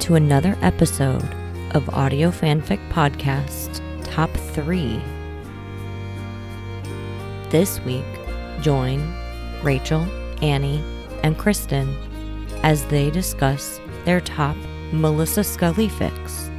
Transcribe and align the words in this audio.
To 0.00 0.14
another 0.14 0.56
episode 0.62 1.28
of 1.72 1.88
Audio 1.90 2.30
Fanfic 2.30 2.80
Podcast 2.88 3.80
Top 4.02 4.30
3. 4.30 5.00
This 7.50 7.78
week, 7.80 8.04
join 8.60 9.14
Rachel, 9.62 10.00
Annie, 10.42 10.82
and 11.22 11.38
Kristen 11.38 11.94
as 12.62 12.84
they 12.86 13.10
discuss 13.10 13.78
their 14.04 14.20
top 14.20 14.56
Melissa 14.90 15.44
Scully 15.44 15.88
fics. 15.88 16.49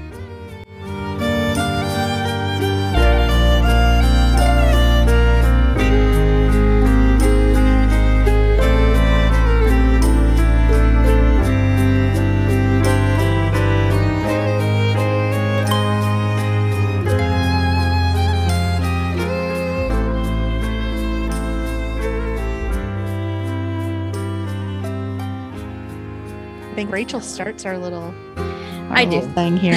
Rachel 27.11 27.19
starts 27.27 27.65
our 27.65 27.77
little, 27.77 28.13
our 28.37 28.93
I 28.95 29.03
do. 29.03 29.17
little 29.19 29.29
thing 29.33 29.57
here. 29.57 29.73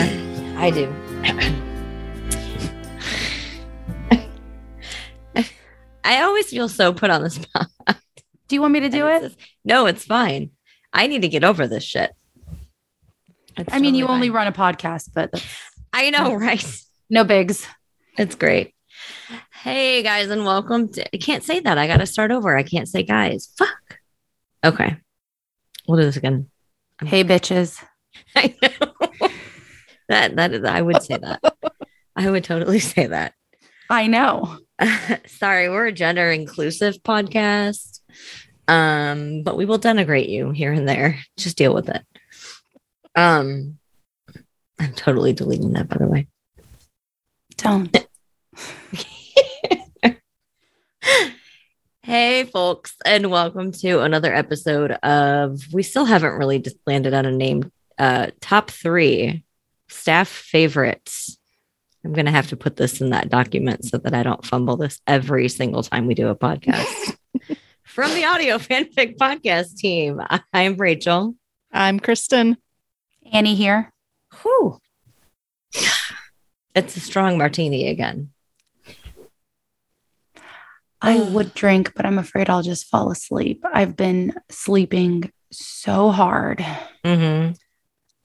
I 0.57 0.71
do. 0.71 0.95
I 6.05 6.23
always 6.23 6.49
feel 6.49 6.69
so 6.69 6.93
put 6.93 7.11
on 7.11 7.25
the 7.25 7.31
spot. 7.31 7.67
Do 8.47 8.55
you 8.55 8.61
want 8.61 8.73
me 8.73 8.79
to 8.79 8.89
do 8.89 9.09
And 9.09 9.25
it? 9.25 9.27
it's 9.27 9.35
just- 9.35 9.49
no, 9.65 9.87
it's 9.87 10.05
fine. 10.05 10.51
I 10.93 11.09
need 11.09 11.23
to 11.23 11.29
get 11.29 11.43
over 11.43 11.67
this 11.67 11.83
shit. 11.83 12.13
It's 13.57 13.75
I 13.75 13.81
mean, 13.81 13.97
you 13.97 14.03
totally 14.05 14.15
only 14.29 14.31
run 14.31 14.47
a 14.47 14.53
podcast, 14.53 15.11
but 15.13 15.31
I 15.93 16.11
know, 16.11 16.35
right? 16.37 16.65
no 17.11 17.25
bigs. 17.25 17.67
It's 18.17 18.37
great. 18.37 18.77
Hey 19.53 20.05
guys, 20.05 20.31
and 20.31 20.45
welcome 20.45 20.87
to 20.93 21.05
I 21.13 21.19
can't 21.19 21.43
say 21.43 21.59
that. 21.59 21.79
I 21.79 21.89
gotta 21.89 22.07
start 22.07 22.31
over. 22.31 22.57
I 22.57 22.63
can't 22.63 22.87
say 22.89 23.03
guys. 23.03 23.53
Fuck. 23.59 23.99
Okay. 24.65 24.99
We'll 25.89 25.99
do 25.99 26.05
this 26.05 26.17
again. 26.17 26.49
Hey, 27.07 27.25
bitches. 27.25 27.83
I 28.37 28.55
know. 28.63 29.29
that 30.09 30.37
that 30.37 30.53
is 30.53 30.65
I 30.65 30.81
would 30.81 31.03
say 31.03 31.17
that. 31.17 31.41
I 32.17 32.31
would 32.31 32.45
totally 32.45 32.79
say 32.79 33.07
that. 33.07 33.35
I 33.91 34.07
know. 34.07 34.59
Sorry, 35.27 35.69
we're 35.69 35.87
a 35.87 35.93
gender 35.93 36.31
inclusive 36.31 36.97
podcast. 37.03 38.01
Um, 38.67 39.43
but 39.43 39.57
we 39.57 39.65
will 39.65 39.79
denigrate 39.79 40.29
you 40.29 40.51
here 40.51 40.73
and 40.73 40.89
there. 40.89 41.19
Just 41.37 41.59
deal 41.59 41.75
with 41.75 41.89
it. 41.89 42.03
Um, 43.15 43.79
I'm 44.79 44.93
totally 44.95 45.33
deleting 45.33 45.73
that, 45.73 45.89
by 45.89 45.99
the 45.99 46.07
way. 46.07 46.29
Don't. 47.57 48.04
Hey, 52.05 52.45
folks, 52.45 52.97
and 53.07 53.31
welcome 53.31 53.73
to 53.73 54.03
another 54.03 54.35
episode 54.35 54.91
of. 54.91 55.59
We 55.73 55.83
still 55.83 56.05
haven't 56.05 56.35
really 56.35 56.59
just 56.59 56.77
landed 56.87 57.15
on 57.15 57.25
a 57.25 57.33
name. 57.33 57.73
Uh, 57.97 58.27
top 58.43 58.71
three 58.71 59.43
staff 59.89 60.29
favorites. 60.29 61.39
I'm 62.05 62.13
gonna 62.13 62.31
have 62.31 62.49
to 62.49 62.59
put 62.59 62.77
this 62.77 63.01
in 63.01 63.09
that 63.09 63.31
document 63.31 63.87
so 63.87 63.97
that 63.97 64.13
I 64.13 64.23
don't 64.23 64.45
fumble 64.45 64.77
this 64.77 65.01
every 65.07 65.49
single 65.49 65.83
time 65.83 66.07
we 66.07 66.13
do 66.13 66.29
a 66.29 66.37
podcast. 66.37 67.17
From 67.85 68.13
the 68.13 68.27
Audio 68.27 68.59
Fanfic 68.59 69.17
Podcast 69.17 69.79
team, 69.79 70.21
I'm 70.53 70.77
Rachel. 70.77 71.35
I'm 71.73 71.99
Kristen. 71.99 72.59
Annie 73.33 73.55
here. 73.55 73.91
Whew. 74.43 74.79
It's 76.75 76.97
a 76.97 77.01
strong 77.01 77.39
martini 77.39 77.89
again. 77.89 78.34
I 81.05 81.21
would 81.21 81.55
drink, 81.55 81.93
but 81.95 82.07
I'm 82.07 82.19
afraid 82.19 82.49
I'll 82.49 82.63
just 82.63 82.87
fall 82.89 83.11
asleep. 83.11 83.63
I've 83.73 83.97
been 83.97 84.35
sleeping 84.51 85.31
so 85.53 86.11
hard, 86.11 86.59
Mm-hmm. 87.05 87.53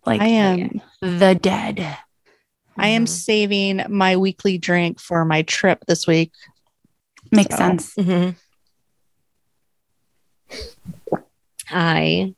like 0.05 0.21
I 0.21 0.27
am 0.27 0.81
the 1.01 1.35
dead. 1.39 1.97
I 2.77 2.87
am 2.89 3.05
Mhm. 3.05 3.09
saving 3.09 3.81
my 3.89 4.15
weekly 4.15 4.57
drink 4.57 4.99
for 4.99 5.25
my 5.25 5.41
trip 5.41 5.83
this 5.87 6.07
week. 6.07 6.31
Makes 7.31 7.55
So- 7.55 7.57
sense. 7.57 7.95
Mhm. 7.95 8.35
I 11.69 12.33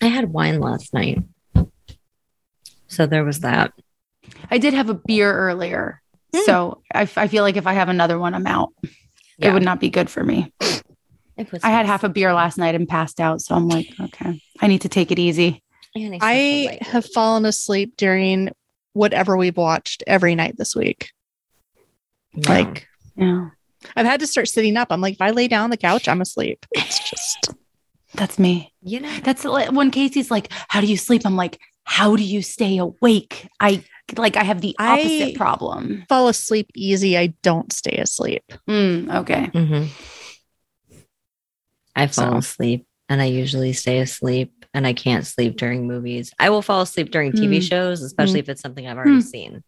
I 0.00 0.06
had 0.06 0.32
wine 0.32 0.60
last 0.60 0.94
night. 0.94 1.18
So 2.88 3.06
there 3.06 3.24
was 3.24 3.40
that. 3.40 3.72
I 4.50 4.58
did 4.58 4.72
have 4.74 4.88
a 4.88 4.94
beer 4.94 5.32
earlier. 5.32 6.00
Hmm. 6.36 6.44
So 6.44 6.82
I, 6.92 7.02
f- 7.02 7.18
I 7.18 7.28
feel 7.28 7.42
like 7.42 7.56
if 7.56 7.66
I 7.66 7.72
have 7.74 7.88
another 7.88 8.18
one, 8.18 8.34
I'm 8.34 8.46
out. 8.46 8.72
Yeah. 9.38 9.50
It 9.50 9.54
would 9.54 9.62
not 9.64 9.80
be 9.80 9.90
good 9.90 10.08
for 10.10 10.22
me. 10.24 10.52
It 11.36 11.52
was 11.52 11.62
I 11.62 11.70
had 11.70 11.84
half 11.86 12.04
a 12.04 12.08
beer 12.08 12.32
last 12.32 12.56
night 12.56 12.74
and 12.74 12.88
passed 12.88 13.20
out. 13.20 13.40
So 13.42 13.54
I'm 13.54 13.68
like, 13.68 13.88
okay, 14.00 14.40
I 14.60 14.66
need 14.66 14.80
to 14.82 14.88
take 14.88 15.10
it 15.10 15.18
easy. 15.18 15.62
And 15.94 16.14
I 16.22 16.78
I 16.82 16.84
have 16.86 17.04
fallen 17.12 17.44
asleep 17.44 17.94
during 17.96 18.50
whatever 18.94 19.36
we've 19.36 19.56
watched 19.56 20.02
every 20.06 20.34
night 20.34 20.56
this 20.56 20.74
week. 20.74 21.10
Yeah. 22.34 22.48
Like 22.50 22.88
Yeah, 23.16 23.48
I've 23.94 24.06
had 24.06 24.20
to 24.20 24.26
start 24.26 24.48
sitting 24.48 24.76
up. 24.76 24.88
I'm 24.90 25.00
like, 25.02 25.14
if 25.14 25.20
I 25.22 25.30
lay 25.30 25.48
down 25.48 25.64
on 25.64 25.70
the 25.70 25.76
couch, 25.76 26.08
I'm 26.08 26.20
asleep. 26.20 26.64
It's 26.76 27.10
just 27.10 27.54
that's 28.14 28.38
me. 28.38 28.72
you 28.80 29.00
know 29.00 29.14
That's 29.24 29.44
like 29.44 29.72
when 29.72 29.90
Casey's 29.90 30.30
like, 30.30 30.50
"How 30.68 30.80
do 30.80 30.86
you 30.86 30.96
sleep?" 30.96 31.22
I'm 31.26 31.36
like, 31.36 31.58
"How 31.84 32.16
do 32.16 32.22
you 32.22 32.40
stay 32.40 32.78
awake?" 32.78 33.46
I 33.60 33.84
like 34.16 34.36
I 34.36 34.44
have 34.44 34.60
the 34.60 34.76
opposite 34.78 35.34
I- 35.34 35.34
problem. 35.36 36.04
fall 36.08 36.28
asleep 36.28 36.70
easy. 36.74 37.18
I 37.18 37.34
don't 37.42 37.72
stay 37.72 37.96
asleep. 37.96 38.44
Mm, 38.68 39.12
okay. 39.22 39.46
Mhm. 39.48 39.88
I 41.94 42.06
fall 42.06 42.32
So- 42.32 42.38
asleep 42.38 42.86
and 43.08 43.20
I 43.22 43.26
usually 43.26 43.72
stay 43.72 43.98
asleep 44.00 44.52
and 44.74 44.86
I 44.86 44.92
can't 44.92 45.26
sleep 45.26 45.56
during 45.56 45.86
movies. 45.86 46.32
I 46.38 46.50
will 46.50 46.62
fall 46.62 46.82
asleep 46.82 47.10
during 47.10 47.32
TV 47.32 47.56
Hmm. 47.56 47.62
shows, 47.62 48.02
especially 48.02 48.40
if 48.40 48.48
it's 48.48 48.60
something 48.60 48.86
I've 48.86 48.96
already 48.96 49.14
Hmm. 49.14 49.20
seen. 49.20 49.64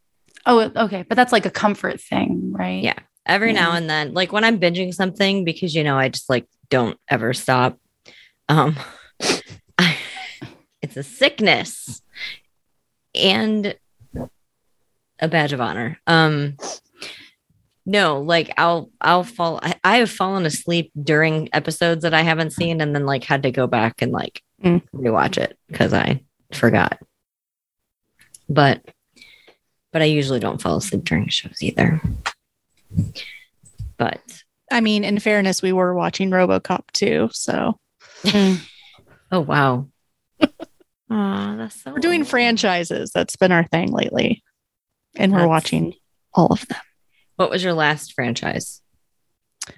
Oh, 0.46 0.60
okay. 0.76 1.04
But 1.08 1.16
that's 1.16 1.32
like 1.32 1.46
a 1.46 1.50
comfort 1.50 2.00
thing, 2.00 2.52
right? 2.52 2.82
Yeah. 2.82 2.94
every 3.26 3.52
now 3.52 3.72
and 3.72 3.90
then 3.90 4.14
like 4.14 4.32
when 4.32 4.42
i'm 4.42 4.58
binging 4.58 4.94
something 4.94 5.44
because 5.44 5.74
you 5.74 5.84
know 5.84 5.98
i 5.98 6.08
just 6.08 6.30
like 6.30 6.46
don't 6.70 6.96
ever 7.10 7.34
stop 7.34 7.76
um 8.48 8.74
I, 9.78 9.98
it's 10.80 10.96
a 10.96 11.02
sickness 11.02 12.00
and 13.14 13.76
a 15.20 15.28
badge 15.28 15.52
of 15.52 15.60
honor 15.60 15.98
um 16.06 16.56
no 17.86 18.20
like 18.20 18.52
i'll 18.58 18.90
i'll 19.00 19.24
fall 19.24 19.58
I, 19.62 19.74
I 19.82 19.96
have 19.98 20.10
fallen 20.10 20.46
asleep 20.46 20.92
during 21.02 21.48
episodes 21.52 22.02
that 22.02 22.14
i 22.14 22.22
haven't 22.22 22.52
seen 22.52 22.80
and 22.80 22.94
then 22.94 23.06
like 23.06 23.24
had 23.24 23.42
to 23.44 23.50
go 23.50 23.66
back 23.66 24.02
and 24.02 24.12
like 24.12 24.42
Mm. 24.64 24.82
rewatch 24.92 25.38
it 25.38 25.56
because 25.68 25.92
i 25.92 26.20
forgot 26.52 26.98
but 28.48 28.82
but 29.92 30.02
i 30.02 30.06
usually 30.06 30.40
don't 30.40 30.60
fall 30.60 30.76
asleep 30.78 31.04
during 31.04 31.28
shows 31.28 31.62
either 31.62 32.00
but 33.96 34.20
I 34.70 34.80
mean, 34.82 35.02
in 35.02 35.18
fairness, 35.18 35.62
we 35.62 35.72
were 35.72 35.94
watching 35.94 36.30
RoboCop 36.30 36.90
too, 36.92 37.30
so 37.32 37.78
Mm. 38.24 38.58
oh 39.32 39.40
wow 39.40 39.88
Aw, 41.10 41.56
that's 41.56 41.82
so 41.82 41.92
we're 41.92 41.98
doing 42.00 42.24
franchises. 42.24 43.10
That's 43.14 43.36
been 43.36 43.50
our 43.52 43.64
thing 43.64 43.90
lately, 43.92 44.42
and 45.18 45.32
we're 45.32 45.38
That's- 45.38 45.48
watching 45.50 45.94
all 46.34 46.46
of 46.52 46.66
them. 46.68 46.78
what 47.36 47.50
was 47.50 47.62
your 47.62 47.74
last 47.74 48.12
franchise 48.14 48.80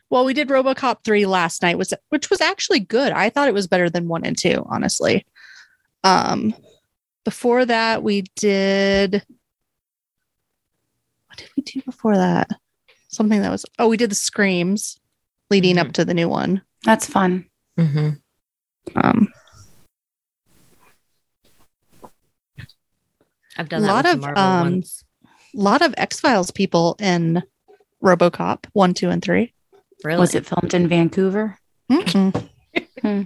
Well, 0.08 0.24
we 0.24 0.34
did 0.34 0.48
RoboCop 0.48 0.98
3 1.04 1.26
last 1.26 1.62
night, 1.62 1.76
was 1.78 1.92
which 2.10 2.30
was 2.30 2.40
actually 2.40 2.78
good. 2.80 3.12
I 3.12 3.28
thought 3.30 3.48
it 3.48 3.54
was 3.54 3.66
better 3.66 3.90
than 3.90 4.06
1 4.08 4.24
and 4.24 4.38
2, 4.38 4.64
honestly. 4.68 5.26
Um 6.04 6.54
before 7.24 7.64
that 7.66 8.02
we 8.02 8.22
did 8.36 9.22
What 11.26 11.38
did 11.38 11.48
we 11.56 11.62
do 11.62 11.82
before 11.82 12.16
that? 12.16 12.48
Something 13.08 13.42
that 13.42 13.50
was 13.50 13.64
Oh, 13.78 13.88
we 13.88 13.96
did 13.96 14.10
the 14.10 14.14
Screams 14.14 14.98
leading 15.50 15.76
up 15.78 15.92
to 15.94 16.04
the 16.04 16.14
new 16.14 16.28
one. 16.28 16.62
That's 16.84 17.06
fun. 17.06 17.46
mm-hmm. 17.78 18.10
Um 18.96 19.28
i've 23.56 23.68
done 23.68 23.82
A 23.84 23.86
lot 23.86 24.06
of, 24.06 24.24
um, 24.24 24.60
ones 24.62 25.04
a 25.04 25.09
lot 25.54 25.82
of 25.82 25.94
X-Files 25.96 26.50
people 26.50 26.96
in 27.00 27.42
RoboCop 28.02 28.66
1, 28.72 28.94
2 28.94 29.10
and 29.10 29.22
3. 29.22 29.52
really 30.04 30.18
Was 30.20 30.34
it 30.34 30.46
filmed 30.46 30.74
in 30.74 30.88
Vancouver? 30.88 31.56
Hmm. 33.02 33.22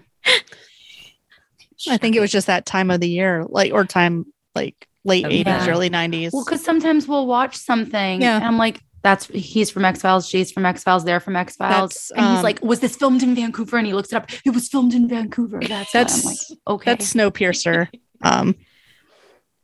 I 1.90 1.96
think 1.98 2.16
it 2.16 2.20
was 2.20 2.30
just 2.32 2.46
that 2.46 2.64
time 2.64 2.90
of 2.90 3.00
the 3.00 3.08
year, 3.08 3.44
like 3.48 3.72
or 3.72 3.84
time 3.84 4.24
like 4.54 4.88
late 5.04 5.26
Oh, 5.26 5.28
80s, 5.28 5.44
yeah. 5.44 5.68
early 5.68 5.90
90s. 5.90 6.30
Well, 6.32 6.44
because 6.44 6.64
sometimes 6.64 7.06
we'll 7.06 7.26
watch 7.26 7.56
something 7.56 8.22
Yeah. 8.22 8.36
and 8.36 8.44
I'm 8.44 8.56
like, 8.56 8.80
that's 9.02 9.26
he's 9.26 9.70
from 9.70 9.84
X 9.84 10.00
Files, 10.00 10.26
she's 10.26 10.50
from 10.50 10.64
X 10.64 10.82
Files, 10.82 11.04
they're 11.04 11.20
from 11.20 11.36
X 11.36 11.56
Files. 11.56 11.90
That's, 11.90 12.10
And 12.12 12.20
he's 12.26 12.38
um, 12.38 12.42
like, 12.42 12.62
Was 12.62 12.80
this 12.80 12.96
filmed 12.96 13.22
in 13.22 13.34
Vancouver? 13.34 13.76
And 13.76 13.86
he 13.86 13.92
looks 13.92 14.12
it 14.12 14.16
up. 14.16 14.30
It 14.46 14.50
was 14.54 14.68
filmed 14.68 14.94
in 14.94 15.08
Vancouver. 15.08 15.60
That's, 15.60 15.92
why 15.92 16.00
I'm 16.00 16.06
That's- 16.06 16.24
like, 16.50 16.58
okay. 16.68 16.90
That's 16.92 17.12
Snowpiercer. 17.12 17.88
um, 18.22 18.54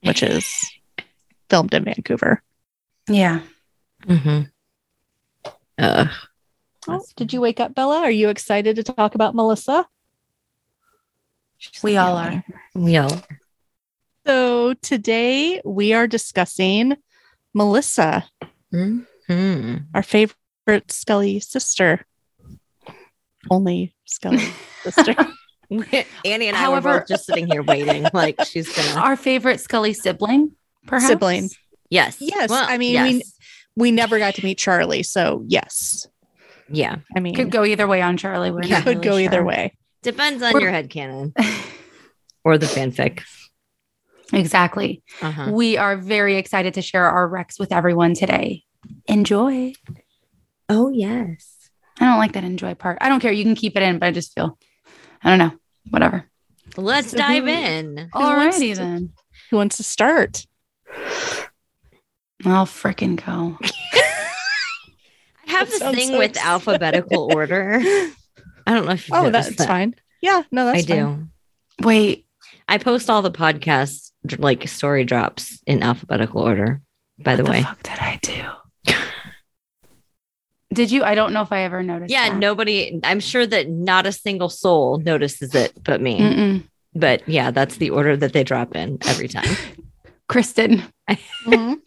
which 0.03 0.23
is 0.23 0.47
filmed 1.49 1.73
in 1.73 1.85
Vancouver. 1.85 2.43
Yeah. 3.09 3.41
Mm-hmm. 4.07 4.43
Uh, 5.79 6.07
Oh, 6.89 7.05
did 7.15 7.33
you 7.35 7.43
wake 7.43 7.61
up, 7.61 7.75
Bella? 7.75 7.99
Are 8.01 8.11
you 8.11 8.31
excited 8.31 8.77
to 8.77 8.83
talk 8.83 9.15
about 9.15 9.35
Melissa? 9.35 9.87
We 11.83 11.99
all 11.99 12.17
are. 12.17 12.43
we 12.75 12.97
all. 12.97 13.21
So 14.27 14.73
today 14.75 15.61
we 15.63 15.93
are 15.93 16.07
discussing 16.07 16.97
Melissa, 17.53 18.25
hmm 18.73 19.01
our 19.95 20.03
favorite 20.03 20.91
Scully 20.91 21.39
sister. 21.41 22.05
Only 23.51 23.95
Scully 24.07 24.39
sister. 24.83 25.15
Annie 26.25 26.49
and 26.49 26.57
I 26.57 26.61
However- 26.61 26.89
were 26.93 26.99
both 27.01 27.09
just 27.09 27.27
sitting 27.27 27.47
here 27.47 27.63
waiting, 27.63 28.07
like 28.15 28.43
she's 28.47 28.75
gonna. 28.75 29.01
Our 29.01 29.17
favorite 29.17 29.61
Scully 29.61 29.93
sibling, 29.93 30.53
perhaps. 30.87 31.09
Sibling. 31.09 31.51
Yes. 31.91 32.17
Yes, 32.21 32.49
Well, 32.49 32.65
I 32.69 32.79
mean, 32.79 33.03
we- 33.03 33.11
yes. 33.19 33.33
we 33.77 33.91
never 33.91 34.19
got 34.19 34.35
to 34.37 34.45
meet 34.45 34.59
Charlie, 34.59 35.03
so 35.03 35.45
yes. 35.47 36.07
yeah. 36.69 36.97
I 37.17 37.21
mean, 37.21 37.35
Could 37.35 37.51
go 37.51 37.65
either 37.65 37.87
way 37.87 38.01
on 38.01 38.17
Charlie. 38.17 38.51
We're 38.51 38.61
not 38.63 38.85
could 38.85 38.99
really 39.05 39.09
go 39.09 39.19
either 39.19 39.45
way. 39.45 39.77
Depends 40.03 40.43
on 40.43 40.53
We're- 40.53 40.65
your 40.65 40.73
headcanon 40.73 41.33
or 42.45 42.57
the 42.59 42.67
fanfic. 42.67 43.23
exactly. 44.33 45.03
Uh-huh. 45.21 45.51
We 45.53 45.77
are 45.77 45.97
very 45.97 46.37
excited 46.37 46.75
to 46.75 46.83
share 46.83 47.07
our 47.07 47.29
recs 47.29 47.59
with 47.59 47.73
everyone 47.73 48.15
today. 48.15 48.63
Enjoy. 49.07 49.73
Oh 50.69 50.89
yes. 50.91 51.57
I 51.99 52.07
don't 52.07 52.19
like 52.19 52.33
that 52.33 52.45
enjoy 52.45 52.75
part. 52.75 52.99
I 53.01 53.09
don't 53.09 53.21
care. 53.21 53.33
You 53.33 53.45
can 53.45 53.55
keep 53.55 53.77
it 53.77 53.83
in, 53.83 53.99
but 53.99 54.07
I 54.07 54.11
just 54.13 54.33
feel, 54.35 54.57
I 55.23 55.29
don't 55.31 55.39
know. 55.39 55.59
Whatever. 55.91 56.25
Let's 56.77 57.11
So 57.11 57.19
dive 57.19 57.43
who- 57.45 57.49
in. 57.51 58.09
wants 58.15 58.59
Alrighty 58.59 58.71
to- 58.75 58.81
then. 58.81 59.13
Who 59.51 59.57
wants 59.57 59.77
to 59.79 59.83
start? 59.83 60.47
I'll 62.45 62.67
frickin' 62.67 63.17
go. 63.25 63.59
I 65.47 65.51
have 65.53 65.69
this 65.69 65.79
thing 65.81 66.09
so 66.09 66.19
with 66.19 66.31
exciting. 66.31 66.49
alphabetical 66.51 67.33
order. 67.35 67.81
I 67.83 68.75
don't 68.75 68.87
know 68.87 68.93
if 68.93 69.09
you 69.09 69.15
Oh, 69.17 69.31
that's 69.31 69.55
that. 69.57 69.67
fine. 69.69 69.95
Yeah, 70.23 70.43
no, 70.53 70.65
that's 70.67 70.79
I 70.79 70.83
do. 70.83 71.29
Wait, 71.83 72.27
I 72.69 72.79
post 72.79 73.11
all 73.11 73.23
the 73.23 73.31
podcasts 73.31 74.13
like 74.39 74.67
story 74.69 75.05
drops 75.05 75.61
in 75.67 75.83
alphabetical 75.83 76.43
order. 76.43 76.81
By 77.19 77.37
the 77.37 77.43
what 77.43 77.53
way, 77.53 77.59
the 77.61 77.67
fuck 77.67 77.83
did 77.83 77.99
I 77.99 78.19
do? 78.23 78.43
Did 80.73 80.93
you? 80.93 81.03
I 81.03 81.15
don't 81.17 81.33
know 81.33 81.43
if 81.43 81.51
I 81.51 81.63
ever 81.63 81.83
noticed. 81.83 82.13
yeah, 82.13 82.29
that. 82.31 82.39
nobody. 82.39 83.01
I'm 83.03 83.19
sure 83.21 83.45
that 83.45 83.69
not 83.69 84.07
a 84.07 84.13
single 84.13 84.49
soul 84.49 84.99
notices 84.99 85.53
it, 85.55 85.73
but 85.83 86.01
me. 86.01 86.21
Mm-mm. 86.21 86.63
But 86.95 87.29
yeah, 87.29 87.51
that's 87.51 87.77
the 87.79 87.91
order 87.91 88.17
that 88.17 88.33
they 88.33 88.45
drop 88.45 88.77
in 88.77 88.99
every 89.07 89.27
time. 89.29 89.49
Kristen, 90.29 90.85
Mhm. 91.45 91.81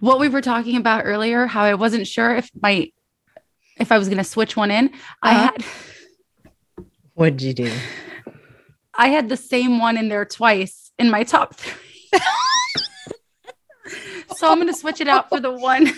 What 0.00 0.18
we 0.20 0.28
were 0.28 0.40
talking 0.42 0.76
about 0.76 1.02
earlier, 1.04 1.46
how 1.46 1.62
I 1.64 1.74
wasn't 1.74 2.06
sure 2.06 2.34
if 2.36 2.50
my 2.60 2.90
if 3.78 3.92
I 3.92 3.98
was 3.98 4.08
going 4.08 4.18
to 4.18 4.24
switch 4.24 4.56
one 4.56 4.70
in. 4.70 4.90
I 5.22 5.30
Uh-huh. 5.34 5.42
had 5.52 5.64
What'd 7.14 7.42
you 7.42 7.54
do? 7.54 7.72
I 8.94 9.08
had 9.08 9.28
the 9.28 9.36
same 9.36 9.78
one 9.78 9.96
in 9.96 10.08
there 10.08 10.24
twice 10.24 10.90
in 10.98 11.10
my 11.10 11.24
top 11.24 11.54
three. 11.54 12.20
so 14.36 14.48
I'm 14.50 14.56
going 14.58 14.68
to 14.68 14.74
switch 14.74 15.00
it 15.00 15.08
out 15.08 15.28
for 15.28 15.40
the 15.40 15.52
one. 15.52 15.90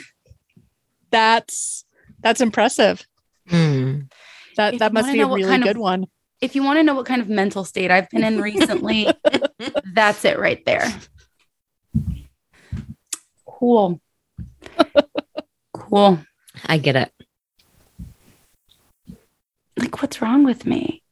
That's 1.10 1.84
that's 2.20 2.40
impressive. 2.40 3.06
Hmm. 3.48 4.00
That 4.56 4.74
If 4.74 4.80
that 4.80 4.90
you 4.90 4.94
must 4.94 5.12
be 5.12 5.18
know 5.18 5.24
a 5.24 5.28
what 5.28 5.36
really 5.36 5.48
kind 5.50 5.62
of- 5.62 5.68
good 5.68 5.78
one. 5.78 6.04
If 6.40 6.54
you 6.54 6.62
want 6.62 6.78
to 6.78 6.84
know 6.84 6.94
what 6.94 7.06
kind 7.06 7.20
of 7.20 7.28
mental 7.28 7.64
state 7.64 7.90
I've 7.90 8.08
been 8.10 8.22
in 8.22 8.40
recently, 8.40 9.08
that's 9.92 10.24
it 10.24 10.38
right 10.38 10.64
there. 10.66 10.86
Cool. 13.58 14.00
cool. 15.74 16.20
I 16.66 16.78
get 16.78 16.94
it. 16.94 17.12
Like, 19.76 20.00
what's 20.00 20.22
wrong 20.22 20.44
with 20.44 20.64
me? 20.64 21.02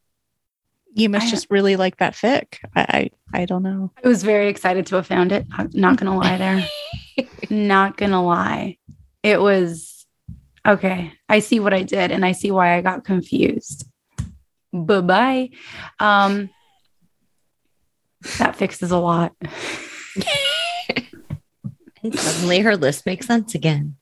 You 0.94 1.08
must 1.08 1.26
I- 1.26 1.30
just 1.30 1.48
really 1.50 1.74
like 1.74 1.96
that 1.96 2.14
fic. 2.14 2.58
I, 2.76 3.10
I 3.34 3.40
I 3.40 3.44
don't 3.46 3.64
know. 3.64 3.90
I 4.02 4.06
was 4.06 4.22
very 4.22 4.48
excited 4.48 4.86
to 4.86 4.96
have 4.96 5.08
found 5.08 5.32
it. 5.32 5.44
I'm 5.50 5.70
not 5.74 5.96
gonna 5.96 6.16
lie 6.16 6.38
there. 6.38 6.68
not 7.50 7.96
gonna 7.96 8.24
lie. 8.24 8.78
It 9.24 9.40
was 9.40 10.06
okay. 10.64 11.12
I 11.28 11.40
see 11.40 11.58
what 11.58 11.74
I 11.74 11.82
did 11.82 12.12
and 12.12 12.24
I 12.24 12.30
see 12.30 12.52
why 12.52 12.76
I 12.76 12.80
got 12.80 13.04
confused. 13.04 13.88
Bye-bye. 14.72 15.50
Um 15.98 16.50
that 18.38 18.54
fixes 18.54 18.92
a 18.92 18.98
lot. 18.98 19.34
And 22.06 22.18
suddenly 22.18 22.60
her 22.60 22.76
list 22.76 23.06
makes 23.06 23.26
sense 23.26 23.54
again. 23.54 23.96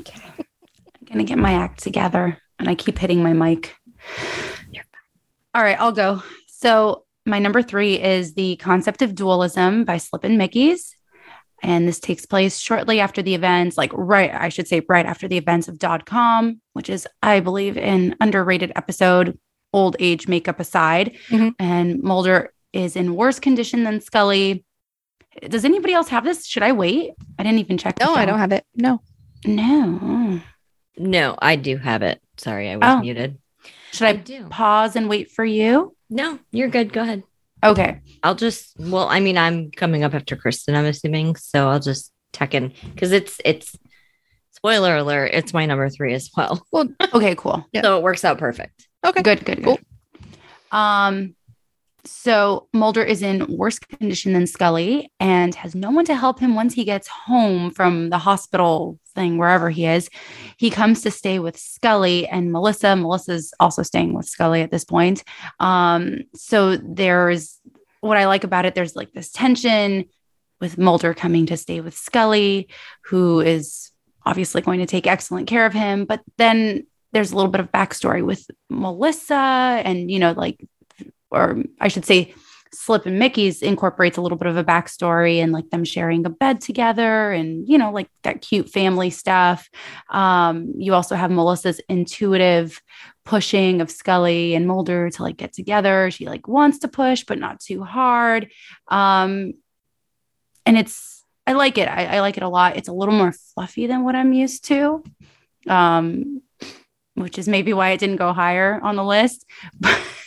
Okay. 0.00 0.20
I'm 0.38 1.06
gonna 1.06 1.24
get 1.24 1.38
my 1.38 1.54
act 1.54 1.82
together 1.82 2.38
and 2.58 2.68
I 2.68 2.74
keep 2.74 2.98
hitting 2.98 3.22
my 3.22 3.32
mic. 3.32 3.74
All 5.54 5.62
right, 5.62 5.78
I'll 5.78 5.92
go. 5.92 6.22
So 6.48 7.04
my 7.26 7.38
number 7.38 7.62
three 7.62 8.00
is 8.00 8.34
the 8.34 8.56
concept 8.56 9.02
of 9.02 9.14
dualism 9.14 9.84
by 9.84 9.98
Slippin' 9.98 10.36
Mickey's. 10.36 10.96
And 11.62 11.88
this 11.88 12.00
takes 12.00 12.26
place 12.26 12.58
shortly 12.58 13.00
after 13.00 13.22
the 13.22 13.34
events, 13.34 13.78
like 13.78 13.90
right, 13.94 14.34
I 14.34 14.48
should 14.48 14.68
say 14.68 14.82
right 14.88 15.06
after 15.06 15.28
the 15.28 15.38
events 15.38 15.68
of 15.68 15.78
Dod 15.78 16.04
Kalm, 16.04 16.58
which 16.72 16.90
is, 16.90 17.06
I 17.22 17.40
believe, 17.40 17.78
an 17.78 18.16
underrated 18.20 18.72
episode, 18.76 19.38
old 19.72 19.96
age 19.98 20.28
makeup 20.28 20.60
aside. 20.60 21.16
Mhm. 21.28 21.54
And 21.58 22.02
Mulder 22.02 22.52
is 22.72 22.96
in 22.96 23.14
worse 23.14 23.38
condition 23.38 23.84
than 23.84 24.00
Scully. 24.00 24.63
Does 25.48 25.64
anybody 25.64 25.92
else 25.94 26.08
have 26.08 26.24
this? 26.24 26.46
Should 26.46 26.62
I 26.62 26.72
wait? 26.72 27.12
I 27.38 27.42
didn't 27.42 27.58
even 27.58 27.78
check. 27.78 27.98
the 27.98 28.04
No, 28.04 28.14
I 28.14 28.24
don't 28.24 28.38
have 28.38 28.52
it. 28.52 28.64
No. 28.74 29.00
No. 29.44 30.40
No, 30.96 31.34
I 31.40 31.56
do 31.56 31.76
have 31.76 32.02
it. 32.02 32.20
Sorry, 32.36 32.70
I 32.70 32.76
was 32.76 32.84
Oh. 32.88 33.00
muted. 33.00 33.38
Should 33.92 34.06
I 34.06 34.10
I 34.10 34.16
do. 34.16 34.46
pause 34.48 34.96
and 34.96 35.08
wait 35.08 35.30
for 35.30 35.44
you? 35.44 35.96
No, 36.10 36.38
you're 36.50 36.68
good. 36.68 36.92
Go 36.92 37.02
ahead. 37.02 37.22
Okay. 37.62 38.00
I'll 38.22 38.34
just 38.34 38.74
well, 38.78 39.08
I 39.08 39.20
mean, 39.20 39.38
I'm 39.38 39.70
coming 39.70 40.04
up 40.04 40.14
after 40.14 40.36
Kristen, 40.36 40.74
I'm 40.74 40.84
assuming. 40.84 41.36
So 41.36 41.68
I'll 41.68 41.80
just 41.80 42.12
tuck 42.32 42.54
in 42.54 42.72
because 42.94 43.12
it's 43.12 43.40
it's 43.44 43.76
spoiler 44.52 44.96
alert, 44.96 45.30
it's 45.32 45.52
my 45.52 45.66
number 45.66 45.88
three 45.88 46.14
as 46.14 46.30
well. 46.36 46.64
well. 46.72 46.88
Okay, 47.14 47.34
cool. 47.36 47.66
Yeah. 47.72 47.82
So 47.82 47.98
it 47.98 48.02
works 48.02 48.24
out 48.24 48.38
perfect. 48.38 48.86
Okay. 49.04 49.22
Good, 49.22 49.44
good, 49.44 49.62
Cool. 49.64 49.76
good. 49.76 50.76
Um, 50.76 51.34
so 52.04 52.68
Mulder 52.72 53.02
is 53.02 53.22
in 53.22 53.46
worse 53.48 53.78
condition 53.78 54.32
than 54.32 54.46
Scully 54.46 55.10
and 55.20 55.54
has 55.54 55.74
no 55.74 55.90
one 55.90 56.04
to 56.06 56.14
help 56.14 56.38
him 56.38 56.54
once 56.54 56.74
he 56.74 56.84
gets 56.84 57.08
home 57.08 57.70
from 57.70 58.10
the 58.10 58.18
hospital 58.18 58.98
thing, 59.14 59.38
wherever 59.38 59.70
he 59.70 59.86
is. 59.86 60.10
He 60.56 60.70
comes 60.70 61.02
to 61.02 61.10
stay 61.10 61.38
with 61.38 61.56
Scully 61.56 62.26
and 62.26 62.52
Melissa. 62.52 62.96
Melissa's 62.96 63.54
also 63.60 63.82
staying 63.82 64.14
with 64.14 64.26
Scully 64.26 64.62
at 64.62 64.70
this 64.70 64.84
point. 64.84 65.24
Um, 65.60 66.22
so 66.34 66.76
there's 66.76 67.60
what 68.00 68.18
I 68.18 68.26
like 68.26 68.44
about 68.44 68.66
it, 68.66 68.74
there's 68.74 68.96
like 68.96 69.12
this 69.12 69.30
tension 69.30 70.04
with 70.60 70.78
Mulder 70.78 71.14
coming 71.14 71.46
to 71.46 71.56
stay 71.56 71.80
with 71.80 71.96
Scully, 71.96 72.68
who 73.06 73.40
is 73.40 73.90
obviously 74.26 74.60
going 74.62 74.80
to 74.80 74.86
take 74.86 75.06
excellent 75.06 75.46
care 75.46 75.66
of 75.66 75.72
him. 75.72 76.04
But 76.04 76.20
then 76.36 76.86
there's 77.12 77.32
a 77.32 77.36
little 77.36 77.50
bit 77.50 77.60
of 77.60 77.72
backstory 77.72 78.24
with 78.24 78.46
Melissa 78.68 79.34
and, 79.34 80.10
you 80.10 80.18
know, 80.18 80.32
like, 80.32 80.62
or 81.34 81.62
I 81.80 81.88
should 81.88 82.04
say, 82.04 82.34
Slip 82.74 83.06
and 83.06 83.18
Mickey's 83.18 83.62
incorporates 83.62 84.16
a 84.16 84.20
little 84.20 84.36
bit 84.36 84.48
of 84.48 84.56
a 84.56 84.64
backstory 84.64 85.36
and 85.38 85.52
like 85.52 85.70
them 85.70 85.84
sharing 85.84 86.26
a 86.26 86.30
bed 86.30 86.60
together 86.60 87.30
and, 87.30 87.68
you 87.68 87.78
know, 87.78 87.92
like 87.92 88.08
that 88.22 88.40
cute 88.40 88.68
family 88.68 89.10
stuff. 89.10 89.68
Um, 90.10 90.72
you 90.76 90.94
also 90.94 91.14
have 91.14 91.30
Melissa's 91.30 91.80
intuitive 91.88 92.80
pushing 93.24 93.80
of 93.80 93.90
Scully 93.90 94.54
and 94.54 94.66
Mulder 94.66 95.10
to 95.10 95.22
like 95.22 95.36
get 95.36 95.52
together. 95.52 96.10
She 96.10 96.26
like 96.26 96.48
wants 96.48 96.80
to 96.80 96.88
push, 96.88 97.24
but 97.24 97.38
not 97.38 97.60
too 97.60 97.82
hard. 97.82 98.50
Um, 98.88 99.54
and 100.66 100.76
it's, 100.76 101.24
I 101.46 101.52
like 101.52 101.78
it. 101.78 101.88
I, 101.88 102.16
I 102.16 102.20
like 102.20 102.36
it 102.36 102.42
a 102.42 102.48
lot. 102.48 102.76
It's 102.76 102.88
a 102.88 102.92
little 102.92 103.14
more 103.14 103.32
fluffy 103.54 103.86
than 103.86 104.04
what 104.04 104.16
I'm 104.16 104.32
used 104.32 104.64
to. 104.66 105.04
Um, 105.68 106.42
which 107.14 107.38
is 107.38 107.46
maybe 107.46 107.72
why 107.72 107.90
it 107.90 108.00
didn't 108.00 108.16
go 108.16 108.32
higher 108.32 108.80
on 108.82 108.96
the 108.96 109.04
list. 109.04 109.46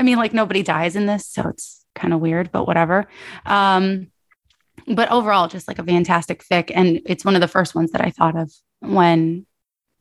I 0.00 0.02
mean, 0.02 0.16
like 0.16 0.32
nobody 0.32 0.62
dies 0.62 0.96
in 0.96 1.04
this, 1.04 1.26
so 1.26 1.46
it's 1.48 1.84
kind 1.94 2.14
of 2.14 2.20
weird, 2.20 2.50
but 2.50 2.66
whatever. 2.66 3.06
Um, 3.44 4.10
but 4.86 5.10
overall, 5.10 5.46
just 5.46 5.68
like 5.68 5.78
a 5.78 5.84
fantastic 5.84 6.42
fic. 6.42 6.72
And 6.74 7.02
it's 7.04 7.22
one 7.22 7.34
of 7.34 7.42
the 7.42 7.48
first 7.48 7.74
ones 7.74 7.92
that 7.92 8.00
I 8.00 8.08
thought 8.08 8.34
of 8.34 8.50
when 8.78 9.44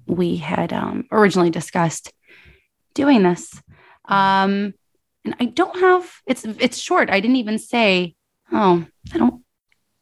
we 0.07 0.37
had 0.37 0.71
um, 0.71 1.03
originally 1.11 1.49
discussed 1.49 2.13
doing 2.93 3.23
this. 3.23 3.61
Um, 4.05 4.73
and 5.25 5.35
I 5.37 5.45
don't 5.45 5.77
have 5.77 6.09
it's 6.25 6.45
it's 6.45 6.77
short. 6.77 7.09
I 7.09 7.19
didn't 7.19 7.35
even 7.35 7.59
say, 7.59 8.15
oh, 8.53 8.85
I 9.13 9.17
don't 9.17 9.43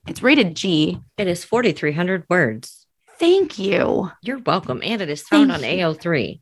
it's 0.06 0.22
rated 0.22 0.56
G. 0.56 1.00
It 1.18 1.28
is 1.28 1.44
4,300 1.44 2.26
words. 2.30 2.86
Thank 3.18 3.58
you. 3.58 4.12
You're 4.22 4.38
welcome. 4.38 4.82
And 4.84 5.02
it 5.02 5.10
is 5.10 5.24
found 5.24 5.50
Thank 5.50 5.64
on 5.64 5.70
you. 5.70 5.86
AO3. 5.86 6.42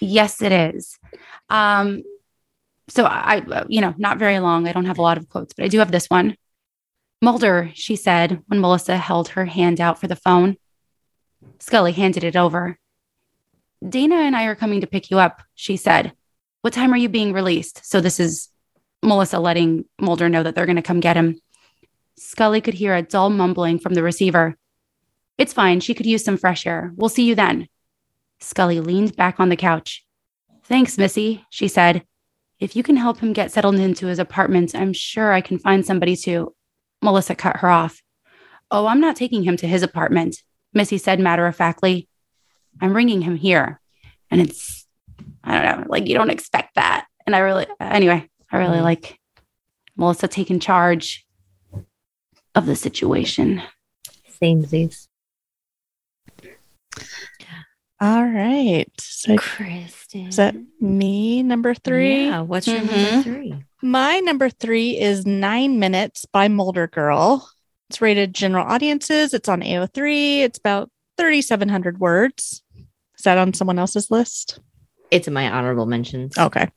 Yes, 0.00 0.42
it 0.42 0.52
is. 0.52 0.98
Um, 1.48 2.02
so 2.88 3.04
I, 3.04 3.64
you 3.68 3.80
know, 3.80 3.94
not 3.96 4.18
very 4.18 4.38
long. 4.38 4.68
I 4.68 4.72
don't 4.72 4.86
have 4.86 4.98
a 4.98 5.02
lot 5.02 5.18
of 5.18 5.28
quotes, 5.28 5.54
but 5.54 5.64
I 5.64 5.68
do 5.68 5.78
have 5.78 5.90
this 5.90 6.06
one. 6.06 6.36
Mulder, 7.22 7.70
she 7.74 7.96
said 7.96 8.42
when 8.46 8.60
Melissa 8.60 8.96
held 8.96 9.28
her 9.30 9.46
hand 9.46 9.80
out 9.80 10.00
for 10.00 10.06
the 10.06 10.16
phone. 10.16 10.56
Scully 11.58 11.92
handed 11.92 12.24
it 12.24 12.36
over. 12.36 12.78
Dana 13.86 14.16
and 14.16 14.36
I 14.36 14.44
are 14.44 14.54
coming 14.54 14.80
to 14.80 14.86
pick 14.86 15.10
you 15.10 15.18
up, 15.18 15.42
she 15.54 15.76
said. 15.76 16.12
What 16.62 16.72
time 16.72 16.92
are 16.92 16.98
you 16.98 17.08
being 17.08 17.32
released? 17.32 17.84
So 17.84 18.00
this 18.00 18.20
is 18.20 18.48
Melissa 19.02 19.38
letting 19.38 19.84
Mulder 20.00 20.28
know 20.28 20.42
that 20.42 20.54
they're 20.54 20.66
going 20.66 20.76
to 20.76 20.82
come 20.82 21.00
get 21.00 21.16
him. 21.16 21.40
Scully 22.16 22.60
could 22.60 22.74
hear 22.74 22.94
a 22.94 23.02
dull 23.02 23.30
mumbling 23.30 23.78
from 23.78 23.94
the 23.94 24.02
receiver. 24.02 24.56
It's 25.38 25.52
fine. 25.52 25.80
She 25.80 25.94
could 25.94 26.06
use 26.06 26.24
some 26.24 26.38
fresh 26.38 26.66
air. 26.66 26.92
We'll 26.96 27.10
see 27.10 27.24
you 27.24 27.34
then. 27.34 27.68
Scully 28.40 28.80
leaned 28.80 29.16
back 29.16 29.40
on 29.40 29.48
the 29.48 29.56
couch. 29.56 30.04
Thanks, 30.64 30.98
Missy, 30.98 31.44
she 31.50 31.68
said. 31.68 32.04
If 32.58 32.74
you 32.74 32.82
can 32.82 32.96
help 32.96 33.18
him 33.18 33.32
get 33.32 33.52
settled 33.52 33.76
into 33.76 34.06
his 34.06 34.18
apartment, 34.18 34.74
I'm 34.74 34.92
sure 34.92 35.32
I 35.32 35.40
can 35.40 35.58
find 35.58 35.84
somebody 35.84 36.16
to. 36.16 36.54
Melissa 37.02 37.34
cut 37.34 37.58
her 37.58 37.68
off. 37.68 38.02
Oh, 38.70 38.86
I'm 38.86 39.00
not 39.00 39.16
taking 39.16 39.44
him 39.44 39.56
to 39.58 39.68
his 39.68 39.82
apartment, 39.82 40.42
Missy 40.72 40.98
said 40.98 41.20
matter 41.20 41.46
of 41.46 41.54
factly. 41.54 42.08
I'm 42.80 42.92
bringing 42.92 43.22
him 43.22 43.36
here. 43.36 43.80
And 44.30 44.40
it's, 44.40 44.86
I 45.44 45.62
don't 45.62 45.80
know, 45.80 45.86
like 45.88 46.08
you 46.08 46.14
don't 46.14 46.30
expect 46.30 46.74
that. 46.74 47.06
And 47.26 47.36
I 47.36 47.40
really, 47.40 47.66
anyway, 47.80 48.28
I 48.50 48.56
really 48.58 48.76
mm-hmm. 48.76 48.84
like 48.84 49.18
Melissa 49.96 50.28
taking 50.28 50.58
charge 50.58 51.26
of 52.54 52.66
the 52.66 52.76
situation. 52.76 53.62
Samesies. 54.40 55.08
All 58.00 58.24
right. 58.26 58.90
So 59.00 59.36
Kristen. 59.36 60.26
is 60.28 60.36
that 60.36 60.54
me, 60.80 61.42
number 61.42 61.74
three? 61.74 62.26
Yeah. 62.26 62.40
What's 62.42 62.66
your 62.66 62.80
Mhm. 62.80 63.02
number 63.02 63.22
three? 63.22 63.54
My 63.82 64.20
number 64.20 64.50
three 64.50 64.98
is 64.98 65.24
Nine 65.24 65.78
Minutes 65.78 66.26
by 66.26 66.48
Mulder 66.48 66.86
Girl. 66.88 67.48
It's 67.88 68.02
rated 68.02 68.34
general 68.34 68.66
audiences. 68.66 69.32
It's 69.32 69.48
on 69.48 69.62
AO3. 69.62 70.42
It's 70.42 70.58
about 70.58 70.90
3,700 71.16 71.98
words. 71.98 72.62
Is 73.16 73.24
that 73.24 73.38
on 73.38 73.54
someone 73.54 73.78
else's 73.78 74.10
list? 74.10 74.58
It's 75.10 75.28
in 75.28 75.32
my 75.34 75.48
honorable 75.50 75.86
mentions. 75.86 76.36
Okay. 76.36 76.68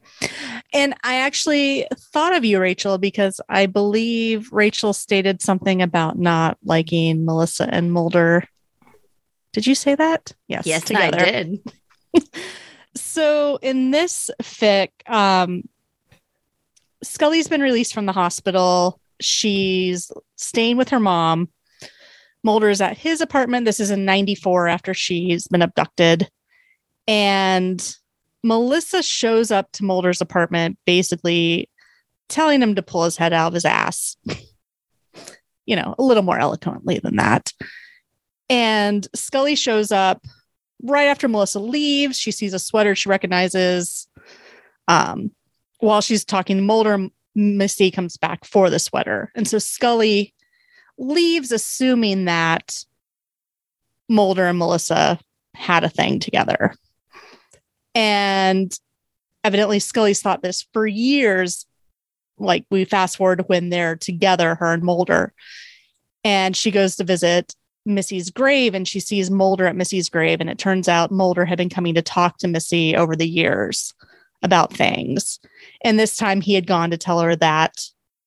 And 0.71 0.93
I 1.03 1.15
actually 1.15 1.87
thought 2.13 2.35
of 2.35 2.45
you, 2.45 2.59
Rachel, 2.59 2.97
because 2.99 3.41
I 3.49 3.65
believe 3.65 4.49
Rachel 4.53 4.93
stated 4.93 5.41
something 5.41 5.81
about 5.81 6.17
not 6.17 6.57
liking 6.63 7.25
Melissa 7.25 7.67
and 7.73 7.91
Mulder. 7.91 8.45
Did 9.53 9.67
you 9.67 9.75
say 9.75 9.95
that? 9.95 10.33
Yes. 10.47 10.65
yes, 10.65 10.83
together. 10.83 11.19
I 11.19 11.31
did. 11.31 11.59
So 12.95 13.59
in 13.61 13.91
this 13.91 14.29
fic, 14.41 14.89
um, 15.07 15.63
Scully's 17.03 17.47
been 17.47 17.61
released 17.61 17.93
from 17.93 18.05
the 18.05 18.11
hospital. 18.11 18.99
She's 19.21 20.11
staying 20.35 20.77
with 20.77 20.89
her 20.89 20.99
mom. 20.99 21.49
Mulder 22.43 22.69
is 22.69 22.81
at 22.81 22.97
his 22.97 23.21
apartment. 23.21 23.65
This 23.65 23.79
is 23.79 23.91
in 23.91 24.05
94 24.05 24.67
after 24.67 24.93
she's 24.93 25.47
been 25.47 25.61
abducted. 25.61 26.29
And 27.07 27.95
Melissa 28.43 29.03
shows 29.03 29.51
up 29.51 29.71
to 29.73 29.83
Mulder's 29.83 30.21
apartment, 30.21 30.77
basically 30.85 31.69
telling 32.27 32.61
him 32.61 32.75
to 32.75 32.81
pull 32.81 33.03
his 33.03 33.17
head 33.17 33.33
out 33.33 33.47
of 33.47 33.53
his 33.53 33.65
ass. 33.65 34.15
you 35.65 35.75
know, 35.75 35.95
a 35.97 36.03
little 36.03 36.23
more 36.23 36.39
eloquently 36.39 36.99
than 36.99 37.17
that. 37.17 37.51
And 38.49 39.07
Scully 39.13 39.55
shows 39.55 39.91
up 39.91 40.25
right 40.83 41.07
after 41.07 41.27
Melissa 41.27 41.59
leaves. 41.59 42.17
She 42.17 42.31
sees 42.31 42.53
a 42.53 42.59
sweater 42.59 42.95
she 42.95 43.09
recognizes. 43.09 44.07
Um, 44.87 45.31
while 45.79 46.01
she's 46.01 46.25
talking 46.25 46.57
to 46.57 46.63
Mulder, 46.63 47.09
Missy 47.35 47.91
comes 47.91 48.17
back 48.17 48.45
for 48.45 48.69
the 48.69 48.79
sweater. 48.79 49.31
And 49.35 49.47
so 49.47 49.59
Scully 49.59 50.33
leaves, 50.97 51.51
assuming 51.51 52.25
that 52.25 52.83
Mulder 54.09 54.47
and 54.47 54.57
Melissa 54.57 55.19
had 55.55 55.83
a 55.83 55.89
thing 55.89 56.19
together. 56.19 56.73
And 57.93 58.77
evidently, 59.43 59.79
Scully's 59.79 60.21
thought 60.21 60.41
this 60.41 60.65
for 60.73 60.87
years. 60.87 61.65
Like 62.37 62.65
we 62.71 62.85
fast 62.85 63.17
forward 63.17 63.43
when 63.47 63.69
they're 63.69 63.95
together, 63.95 64.55
her 64.55 64.73
and 64.73 64.83
Mulder. 64.83 65.33
And 66.23 66.55
she 66.55 66.71
goes 66.71 66.95
to 66.95 67.03
visit 67.03 67.53
Missy's 67.85 68.29
grave 68.29 68.75
and 68.75 68.87
she 68.87 68.99
sees 68.99 69.31
Mulder 69.31 69.65
at 69.65 69.75
Missy's 69.75 70.09
grave. 70.09 70.41
And 70.41 70.49
it 70.49 70.57
turns 70.57 70.87
out 70.87 71.11
Mulder 71.11 71.45
had 71.45 71.57
been 71.57 71.69
coming 71.69 71.95
to 71.95 72.01
talk 72.01 72.37
to 72.39 72.47
Missy 72.47 72.95
over 72.95 73.15
the 73.15 73.27
years 73.27 73.93
about 74.41 74.73
things. 74.73 75.39
And 75.83 75.99
this 75.99 76.15
time 76.15 76.41
he 76.41 76.53
had 76.53 76.67
gone 76.67 76.91
to 76.91 76.97
tell 76.97 77.19
her 77.19 77.35
that 77.37 77.81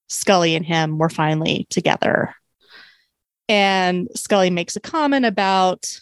Scully 0.09 0.55
and 0.55 0.67
him 0.67 0.99
were 0.99 1.09
finally 1.09 1.67
together. 1.71 2.35
And 3.49 4.09
Scully 4.15 4.51
makes 4.51 4.77
a 4.77 4.81
comment 4.81 5.25
about, 5.25 6.01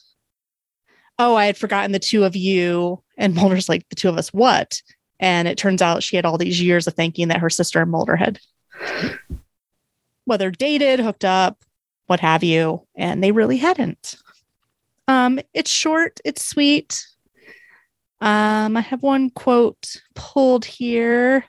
oh, 1.19 1.35
I 1.35 1.47
had 1.47 1.57
forgotten 1.57 1.93
the 1.93 1.99
two 1.99 2.25
of 2.25 2.37
you. 2.37 3.03
And 3.17 3.35
Mulder's 3.35 3.69
like, 3.69 3.89
the 3.89 3.97
two 3.97 4.09
of 4.09 4.17
us, 4.17 4.33
what? 4.33 4.83
And 5.19 5.47
it 5.47 5.59
turns 5.59 5.83
out 5.83 6.03
she 6.03 6.17
had 6.17 6.25
all 6.25 6.39
these 6.39 6.63
years 6.63 6.87
of 6.87 6.95
thinking 6.95 7.29
that 7.29 7.41
her 7.41 7.51
sister 7.51 7.81
and 7.81 7.91
Mulder 7.91 8.17
had 8.17 8.41
whether 10.25 10.51
dated, 10.51 11.01
hooked 11.01 11.25
up, 11.25 11.59
what 12.11 12.19
have 12.19 12.43
you. 12.43 12.85
And 12.97 13.23
they 13.23 13.31
really 13.31 13.57
hadn't. 13.57 14.17
Um, 15.07 15.39
it's 15.55 15.71
short, 15.71 16.19
it's 16.25 16.45
sweet. 16.45 17.07
Um, 18.21 18.77
I 18.77 18.81
have 18.81 19.05
one 19.05 19.31
quote 19.31 19.97
pulled 20.17 20.65
here 20.65 21.45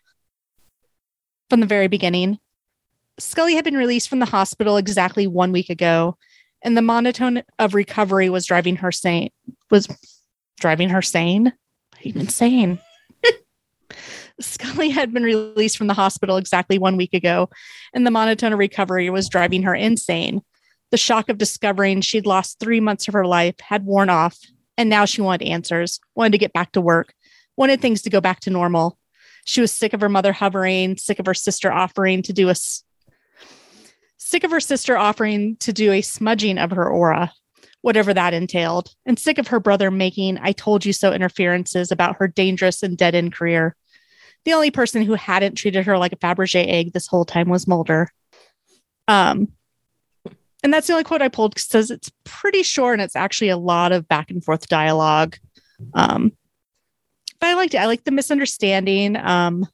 from 1.49 1.61
the 1.61 1.65
very 1.65 1.87
beginning. 1.87 2.37
Scully 3.17 3.55
had 3.55 3.65
been 3.65 3.75
released 3.75 4.07
from 4.07 4.19
the 4.19 4.25
hospital 4.27 4.77
exactly 4.77 5.25
one 5.25 5.51
week 5.51 5.71
ago, 5.71 6.15
and 6.63 6.77
the 6.77 6.83
monotone 6.83 7.41
of 7.57 7.73
recovery 7.73 8.29
was 8.29 8.45
driving 8.45 8.75
her 8.77 8.91
sane. 8.91 9.31
Was 9.71 9.87
driving 10.59 10.89
her 10.89 11.01
sane? 11.01 11.53
Even 12.03 12.21
insane. 12.21 12.79
Scully 14.39 14.89
had 14.89 15.11
been 15.11 15.23
released 15.23 15.77
from 15.77 15.87
the 15.87 15.95
hospital 15.95 16.37
exactly 16.37 16.77
one 16.77 16.97
week 16.97 17.15
ago, 17.15 17.49
and 17.95 18.05
the 18.05 18.11
monotone 18.11 18.53
of 18.53 18.59
recovery 18.59 19.09
was 19.09 19.27
driving 19.27 19.63
her 19.63 19.73
insane. 19.73 20.43
The 20.91 20.97
shock 20.97 21.29
of 21.29 21.37
discovering 21.37 22.01
she'd 22.01 22.25
lost 22.25 22.59
three 22.59 22.81
months 22.81 23.07
of 23.07 23.13
her 23.13 23.25
life 23.25 23.55
had 23.61 23.85
worn 23.85 24.09
off, 24.09 24.37
and 24.77 24.89
now 24.89 25.05
she 25.05 25.21
wanted 25.21 25.47
answers, 25.47 25.99
wanted 26.15 26.33
to 26.33 26.37
get 26.37 26.53
back 26.53 26.73
to 26.73 26.81
work, 26.81 27.13
wanted 27.55 27.81
things 27.81 28.01
to 28.03 28.09
go 28.09 28.19
back 28.19 28.41
to 28.41 28.49
normal. 28.49 28.97
She 29.45 29.61
was 29.61 29.71
sick 29.71 29.93
of 29.93 30.01
her 30.01 30.09
mother 30.09 30.33
hovering, 30.33 30.97
sick 30.97 31.19
of 31.19 31.25
her 31.25 31.33
sister 31.33 31.71
offering 31.71 32.21
to 32.23 32.33
do 32.33 32.49
a 32.49 32.55
sick 34.17 34.43
of 34.43 34.51
her 34.51 34.59
sister 34.59 34.97
offering 34.97 35.55
to 35.57 35.73
do 35.73 35.91
a 35.91 36.01
smudging 36.01 36.57
of 36.57 36.71
her 36.71 36.89
aura, 36.89 37.31
whatever 37.81 38.13
that 38.13 38.33
entailed, 38.33 38.93
and 39.05 39.17
sick 39.17 39.37
of 39.37 39.47
her 39.47 39.59
brother 39.59 39.91
making 39.91 40.39
I 40.41 40.51
told 40.51 40.85
you 40.85 40.93
so 40.93 41.13
interferences 41.13 41.91
about 41.91 42.17
her 42.17 42.27
dangerous 42.27 42.83
and 42.83 42.97
dead 42.97 43.15
end 43.15 43.33
career. 43.33 43.75
The 44.43 44.53
only 44.53 44.71
person 44.71 45.03
who 45.03 45.13
hadn't 45.13 45.55
treated 45.55 45.85
her 45.85 45.97
like 45.97 46.13
a 46.13 46.17
Fabergé 46.17 46.67
egg 46.67 46.93
this 46.93 47.07
whole 47.07 47.25
time 47.25 47.47
was 47.49 47.67
Mulder. 47.67 48.09
Um, 49.07 49.49
and 50.63 50.73
that's 50.73 50.87
the 50.87 50.93
only 50.93 51.03
quote 51.03 51.21
I 51.21 51.27
pulled 51.29 51.55
because 51.55 51.91
it's 51.91 52.11
pretty 52.23 52.63
short 52.63 52.93
and 52.93 53.01
it's 53.01 53.15
actually 53.15 53.49
a 53.49 53.57
lot 53.57 53.91
of 53.91 54.07
back 54.07 54.29
and 54.31 54.43
forth 54.43 54.67
dialogue. 54.67 55.37
Um, 55.93 56.31
but 57.39 57.49
I 57.49 57.53
liked 57.55 57.73
it. 57.73 57.77
I 57.79 57.85
liked 57.87 58.05
the 58.05 58.11
misunderstanding. 58.11 59.15
Um, 59.15 59.65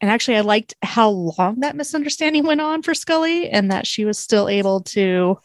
and 0.00 0.10
actually, 0.10 0.36
I 0.38 0.40
liked 0.40 0.74
how 0.82 1.10
long 1.10 1.60
that 1.60 1.76
misunderstanding 1.76 2.44
went 2.44 2.60
on 2.60 2.82
for 2.82 2.94
Scully 2.94 3.48
and 3.50 3.70
that 3.70 3.86
she 3.86 4.04
was 4.04 4.18
still 4.18 4.48
able 4.48 4.80
to 4.84 5.38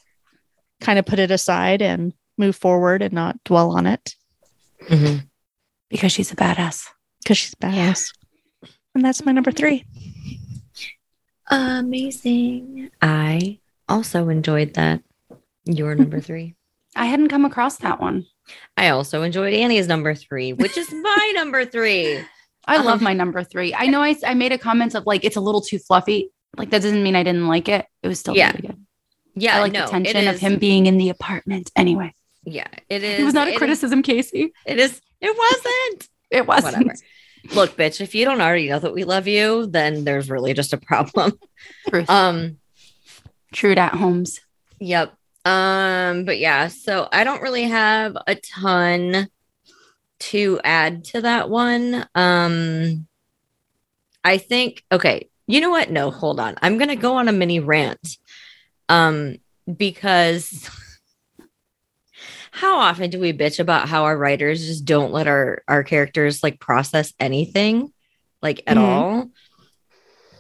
kind 0.82 0.98
of 0.98 1.06
put 1.06 1.20
it 1.20 1.30
aside 1.30 1.82
and 1.82 2.14
move 2.38 2.56
forward 2.56 3.02
and 3.02 3.14
not 3.14 3.44
dwell 3.44 3.72
on 3.78 3.86
it 3.88 4.16
Mhm. 4.90 5.28
Because 5.90 6.12
she's 6.12 6.32
a 6.32 6.36
badass. 6.36 6.86
because 7.24 7.38
she's 7.38 7.56
badass. 7.56 8.14
And 8.96 9.04
that's 9.04 9.26
my 9.26 9.32
number 9.32 9.52
three. 9.52 9.86
Amazing. 11.50 12.90
I 13.02 13.60
also 13.90 14.30
enjoyed 14.30 14.74
that. 14.76 15.02
Your 15.66 15.96
number 15.96 16.20
three. 16.22 16.56
I 16.96 17.06
hadn't 17.06 17.28
come 17.28 17.46
across 17.46 17.78
that 17.80 18.00
one. 18.00 18.26
I 18.78 18.90
also 18.90 19.24
enjoyed 19.24 19.54
Annie's 19.54 19.88
number 19.88 20.16
three, 20.16 20.54
which 20.54 20.78
is 20.78 20.92
my 20.92 21.32
number 21.36 21.66
three. 21.66 22.22
I 22.66 22.78
love 22.78 23.00
Um, 23.00 23.04
my 23.04 23.14
number 23.14 23.44
three. 23.44 23.74
I 23.74 23.88
know 23.88 24.02
I, 24.02 24.16
I 24.26 24.34
made 24.34 24.52
a 24.54 24.58
comment 24.58 24.96
of 24.96 25.06
like, 25.06 25.24
it's 25.26 25.36
a 25.36 25.42
little 25.42 25.62
too 25.62 25.80
fluffy. 25.80 26.32
Like, 26.58 26.70
that 26.72 26.82
doesn't 26.82 27.04
mean 27.04 27.16
I 27.16 27.24
didn't 27.24 27.48
like 27.48 27.68
it. 27.70 27.86
It 28.02 28.08
was 28.08 28.20
still 28.20 28.36
Yeah. 28.36 28.48
really 28.52 28.68
good. 28.68 28.86
Yeah, 29.36 29.58
I 29.58 29.60
like 29.62 29.74
no, 29.74 29.86
the 29.86 29.92
tension 29.92 30.28
of 30.28 30.40
him 30.40 30.58
being 30.58 30.88
in 30.88 30.98
the 30.98 31.10
apartment. 31.10 31.70
Anyway, 31.76 32.14
Yeah, 32.44 32.68
it 32.90 33.04
is. 33.04 33.20
it 33.22 33.24
was 33.24 33.34
not 33.34 33.48
a 33.48 33.52
it 33.52 33.54
is- 33.54 33.58
criticism, 33.60 34.02
Casey. 34.02 34.52
It 34.66 34.80
is. 34.80 35.00
It 35.22 35.38
wasn't. 35.38 36.10
It 36.32 36.48
wasn't. 36.48 36.78
Whatever. 36.88 36.96
Look, 37.54 37.78
bitch, 37.78 38.02
if 38.02 38.16
you 38.16 38.26
don't 38.26 38.42
already 38.42 38.68
know 38.70 38.80
that 38.80 38.94
we 38.94 39.04
love 39.04 39.28
you, 39.28 39.68
then 39.68 40.04
there's 40.06 40.30
really 40.30 40.54
just 40.54 40.74
a 40.74 40.78
problem. 40.78 41.34
Truth. 41.90 42.10
Um, 42.10 42.58
True 43.54 43.74
at 43.74 43.94
homes. 43.96 44.42
Yep. 44.80 45.14
Um, 45.46 46.26
but 46.26 46.40
yeah, 46.40 46.68
so 46.68 47.08
I 47.12 47.24
don't 47.24 47.42
really 47.42 47.64
have 47.64 48.18
a 48.28 48.36
ton 48.36 49.30
to 50.20 50.60
add 50.64 51.04
to 51.06 51.22
that 51.22 51.50
one. 51.50 52.06
Um, 52.16 53.08
I 54.24 54.38
think 54.38 54.84
okay, 54.92 55.30
you 55.48 55.62
know 55.62 55.70
what? 55.70 55.90
No, 55.90 56.12
hold 56.12 56.40
on. 56.40 56.56
I'm 56.62 56.78
gonna 56.78 56.96
go 56.98 57.16
on 57.16 57.30
a 57.30 57.32
mini 57.32 57.60
rant. 57.60 58.18
Um, 58.90 59.38
because 59.74 60.70
how 62.52 62.78
often 62.80 63.10
do 63.10 63.20
we 63.20 63.32
bitch 63.34 63.60
about 63.60 63.88
how 63.88 64.04
our 64.04 64.18
writers 64.18 64.66
just 64.66 64.86
don't 64.86 65.12
let 65.14 65.28
our 65.28 65.62
our 65.68 65.84
characters 65.84 66.44
like 66.44 66.60
process 66.60 67.14
anything 67.20 67.94
like 68.42 68.64
at 68.68 68.78
Mhm. 68.78 68.82
all? 68.82 69.30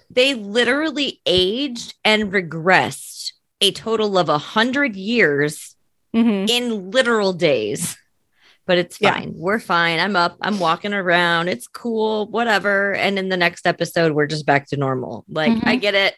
They 0.10 0.34
literally 0.34 1.22
aged 1.26 1.96
and 2.04 2.32
regressed 2.32 3.34
a 3.62 3.72
total 3.72 4.18
of 4.18 4.30
a 4.30 4.38
hundred 4.38 4.96
years 4.96 5.76
Mhm. 6.16 6.50
in 6.50 6.92
literal 6.92 7.34
days. 7.34 7.98
But 8.66 8.78
it's 8.78 9.00
Yeah. 9.00 9.14
fine. 9.14 9.34
We're 9.36 9.60
fine. 9.60 10.00
I'm 10.00 10.16
up. 10.16 10.38
I'm 10.42 10.60
walking 10.60 10.94
around. 10.94 11.48
It's 11.48 11.68
cool. 11.68 12.28
Whatever. 12.28 12.94
And 12.96 13.18
in 13.18 13.30
the 13.30 13.38
next 13.38 13.66
episode, 13.66 14.12
we're 14.14 14.28
just 14.28 14.46
back 14.46 14.68
to 14.70 14.78
normal. 14.78 15.24
Like 15.30 15.54
I 15.66 15.78
Mhm. 15.78 15.82
get 15.82 15.96
it. 15.96 16.16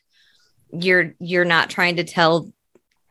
You're 0.71 1.15
you're 1.19 1.45
not 1.45 1.69
trying 1.69 1.95
to 1.97 2.03
tell 2.03 2.51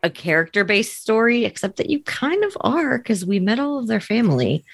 a 0.02 0.10
character 0.10 0.64
based 0.64 1.00
story, 1.00 1.44
except 1.44 1.76
that 1.76 1.90
you 1.90 2.02
kind 2.02 2.44
of 2.44 2.56
are 2.60 2.98
because 2.98 3.24
we 3.26 3.40
met 3.40 3.58
all 3.58 3.78
of 3.78 3.88
their 3.88 4.00
family, 4.00 4.64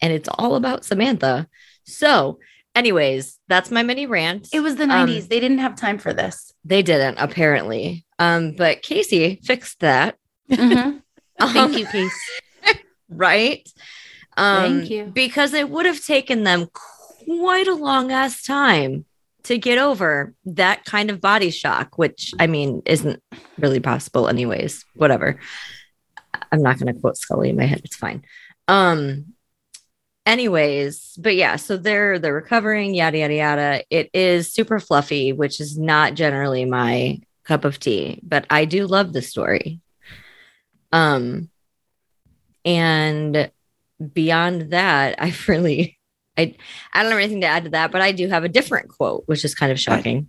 and 0.00 0.12
it's 0.12 0.28
all 0.38 0.54
about 0.54 0.84
Samantha. 0.84 1.48
So, 1.84 2.38
anyways, 2.78 3.38
that's 3.48 3.70
my 3.70 3.82
mini 3.82 4.06
rant. 4.06 4.48
It 4.52 4.60
was 4.60 4.76
the 4.76 4.84
Um, 4.84 4.90
90s. 5.08 5.28
they 5.28 5.40
didn't 5.40 5.58
have 5.58 5.76
time 5.76 5.98
for 5.98 6.12
this. 6.14 6.52
They 6.64 6.82
didn't 6.82 7.18
apparently. 7.18 8.04
Um, 8.18 8.52
but 8.56 8.82
Casey 8.82 9.40
fixed 9.44 9.80
that. 9.80 10.16
Mhm. 10.50 11.02
Um, 11.40 11.52
Thank 11.52 11.78
you, 11.78 11.86
Casey. 11.86 12.14
right? 13.10 13.68
Um, 14.36 14.78
Thank 14.78 14.90
you. 14.90 15.04
Because 15.12 15.52
it 15.54 15.68
would 15.68 15.86
have 15.86 16.04
taken 16.04 16.44
them 16.44 16.68
quite 17.26 17.68
a 17.68 17.74
long 17.74 18.10
ass 18.12 18.42
time 18.42 19.04
to 19.44 19.58
get 19.58 19.78
over 19.78 20.34
that 20.44 20.84
kind 20.84 21.10
of 21.10 21.20
body 21.20 21.50
shock, 21.50 21.96
which 21.98 22.34
I 22.38 22.46
mean 22.46 22.82
isn't 22.86 23.22
really 23.58 23.80
possible, 23.80 24.28
anyways. 24.28 24.84
Whatever. 24.94 25.38
I'm 26.52 26.62
not 26.62 26.78
going 26.78 26.92
to 26.92 27.00
quote 27.00 27.16
Scully 27.16 27.50
in 27.50 27.56
my 27.56 27.64
head. 27.66 27.82
It's 27.84 27.96
fine. 27.96 28.22
Um. 28.68 29.34
Anyways, 30.28 31.16
but 31.18 31.36
yeah, 31.36 31.56
so 31.56 31.78
they're 31.78 32.18
they're 32.18 32.34
recovering, 32.34 32.94
yada 32.94 33.16
yada 33.16 33.34
yada. 33.34 33.84
It 33.88 34.10
is 34.12 34.52
super 34.52 34.78
fluffy, 34.78 35.32
which 35.32 35.58
is 35.58 35.78
not 35.78 36.12
generally 36.12 36.66
my 36.66 37.22
cup 37.44 37.64
of 37.64 37.80
tea, 37.80 38.20
but 38.22 38.44
I 38.50 38.66
do 38.66 38.86
love 38.86 39.14
the 39.14 39.22
story. 39.22 39.80
Um, 40.92 41.48
and 42.62 43.50
beyond 44.12 44.70
that, 44.72 45.14
I 45.22 45.34
really, 45.48 45.98
I, 46.36 46.54
I 46.92 47.02
don't 47.02 47.12
have 47.12 47.20
anything 47.20 47.40
to 47.40 47.46
add 47.46 47.64
to 47.64 47.70
that, 47.70 47.90
but 47.90 48.02
I 48.02 48.12
do 48.12 48.28
have 48.28 48.44
a 48.44 48.50
different 48.50 48.90
quote, 48.90 49.22
which 49.24 49.46
is 49.46 49.54
kind 49.54 49.72
of 49.72 49.80
shocking. 49.80 50.28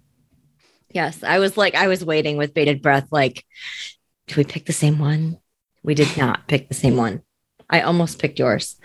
Yes, 0.94 1.24
I 1.24 1.40
was 1.40 1.58
like, 1.58 1.76
I 1.76 1.90
was 1.90 2.06
waiting 2.06 2.38
with 2.38 2.54
bated 2.54 2.82
breath, 2.82 3.10
like, 3.12 3.46
do 4.28 4.36
we 4.38 4.46
pick 4.46 4.66
the 4.66 4.72
same 4.72 4.98
one? 4.98 5.40
We 5.84 5.94
did 5.94 6.16
not 6.16 6.48
pick 6.48 6.70
the 6.70 6.74
same 6.74 6.96
one. 6.96 7.22
I 7.70 7.82
almost 7.82 8.18
picked 8.18 8.40
yours. 8.40 8.78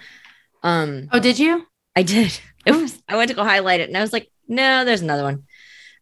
Um, 0.64 1.08
Oh, 1.12 1.20
did 1.20 1.38
you? 1.38 1.64
I 1.94 2.02
did. 2.02 2.38
It 2.66 2.72
was 2.72 3.02
I 3.06 3.16
went 3.18 3.28
to 3.28 3.34
go 3.36 3.44
highlight 3.44 3.80
it 3.80 3.90
and 3.90 3.96
I 3.96 4.00
was 4.00 4.14
like, 4.14 4.30
no, 4.48 4.86
there's 4.86 5.02
another 5.02 5.22
one. 5.22 5.44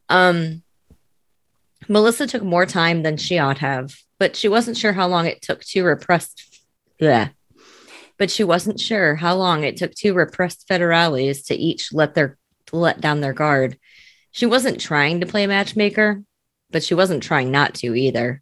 Um 0.08 0.62
Melissa 1.88 2.28
took 2.28 2.44
more 2.44 2.66
time 2.66 3.02
than 3.02 3.16
she 3.16 3.36
ought 3.38 3.58
have, 3.58 3.96
but 4.20 4.36
she 4.36 4.46
wasn't 4.48 4.76
sure 4.76 4.92
how 4.92 5.08
long 5.08 5.26
it 5.26 5.42
took 5.42 5.60
to 5.64 5.82
repress 5.82 6.32
yeah. 7.00 7.30
But 8.16 8.30
she 8.30 8.44
wasn't 8.44 8.78
sure 8.78 9.16
how 9.16 9.34
long 9.34 9.64
it 9.64 9.76
took 9.76 9.92
two 9.92 10.14
repressed 10.14 10.68
federales 10.68 11.44
to 11.46 11.56
each 11.56 11.92
let 11.92 12.14
their 12.14 12.38
let 12.70 13.00
down 13.00 13.20
their 13.20 13.32
guard. 13.32 13.76
She 14.30 14.46
wasn't 14.46 14.80
trying 14.80 15.18
to 15.18 15.26
play 15.26 15.48
matchmaker, 15.48 16.22
but 16.70 16.84
she 16.84 16.94
wasn't 16.94 17.24
trying 17.24 17.50
not 17.50 17.74
to 17.74 17.96
either. 17.96 18.40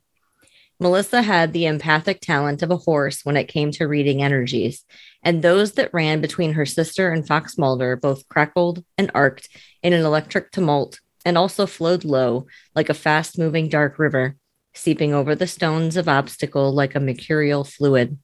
Melissa 0.83 1.21
had 1.21 1.53
the 1.53 1.67
empathic 1.67 2.21
talent 2.23 2.63
of 2.63 2.71
a 2.71 2.79
horse 2.79 3.21
when 3.23 3.37
it 3.37 3.49
came 3.49 3.71
to 3.73 3.87
reading 3.87 4.23
energies, 4.23 4.87
and 5.23 5.43
those 5.43 5.73
that 5.73 5.93
ran 5.93 6.23
between 6.23 6.55
her 6.55 6.65
sister 6.65 7.13
and 7.13 7.27
Fox 7.27 7.59
Mulder 7.59 7.97
both 7.97 8.27
crackled 8.31 8.83
and 8.97 9.11
arced 9.15 9.55
in 9.83 9.93
an 9.93 10.07
electric 10.07 10.51
tumult 10.51 10.99
and 11.23 11.37
also 11.37 11.67
flowed 11.67 12.03
low 12.03 12.47
like 12.75 12.89
a 12.89 12.95
fast 12.95 13.39
moving 13.39 13.69
dark 13.69 13.99
river, 13.99 14.37
seeping 14.73 15.13
over 15.13 15.35
the 15.35 15.47
stones 15.47 15.99
of 15.99 16.09
obstacle 16.09 16.73
like 16.73 16.95
a 16.95 17.01
mercurial 17.01 17.63
fluid. 17.63 18.17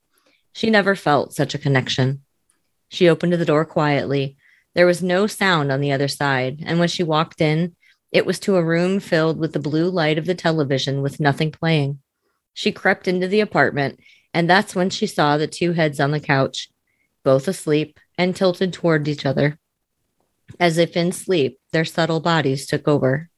She 0.54 0.70
never 0.70 0.96
felt 0.96 1.34
such 1.34 1.54
a 1.54 1.58
connection. 1.58 2.22
She 2.88 3.06
opened 3.06 3.34
the 3.34 3.44
door 3.44 3.66
quietly. 3.66 4.38
There 4.74 4.86
was 4.86 5.02
no 5.02 5.26
sound 5.26 5.70
on 5.70 5.82
the 5.82 5.92
other 5.92 6.08
side, 6.08 6.62
and 6.64 6.78
when 6.78 6.88
she 6.88 7.02
walked 7.02 7.42
in, 7.42 7.76
it 8.12 8.24
was 8.24 8.38
to 8.40 8.56
a 8.56 8.64
room 8.64 8.98
filled 8.98 9.38
with 9.38 9.52
the 9.52 9.58
blue 9.58 9.90
light 9.90 10.16
of 10.16 10.24
the 10.24 10.34
television 10.34 11.02
with 11.02 11.20
nothing 11.20 11.52
playing. 11.52 11.98
She 12.56 12.72
crept 12.72 13.06
into 13.06 13.28
the 13.28 13.40
apartment, 13.40 14.00
and 14.32 14.48
that's 14.48 14.74
when 14.74 14.88
she 14.88 15.06
saw 15.06 15.36
the 15.36 15.46
two 15.46 15.72
heads 15.72 16.00
on 16.00 16.10
the 16.10 16.20
couch, 16.20 16.70
both 17.22 17.48
asleep 17.48 18.00
and 18.16 18.34
tilted 18.34 18.72
toward 18.72 19.06
each 19.08 19.26
other. 19.26 19.58
As 20.58 20.78
if 20.78 20.96
in 20.96 21.12
sleep, 21.12 21.60
their 21.72 21.84
subtle 21.84 22.20
bodies 22.20 22.66
took 22.66 22.88
over. 22.88 23.28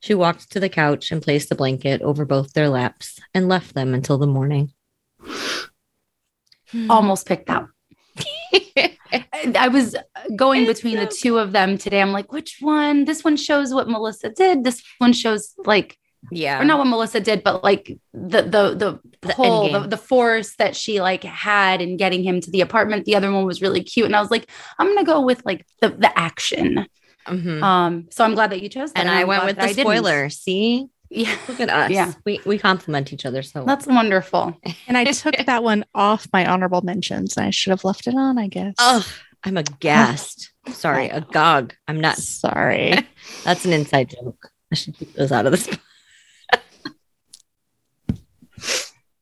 She 0.00 0.12
walked 0.12 0.50
to 0.50 0.58
the 0.58 0.68
couch 0.68 1.12
and 1.12 1.22
placed 1.22 1.52
a 1.52 1.54
blanket 1.54 2.02
over 2.02 2.24
both 2.24 2.52
their 2.52 2.68
laps 2.68 3.20
and 3.32 3.48
left 3.48 3.74
them 3.74 3.94
until 3.94 4.18
the 4.18 4.26
morning. 4.26 4.72
Hmm. 5.20 6.90
Almost 6.90 7.28
picked 7.28 7.46
that. 7.46 7.68
I 9.12 9.52
I 9.56 9.68
was 9.68 9.94
going 10.34 10.66
between 10.66 10.96
the 10.96 11.06
two 11.06 11.38
of 11.38 11.52
them 11.52 11.78
today. 11.78 12.02
I'm 12.02 12.10
like, 12.10 12.32
which 12.32 12.56
one? 12.58 13.04
This 13.04 13.22
one 13.22 13.36
shows 13.36 13.72
what 13.72 13.88
Melissa 13.88 14.30
did. 14.30 14.64
This 14.64 14.82
one 14.98 15.12
shows 15.12 15.54
like, 15.64 15.96
yeah. 16.30 16.60
or 16.60 16.64
not 16.64 16.78
what 16.78 16.86
Melissa 16.86 17.20
did, 17.20 17.42
but 17.42 17.62
like 17.64 17.98
the 18.12 18.42
the 18.42 18.74
the, 18.74 19.00
The 19.22 19.28
pull, 19.34 19.70
the, 19.72 19.80
the 19.88 19.96
force 19.96 20.56
that 20.56 20.76
she 20.76 21.00
like 21.00 21.22
had 21.24 21.80
in 21.80 21.96
getting 21.96 22.22
him 22.22 22.40
to 22.40 22.50
the 22.50 22.60
apartment. 22.60 23.04
The 23.04 23.16
other 23.16 23.30
one 23.32 23.44
was 23.44 23.60
really 23.62 23.82
cute, 23.82 24.06
and 24.06 24.16
I 24.16 24.20
was 24.20 24.30
like, 24.30 24.48
I'm 24.78 24.86
gonna 24.88 25.04
go 25.04 25.20
with 25.20 25.44
like 25.44 25.66
the 25.80 25.88
the 25.90 26.16
action. 26.18 26.86
Mhm. 27.28 27.62
Um, 27.62 28.08
so 28.10 28.24
I'm 28.24 28.34
glad 28.34 28.50
that 28.50 28.62
you 28.62 28.68
chose 28.68 28.92
that. 28.92 29.00
and 29.00 29.08
I 29.10 29.20
I'm 29.20 29.28
went 29.28 29.44
with 29.44 29.56
the 29.56 29.62
I 29.62 29.66
didn't. 29.68 29.82
spoiler. 29.82 30.28
See, 30.28 30.88
Yeah, 31.08 31.36
look 31.46 31.60
at 31.60 31.70
us. 31.70 31.90
Yeah. 31.90 32.12
we 32.24 32.40
we 32.44 32.58
complement 32.58 33.12
each 33.12 33.24
other 33.24 33.42
so 33.42 33.60
well. 33.60 33.66
that's 33.66 33.86
wonderful. 33.86 34.56
And 34.88 34.96
I 34.98 35.04
took 35.04 35.36
that 35.46 35.62
one 35.62 35.84
off 35.94 36.26
my 36.32 36.44
honorable 36.46 36.80
mentions. 36.82 37.38
I 37.38 37.50
should 37.50 37.70
have 37.70 37.84
left 37.84 38.06
it 38.08 38.14
on, 38.16 38.38
I 38.38 38.48
guess. 38.48 38.74
Oh, 38.78 39.06
I'm 39.44 39.56
aghast. 39.56 40.50
Sorry, 40.70 41.10
I 41.12 41.18
know. 41.20 41.26
agog. 41.28 41.74
I'm 41.86 42.00
not. 42.00 42.16
sorry. 42.16 43.06
That's 43.44 43.64
an 43.66 43.72
inside 43.72 44.10
joke. 44.10 44.48
I 44.72 44.74
should 44.74 44.96
keep 44.96 45.14
those 45.14 45.30
out 45.30 45.46
of 45.46 45.52
this. 45.52 45.68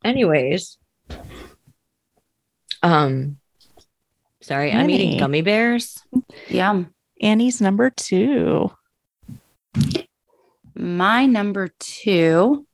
Anyways, 0.04 0.78
um, 2.82 3.38
sorry, 4.40 4.72
I'm 4.72 4.88
eating 4.88 5.18
gummy 5.18 5.42
bears. 5.42 6.02
Yeah. 6.48 6.84
Annie's 7.20 7.60
number 7.60 7.90
two. 7.90 8.70
My 10.74 11.26
number 11.26 11.70
two. 11.78 12.66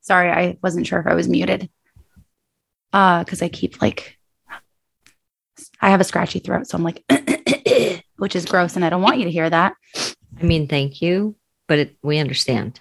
Sorry, 0.00 0.30
I 0.30 0.58
wasn't 0.62 0.86
sure 0.86 0.98
if 0.98 1.06
I 1.06 1.14
was 1.14 1.28
muted. 1.28 1.70
Uh, 2.92 3.24
because 3.24 3.42
I 3.42 3.48
keep 3.48 3.80
like 3.82 4.18
I 5.80 5.90
have 5.90 6.00
a 6.00 6.04
scratchy 6.04 6.38
throat, 6.38 6.66
so 6.68 6.78
I'm 6.78 6.84
like 6.84 7.04
which 8.16 8.36
is 8.36 8.44
gross, 8.44 8.76
and 8.76 8.84
I 8.84 8.90
don't 8.90 9.02
want 9.02 9.18
you 9.18 9.24
to 9.24 9.30
hear 9.30 9.48
that. 9.50 9.74
I 10.40 10.42
mean, 10.42 10.68
thank 10.68 11.02
you, 11.02 11.36
but 11.68 11.78
it, 11.78 11.96
we 12.02 12.18
understand. 12.18 12.80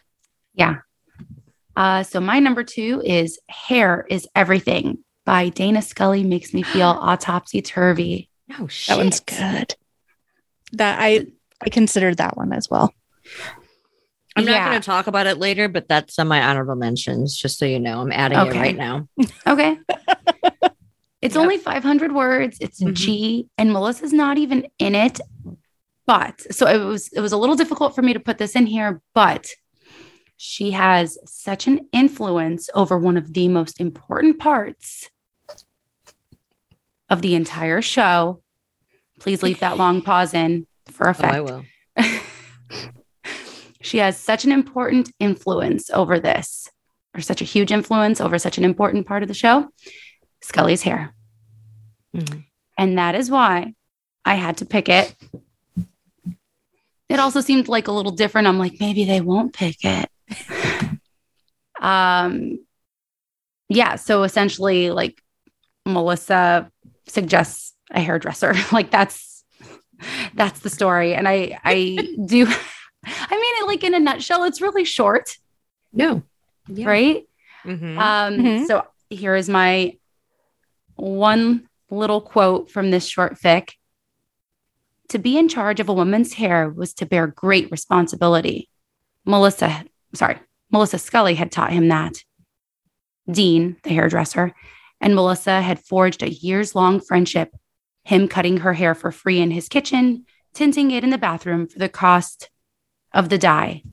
Uh, 1.76 2.04
so 2.04 2.20
my 2.20 2.40
number 2.40 2.64
two 2.64 3.02
is 3.06 3.40
Hair 3.50 4.06
is 4.10 4.28
Everything 4.36 5.00
by 5.26 5.50
Dana 5.50 5.82
Scully 5.82 6.24
makes 6.24 6.54
me 6.54 6.64
feel 6.64 6.88
autopsy 7.02 7.62
turvy. 7.62 8.30
Oh 8.60 8.68
shit. 8.68 8.96
That 8.96 8.98
one's 9.04 9.20
good. 9.22 9.76
That 10.74 11.00
I 11.00 11.26
I 11.66 11.70
considered 11.70 12.18
that 12.18 12.36
one 12.38 12.52
as 12.54 12.70
well. 12.70 12.94
I'm 14.36 14.46
not 14.46 14.68
going 14.70 14.82
to 14.82 14.86
talk 14.86 15.06
about 15.08 15.28
it 15.28 15.38
later, 15.38 15.68
but 15.70 15.88
that's 15.88 16.18
on 16.18 16.28
my 16.28 16.42
honorable 16.44 16.76
mentions. 16.76 17.38
Just 17.38 17.60
so 17.60 17.66
you 17.66 17.80
know, 17.80 18.02
I'm 18.02 18.12
adding 18.12 18.40
Okay. 18.40 18.58
it 18.58 18.62
right 18.62 18.78
now. 18.78 19.08
Okay. 19.48 19.78
It's 21.22 21.36
Yep. 21.36 21.42
only 21.42 21.58
500 21.58 22.12
words. 22.14 22.58
It's 22.60 22.82
Mhm. 22.82 22.94
G, 22.96 23.48
and 23.58 23.72
Melissa's 23.72 24.12
not 24.12 24.38
even 24.38 24.68
in 24.80 24.94
it. 24.96 25.22
But 26.06 26.42
so 26.54 26.68
it 26.68 26.84
was 26.84 27.08
it 27.14 27.22
was 27.22 27.32
a 27.32 27.38
little 27.38 27.56
difficult 27.56 27.96
for 27.96 28.02
me 28.02 28.12
to 28.14 28.20
put 28.20 28.38
this 28.40 28.56
in 28.58 28.66
here, 28.66 29.02
but 29.14 29.48
she 30.38 30.72
has 30.72 31.18
such 31.26 31.68
an 31.68 31.88
influence 31.92 32.70
over 32.74 32.98
one 32.98 33.18
of 33.18 33.34
the 33.34 33.48
most 33.48 33.80
important 33.80 34.40
parts 34.40 35.10
of 37.10 37.22
the 37.22 37.36
entire 37.36 37.82
show. 37.82 38.42
Please 39.20 39.44
leave 39.44 39.60
that 39.60 39.78
long 39.78 40.02
pause 40.02 40.34
in 40.34 40.68
for 40.88 41.08
Oh, 41.08 41.12
effect. 41.12 41.34
I 41.34 41.42
will. 41.42 41.66
she 43.82 44.00
has 44.00 44.18
such 44.18 44.44
an 44.46 44.52
important 44.52 45.12
influence 45.20 45.90
over 45.92 46.20
this, 46.20 46.70
or 47.16 47.22
such 47.22 47.42
a 47.42 47.46
huge 47.46 47.72
influence 47.72 48.20
over 48.20 48.38
such 48.40 48.58
an 48.58 48.64
important 48.66 49.06
part 49.08 49.22
of 49.24 49.28
the 49.28 49.34
show 49.34 49.70
Scully's 50.42 50.82
hair. 50.82 51.14
Mhm. 52.16 52.46
And 52.78 52.98
that 52.98 53.16
is 53.16 53.30
why 53.32 53.76
I 54.26 54.36
had 54.36 54.58
to 54.58 54.66
pick 54.66 54.90
it 54.90 55.16
It 57.10 57.20
also 57.20 57.42
seemed 57.42 57.68
like 57.68 57.88
a 57.88 57.92
little 57.92 58.12
different. 58.12 58.48
I'm 58.48 58.58
like, 58.58 58.80
maybe 58.80 59.06
they 59.06 59.22
won't 59.22 59.54
pick 59.54 59.86
it. 59.86 60.10
um, 61.82 62.60
yeah. 63.70 63.96
So 63.96 64.24
essentially, 64.24 64.92
like 64.92 65.22
Melissa 65.86 66.72
suggests 67.08 67.74
a 67.92 68.00
hairdresser. 68.02 68.54
like 68.72 68.92
that's 68.92 69.44
that's 70.34 70.60
the 70.62 70.70
story. 70.70 71.14
And 71.14 71.28
I 71.28 71.60
I 71.64 71.98
do. 72.26 72.46
I 73.06 73.32
mean, 73.36 73.54
it 73.64 73.68
like 73.68 73.84
in 73.84 73.94
a 73.94 74.00
nutshell, 74.00 74.44
it's 74.46 74.62
really 74.62 74.86
short, 74.86 75.36
No. 75.92 76.24
Yeah. 76.68 76.88
right? 76.88 77.24
Mhm. 77.66 77.98
Um, 77.98 78.38
Mhm. 78.38 78.68
So 78.68 78.86
here 79.10 79.36
is 79.36 79.50
my 79.50 79.98
one 80.96 81.68
little 81.90 82.22
quote 82.22 82.72
from 82.72 82.92
this 82.92 83.06
short 83.08 83.38
fic. 83.40 83.72
To 85.10 85.20
be 85.20 85.38
in 85.38 85.50
charge 85.50 85.80
of 85.80 85.90
a 85.90 85.94
woman's 85.94 86.34
hair 86.34 86.70
was 86.70 86.94
to 86.96 87.06
bear 87.06 87.28
great 87.28 87.70
responsibility. 87.72 88.70
Melissa, 89.26 89.84
sorry, 90.14 90.40
Melissa 90.72 90.98
Scully 90.98 91.36
had 91.36 91.52
taught 91.52 91.72
him 91.72 91.88
that. 91.90 92.24
Dean, 93.30 93.78
the 93.84 93.90
hairdresser, 93.90 94.54
and 95.00 95.16
Melissa 95.16 95.62
had 95.62 95.80
forged 95.80 96.24
a 96.24 96.32
years 96.32 96.76
long 96.76 97.00
friendship, 97.00 97.56
him 98.04 98.28
cutting 98.28 98.58
her 98.58 98.74
hair 98.74 98.96
for 98.96 99.12
free 99.12 99.40
in 99.40 99.52
his 99.52 99.70
kitchen, 99.70 100.26
tinting 100.54 100.92
it 100.92 101.04
in 101.04 101.10
the 101.10 101.18
bathroom 101.18 101.68
for 101.68 101.80
the 101.80 101.90
cost 101.90 102.50
of 103.14 103.30
the 103.30 103.38
dye. 103.38 103.84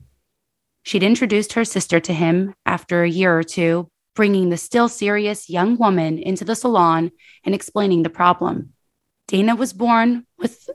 She'd 0.83 1.03
introduced 1.03 1.53
her 1.53 1.65
sister 1.65 1.99
to 1.99 2.13
him 2.13 2.53
after 2.65 3.03
a 3.03 3.09
year 3.09 3.37
or 3.37 3.43
two, 3.43 3.89
bringing 4.15 4.49
the 4.49 4.57
still 4.57 4.89
serious 4.89 5.49
young 5.49 5.77
woman 5.77 6.17
into 6.17 6.43
the 6.43 6.55
salon 6.55 7.11
and 7.43 7.55
explaining 7.55 8.03
the 8.03 8.09
problem. 8.09 8.73
Dana 9.27 9.55
was 9.55 9.73
born 9.73 10.25
with, 10.37 10.69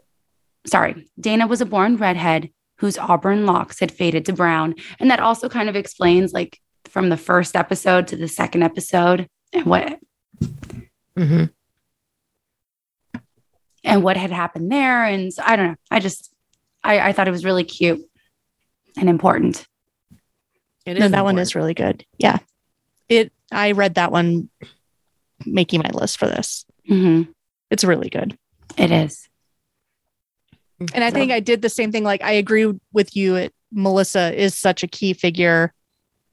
sorry, 0.67 1.07
Dana 1.19 1.47
was 1.47 1.61
a 1.61 1.67
born 1.67 1.97
redhead 1.97 2.51
whose 2.79 2.99
auburn 2.99 3.47
locks 3.47 3.81
had 3.81 3.91
faded 3.93 4.25
to 4.27 4.33
brown. 4.33 4.75
And 5.01 5.11
that 5.11 5.21
also 5.21 5.49
kind 5.49 5.69
of 5.69 5.77
explains, 5.77 6.33
like, 6.33 6.61
from 6.85 7.09
the 7.09 7.17
first 7.17 7.57
episode 7.57 8.07
to 8.09 8.17
the 8.17 8.29
second 8.29 8.63
episode 8.63 9.29
and 9.53 9.65
what 9.67 9.99
Mhm. 11.19 11.51
and 13.85 14.03
what 14.03 14.17
had 14.17 14.31
happened 14.31 14.71
there. 14.71 15.05
And 15.05 15.33
so, 15.33 15.43
I 15.45 15.57
don't 15.57 15.69
know. 15.69 15.77
I 15.91 16.01
just 16.01 16.33
I, 16.85 17.09
I 17.09 17.13
thought 17.13 17.27
it 17.29 17.33
was 17.33 17.45
really 17.45 17.65
cute 17.65 18.01
and 18.97 19.09
important. 19.09 19.67
It 20.85 20.99
No, 20.99 21.07
is 21.07 21.11
that 21.13 21.25
one 21.25 21.39
is 21.39 21.55
really 21.57 21.75
good. 21.75 22.05
Yeah. 22.19 22.39
It 23.09 23.33
I 23.51 23.73
read 23.73 23.95
that 23.95 24.13
one 24.13 24.49
making 25.45 25.81
my 25.83 25.91
list 25.91 26.19
for 26.19 26.27
this. 26.27 26.65
hmm 26.87 27.23
It's 27.71 27.85
really 27.85 28.09
good. 28.11 28.39
It 28.77 28.91
is. 28.91 29.29
And 30.95 31.03
I 31.05 31.11
think 31.11 31.33
I 31.33 31.41
did 31.41 31.63
the 31.63 31.69
same 31.69 31.91
thing. 31.93 32.05
Like 32.05 32.23
I 32.23 32.33
agree 32.33 32.73
with 32.93 33.17
you. 33.17 33.37
It, 33.37 33.55
Melissa 33.73 34.35
is 34.39 34.55
such 34.57 34.83
a 34.83 34.87
key 34.87 35.13
figure, 35.15 35.73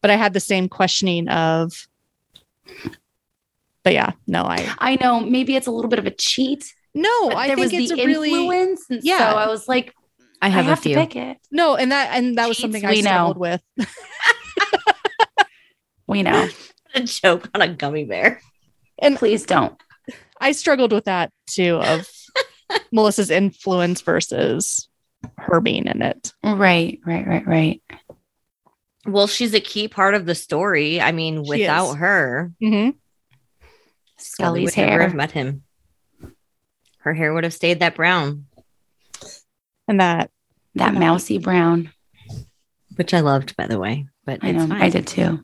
but 0.01 0.12
I 0.12 0.15
had 0.15 0.34
the 0.34 0.39
same 0.39 0.67
questioning 0.69 1.27
of. 1.29 1.71
But 3.84 3.93
yeah, 3.93 4.12
no, 4.27 4.43
I 4.43 4.73
I 4.79 4.97
know 5.01 5.19
maybe 5.19 5.56
it's 5.56 5.67
a 5.67 5.71
little 5.71 5.89
bit 5.89 5.99
of 5.99 6.06
a 6.06 6.12
cheat. 6.12 6.73
no, 6.93 7.10
I 7.32 7.47
there 7.47 7.56
think 7.58 7.71
was 7.71 7.73
it's 7.73 7.91
the 7.91 8.01
a 8.01 8.06
really 8.06 8.32
influence. 8.32 8.86
And 8.89 9.01
Yeah. 9.03 9.32
So 9.32 9.38
I 9.38 9.47
was 9.47 9.67
like, 9.67 9.93
I 10.41 10.47
I 10.47 10.49
have, 10.49 10.65
have, 10.65 10.79
a 10.79 10.82
to 10.82 10.89
few. 10.89 10.95
pick 10.95 11.15
it. 11.15 11.38
no, 11.51 11.75
and 11.75 11.91
that 11.91 12.15
and 12.17 12.38
that 12.38 12.47
was 12.47 12.58
something 12.58 12.86
I 12.86 12.89
we 12.91 13.01
know. 13.01 13.10
struggled 13.10 13.38
with. 13.38 13.62
We 16.08 16.21
know. 16.21 16.47
a 16.95 17.01
joke 17.01 17.49
on 17.56 17.62
a 17.62 17.67
gummy 17.67 18.03
bear. 18.03 18.41
And 18.99 19.15
please 19.17 19.45
don't. 19.45 19.82
I 20.39 20.51
struggled 20.51 20.91
with 20.91 21.06
that 21.06 21.32
too 21.47 21.77
of 21.77 22.08
Melissa's 22.91 23.29
influence 23.31 24.01
versus 24.01 24.88
her 25.38 25.59
being 25.62 25.88
in 25.88 26.01
it. 26.01 26.33
Right, 26.43 26.99
right, 27.05 27.25
right, 27.27 27.47
right. 27.47 27.81
Well, 29.05 29.27
she's 29.27 29.53
a 29.53 29.59
key 29.59 29.88
part 29.88 30.13
of 30.15 30.25
the 30.25 30.36
story. 30.36 31.01
I 31.01 31.12
mean, 31.12 31.43
without 31.43 31.93
her, 31.95 32.51
Mm-hmm. 32.62 32.97
Scully 34.17 34.65
Scully's 34.67 34.75
would 34.77 34.88
never 34.89 35.03
have 35.03 35.13
met 35.15 35.31
him. 35.31 35.63
Her 36.99 37.13
hair 37.13 37.33
would 37.33 37.43
have 37.43 37.53
stayed 37.53 37.81
that 37.81 37.95
brown, 37.95 38.45
And 39.89 39.99
that 39.99 40.31
That 40.75 40.93
mousy 40.93 41.38
brown. 41.39 41.91
which 42.95 43.13
I 43.13 43.19
loved, 43.19 43.57
by 43.57 43.67
the 43.67 43.79
way. 43.79 44.07
But 44.25 44.39
I 44.41 44.51
know. 44.51 44.67
fine. 44.67 44.81
I 44.81 44.89
did 44.89 45.07
too. 45.07 45.43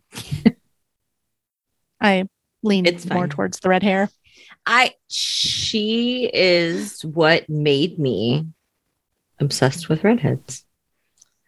I 1.99 2.25
leaned 2.63 2.87
It's 2.87 3.05
more 3.05 3.23
fine. 3.23 3.29
towards 3.29 3.59
the 3.59 3.67
red 3.69 3.83
hair. 3.83 4.09
I 4.69 4.93
she 5.08 6.29
is 6.32 7.03
what 7.03 7.49
made 7.49 7.97
me 7.97 8.45
obsessed 9.39 9.89
with 9.89 10.03
redheads. 10.03 10.63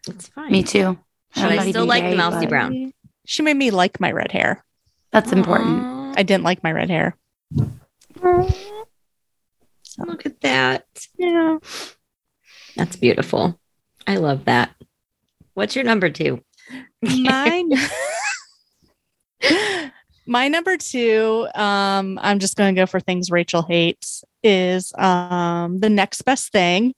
It's 0.08 0.30
fine. 0.30 0.52
Me 0.52 0.64
too. 0.64 0.98
But 1.36 1.44
I'm 1.44 1.60
I 1.60 1.70
still 1.70 1.86
like 1.86 2.04
the 2.04 2.10
gay, 2.10 2.16
mousy 2.18 2.48
but 2.48 2.50
brown. 2.50 2.94
She 3.28 3.44
made 3.44 3.58
me 3.58 3.70
like 3.70 4.00
my 4.00 4.12
red 4.12 4.32
hair. 4.32 4.66
That's 5.12 5.32
important. 5.32 6.18
I 6.18 6.24
didn't 6.24 6.44
like 6.44 6.64
my 6.64 6.72
red 6.72 6.90
hair. 6.90 7.16
Look 8.20 8.56
at 10.26 10.42
that. 10.42 10.88
Yeah. 11.16 11.60
That's 12.76 12.96
beautiful. 12.96 13.60
I 14.08 14.16
love 14.16 14.46
that. 14.46 14.74
What's 15.54 15.76
your 15.76 15.86
number 15.86 16.10
two? 16.10 16.44
Mine. 17.04 17.72
My 20.28 20.48
number 20.48 20.78
two, 20.78 21.48
um, 21.56 22.20
I'm 22.22 22.40
just 22.40 22.56
going 22.56 22.74
to 22.76 22.80
go 22.80 22.86
for 22.86 23.00
things 23.00 23.32
Rachel 23.32 23.64
hates, 23.64 24.24
is 24.44 24.94
um, 24.98 25.80
The 25.80 25.90
Next 25.90 26.22
Best 26.24 26.52
Thing 26.52 26.94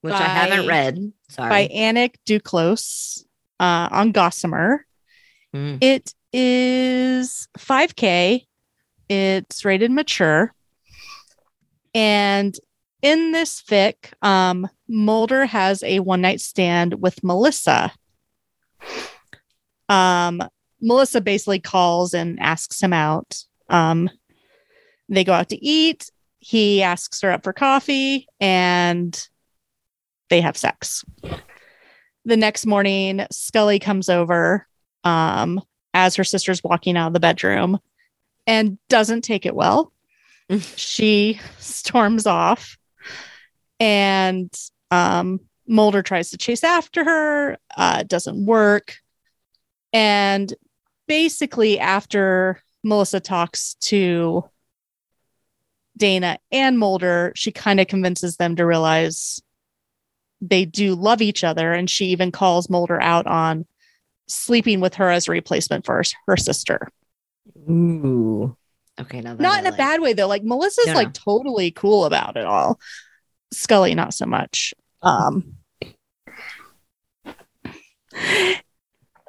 Which 0.00 0.14
I 0.14 0.22
haven't 0.22 0.66
read. 0.66 1.12
Sorry. 1.28 1.48
by 1.48 1.68
Anik 1.68 2.14
Duclos 2.26 3.24
uh, 3.60 3.88
on 3.90 4.12
Gossamer. 4.12 4.86
Mm. 5.54 5.82
It 5.82 6.14
is 6.32 7.48
5K. 7.58 8.46
It's 9.08 9.64
rated 9.64 9.90
mature. 9.90 10.52
And 11.94 12.56
in 13.02 13.32
this 13.32 13.62
fic, 13.62 14.12
um, 14.22 14.68
Mulder 14.88 15.46
has 15.46 15.82
a 15.82 16.00
one 16.00 16.20
night 16.20 16.40
stand 16.40 17.00
with 17.00 17.22
Melissa. 17.22 17.92
Um, 19.88 20.42
Melissa 20.80 21.20
basically 21.20 21.60
calls 21.60 22.14
and 22.14 22.38
asks 22.40 22.80
him 22.80 22.92
out. 22.92 23.44
Um, 23.68 24.10
they 25.08 25.24
go 25.24 25.32
out 25.32 25.48
to 25.50 25.64
eat. 25.64 26.10
He 26.38 26.82
asks 26.82 27.20
her 27.22 27.32
up 27.32 27.42
for 27.42 27.52
coffee 27.52 28.28
and 28.40 29.28
they 30.30 30.40
have 30.40 30.56
sex. 30.56 31.04
The 32.24 32.36
next 32.36 32.66
morning, 32.66 33.26
Scully 33.30 33.78
comes 33.78 34.08
over 34.08 34.66
um, 35.04 35.60
as 35.94 36.16
her 36.16 36.24
sister's 36.24 36.62
walking 36.62 36.96
out 36.96 37.08
of 37.08 37.12
the 37.14 37.20
bedroom 37.20 37.78
and 38.46 38.78
doesn't 38.88 39.22
take 39.22 39.46
it 39.46 39.54
well. 39.54 39.92
she 40.76 41.40
storms 41.58 42.26
off 42.26 42.78
and 43.80 44.52
um, 44.90 45.40
Mulder 45.66 46.02
tries 46.02 46.30
to 46.30 46.38
chase 46.38 46.64
after 46.64 47.04
her. 47.04 47.58
Uh, 47.76 48.02
doesn't 48.02 48.44
work. 48.44 48.96
And 49.92 50.52
basically, 51.08 51.80
after 51.80 52.62
Melissa 52.84 53.18
talks 53.18 53.74
to 53.80 54.44
Dana 55.96 56.38
and 56.52 56.78
Mulder, 56.78 57.32
she 57.34 57.50
kind 57.50 57.80
of 57.80 57.88
convinces 57.88 58.36
them 58.36 58.54
to 58.56 58.64
realize 58.64 59.40
they 60.40 60.64
do 60.64 60.94
love 60.94 61.20
each 61.20 61.42
other. 61.42 61.72
And 61.72 61.90
she 61.90 62.06
even 62.06 62.30
calls 62.30 62.70
Mulder 62.70 63.02
out 63.02 63.26
on 63.26 63.66
sleeping 64.28 64.78
with 64.80 64.94
her 64.94 65.10
as 65.10 65.26
a 65.26 65.32
replacement 65.32 65.84
for 65.84 65.96
her, 65.96 66.04
her 66.28 66.36
sister. 66.36 66.88
Ooh. 67.68 68.56
Okay. 69.00 69.20
Now 69.20 69.34
that 69.34 69.42
Not 69.42 69.56
I 69.56 69.58
in 69.60 69.66
a 69.66 69.76
bad 69.76 70.00
way, 70.00 70.12
though. 70.12 70.28
Like 70.28 70.44
Melissa's 70.44 70.86
No, 70.86 70.94
like 70.94 71.08
no. 71.08 71.12
totally 71.12 71.70
cool 71.72 72.04
about 72.04 72.36
it 72.36 72.44
all. 72.44 72.78
Scully, 73.52 73.94
not 73.94 74.14
so 74.14 74.26
much. 74.26 74.74
Um, 75.02 75.54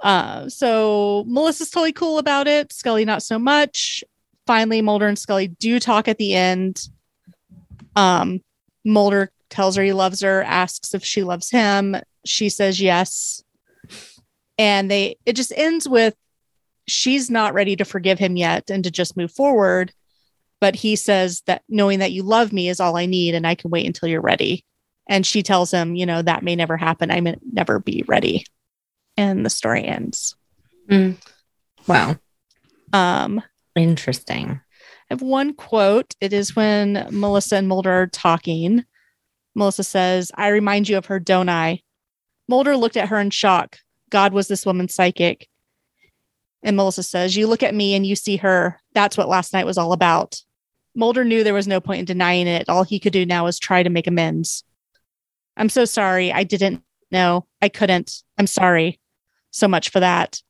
uh, 0.01 0.49
so 0.49 1.23
Melissa's 1.27 1.69
totally 1.69 1.93
cool 1.93 2.19
about 2.19 2.47
it. 2.47 2.71
Scully, 2.71 3.05
not 3.05 3.23
so 3.23 3.37
much. 3.37 4.03
Finally, 4.47 4.81
Mulder 4.81 5.07
and 5.07 5.19
Scully 5.19 5.47
do 5.47 5.79
talk 5.79 6.07
at 6.07 6.17
the 6.17 6.33
end. 6.33 6.87
Um, 7.95 8.41
Mulder 8.85 9.31
tells 9.49 9.75
her 9.75 9.83
he 9.83 9.93
loves 9.93 10.21
her, 10.21 10.43
asks 10.43 10.93
if 10.93 11.03
she 11.03 11.23
loves 11.23 11.49
him. 11.49 11.95
She 12.25 12.49
says 12.49 12.81
yes. 12.81 13.43
And 14.57 14.89
they 14.89 15.17
it 15.25 15.33
just 15.33 15.53
ends 15.55 15.87
with 15.87 16.15
she's 16.87 17.29
not 17.29 17.53
ready 17.53 17.75
to 17.75 17.85
forgive 17.85 18.19
him 18.19 18.35
yet 18.35 18.69
and 18.69 18.83
to 18.83 18.91
just 18.91 19.17
move 19.17 19.31
forward. 19.31 19.93
But 20.59 20.75
he 20.75 20.95
says 20.95 21.41
that 21.45 21.63
knowing 21.69 21.99
that 21.99 22.11
you 22.11 22.23
love 22.23 22.51
me 22.51 22.67
is 22.67 22.79
all 22.79 22.97
I 22.97 23.05
need 23.05 23.35
and 23.35 23.47
I 23.47 23.55
can 23.55 23.71
wait 23.71 23.85
until 23.85 24.09
you're 24.09 24.21
ready. 24.21 24.65
And 25.07 25.25
she 25.25 25.41
tells 25.41 25.71
him, 25.71 25.95
you 25.95 26.05
know, 26.05 26.21
that 26.21 26.43
may 26.43 26.55
never 26.55 26.75
happen. 26.75 27.09
I 27.11 27.21
may 27.21 27.37
never 27.51 27.79
be 27.79 28.03
ready. 28.07 28.45
And 29.19 29.45
the 29.45 29.49
story 29.49 29.83
ends. 29.83 30.37
Wow. 31.87 32.15
Um, 32.93 33.43
Interesting. 33.75 34.51
I 34.51 34.61
have 35.09 35.21
one 35.21 35.53
quote. 35.55 36.15
It 36.21 36.31
is 36.31 36.55
when 36.55 37.05
Melissa 37.11 37.57
and 37.57 37.67
Mulder 37.67 37.91
are 37.91 38.07
talking. 38.07 38.85
Melissa 39.55 39.83
says, 39.83 40.31
I 40.35 40.47
remind 40.47 40.87
you 40.87 40.97
of 40.97 41.07
her, 41.07 41.19
don't 41.19 41.49
I? 41.49 41.81
Mulder 42.47 42.77
looked 42.77 42.95
at 42.95 43.09
her 43.09 43.19
in 43.19 43.29
shock. 43.29 43.79
God 44.09 44.31
was 44.31 44.47
this 44.47 44.65
woman 44.65 44.87
psychic. 44.87 45.49
And 46.63 46.77
Melissa 46.77 47.03
says, 47.03 47.35
You 47.35 47.47
look 47.47 47.61
at 47.61 47.75
me 47.75 47.95
and 47.95 48.07
you 48.07 48.15
see 48.15 48.37
her. 48.37 48.79
That's 48.93 49.17
what 49.17 49.27
last 49.27 49.51
night 49.51 49.65
was 49.65 49.77
all 49.77 49.91
about. 49.91 50.41
Mulder 50.95 51.25
knew 51.25 51.43
there 51.43 51.53
was 51.53 51.67
no 51.67 51.81
point 51.81 51.99
in 51.99 52.05
denying 52.05 52.47
it. 52.47 52.69
All 52.69 52.83
he 52.83 53.01
could 53.01 53.11
do 53.11 53.25
now 53.25 53.43
was 53.43 53.59
try 53.59 53.83
to 53.83 53.89
make 53.89 54.07
amends. 54.07 54.63
I'm 55.57 55.67
so 55.67 55.83
sorry. 55.83 56.31
I 56.31 56.45
didn't 56.45 56.83
know. 57.11 57.47
I 57.61 57.67
couldn't. 57.67 58.23
I'm 58.37 58.47
sorry 58.47 58.97
so 59.51 59.67
much 59.67 59.89
for 59.89 59.99
that. 59.99 60.41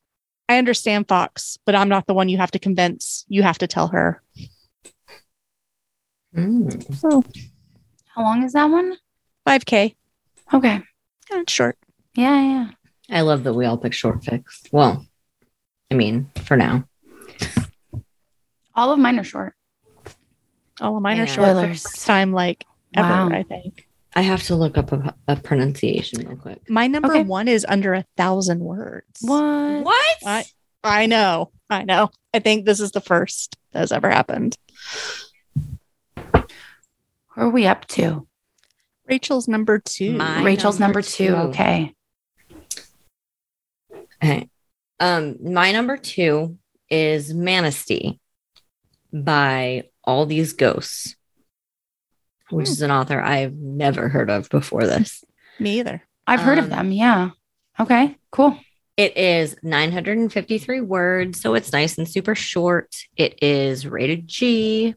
I 0.48 0.58
understand 0.58 1.08
Fox, 1.08 1.58
but 1.66 1.76
I'm 1.76 1.90
not 1.90 2.08
the 2.08 2.14
one 2.14 2.28
you 2.30 2.38
have 2.38 2.52
to 2.52 2.60
convince. 2.60 3.26
You 3.28 3.44
have 3.44 3.58
to 3.60 3.68
tell 3.68 3.88
her. 3.90 4.22
Mm. 6.36 6.96
So 6.96 7.24
How 8.16 8.24
long 8.24 8.44
is 8.44 8.54
that 8.54 8.66
one? 8.66 8.98
5K. 9.48 9.96
Okay. 10.54 10.82
Yeah, 11.32 11.40
it's 11.42 11.54
short. 11.54 11.78
Yeah, 12.16 12.42
yeah. 12.42 12.70
I 13.18 13.22
love 13.22 13.44
that 13.44 13.54
we 13.54 13.66
all 13.66 13.78
pick 13.78 13.94
short 13.94 14.22
fics. 14.22 14.68
Well, 14.72 15.06
I 15.92 15.96
mean, 15.96 16.30
for 16.46 16.56
now. 16.58 16.86
All 18.76 18.92
of 18.92 19.00
mine 19.00 19.20
are 19.20 19.24
short. 19.24 19.54
All 20.82 20.96
of 20.96 21.02
mine 21.04 21.18
Yeah. 21.18 21.24
are 21.24 21.28
short. 21.28 21.48
for 21.48 21.54
the 21.54 21.60
Spoilers. 21.62 21.82
first 21.84 22.06
time 22.06 22.32
like 22.34 22.66
ever, 22.96 23.08
Wow. 23.08 23.30
I 23.30 23.44
think. 23.44 23.88
I 24.16 24.22
have 24.22 24.44
to 24.44 24.56
look 24.56 24.78
up 24.78 24.92
a, 24.92 25.14
a 25.28 25.36
pronunciation 25.36 26.28
real 26.28 26.38
quick. 26.38 26.68
My 26.70 26.88
number 26.88 27.10
Okay. 27.12 27.24
one 27.24 27.48
is 27.48 27.66
under 27.70 27.94
a 27.94 28.06
thousand 28.18 28.60
words. 28.60 29.06
What? 29.22 29.84
What? 29.84 30.16
I, 30.26 30.46
I 30.84 31.06
know. 31.06 31.52
I 31.70 31.84
know. 31.84 32.10
I 32.34 32.40
think 32.40 32.66
this 32.66 32.80
is 32.80 32.92
the 32.92 33.02
first 33.02 33.56
that 33.72 33.80
has 33.80 33.92
ever 33.92 34.10
happened. 34.10 34.58
Who 36.16 36.42
are 37.38 37.50
we 37.50 37.68
up 37.68 37.86
to? 37.90 38.28
Rachel's 39.08 39.48
number 39.48 39.80
two. 39.80 40.14
My 40.14 40.44
Rachel's 40.44 40.80
number 40.80 41.00
number, 41.00 41.08
two. 41.08 41.28
two. 41.28 41.36
Okay. 41.36 41.94
Okay. 44.24 44.50
Um, 45.00 45.38
my 45.54 45.72
number 45.72 45.98
two 45.98 46.58
is 46.90 47.34
Manistee 47.34 48.20
by 49.14 49.84
All 50.04 50.26
These 50.26 50.54
Ghosts, 50.54 51.16
which 52.50 52.68
Hmm. 52.68 52.72
is 52.72 52.82
an 52.82 52.92
author 52.92 53.20
I've 53.22 53.54
never 53.56 54.10
heard 54.10 54.30
of 54.30 54.50
before 54.50 54.86
this. 54.86 55.24
Me 55.60 55.80
either. 55.80 56.02
I've 56.28 56.42
heard 56.42 56.58
of 56.58 56.66
Um, 56.66 56.70
them. 56.70 56.92
Yeah. 56.92 57.30
Okay. 57.80 58.18
Cool. 58.32 58.58
It 58.98 59.16
is 59.18 59.56
953 59.64 60.82
words, 60.82 61.40
so 61.42 61.54
it's 61.56 61.72
nice 61.72 61.98
and 61.98 62.08
super 62.08 62.36
short. 62.36 62.96
It 63.16 63.42
is 63.42 63.88
rated 63.88 64.28
G. 64.28 64.96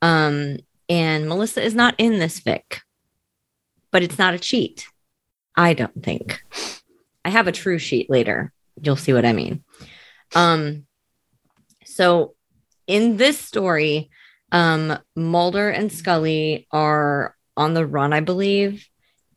Um, 0.00 0.58
and 0.88 1.28
Melissa 1.28 1.62
is 1.62 1.74
not 1.74 1.94
in 1.98 2.18
this 2.18 2.40
fic, 2.40 2.80
but 3.92 4.02
it's 4.02 4.18
not 4.18 4.34
a 4.34 4.38
cheat. 4.38 4.86
I 5.56 5.74
don't 5.74 6.02
think. 6.02 6.42
I 7.24 7.30
have 7.30 7.46
a 7.46 7.52
true 7.52 7.78
sheet 7.78 8.10
later. 8.10 8.52
You'll 8.82 8.96
see 8.96 9.12
what 9.12 9.24
I 9.24 9.32
mean. 9.32 9.62
Um, 10.34 10.86
so 11.84 12.34
in 12.88 13.16
this 13.16 13.38
story, 13.38 14.10
um, 14.52 14.98
Mulder 15.16 15.70
and 15.70 15.90
Scully 15.90 16.68
are 16.70 17.34
on 17.56 17.74
the 17.74 17.86
run, 17.86 18.12
I 18.12 18.20
believe. 18.20 18.86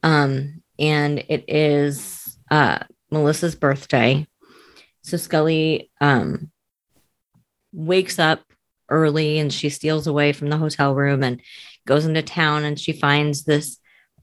Um, 0.04 0.62
and 0.78 1.20
it 1.30 1.46
is 1.48 2.38
uh 2.52 2.80
Melissa's 3.10 3.56
birthday. 3.56 4.28
So 5.02 5.18
Scully 5.18 5.90
um 6.02 6.52
wakes 7.72 8.20
up 8.20 8.42
early 8.90 9.40
and 9.40 9.52
she 9.52 9.70
steals 9.70 10.06
away 10.06 10.32
from 10.32 10.50
the 10.50 10.58
hotel 10.58 10.94
room 10.94 11.24
and 11.24 11.42
goes 11.88 12.06
into 12.06 12.22
town 12.22 12.64
and 12.64 12.80
she 12.80 12.92
finds 12.92 13.44
this 13.44 13.78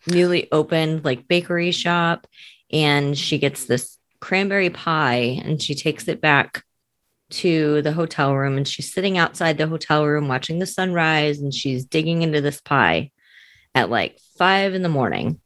newly 0.07 0.51
opened 0.53 1.05
like 1.05 1.29
bakery 1.29 1.71
shop 1.71 2.27
and 2.71 3.17
she 3.19 3.39
gets 3.39 3.67
this 3.67 3.99
cranberry 4.21 4.71
pie 4.71 5.41
and 5.45 5.61
she 5.61 5.75
takes 5.75 6.07
it 6.09 6.21
back 6.21 6.65
to 7.33 7.83
the 7.83 7.93
hotel 7.93 8.35
room 8.35 8.57
and 8.57 8.67
she's 8.67 8.93
sitting 8.93 9.19
outside 9.19 9.59
the 9.59 9.67
hotel 9.67 10.07
room 10.07 10.29
watching 10.29 10.59
the 10.59 10.67
sunrise 10.67 11.41
and 11.41 11.53
she's 11.53 11.85
digging 11.85 12.23
into 12.23 12.41
this 12.41 12.61
pie 12.61 13.11
at 13.75 13.91
like 13.91 14.19
five 14.39 14.75
in 14.75 14.83
the 14.83 14.89
morning. 14.89 15.41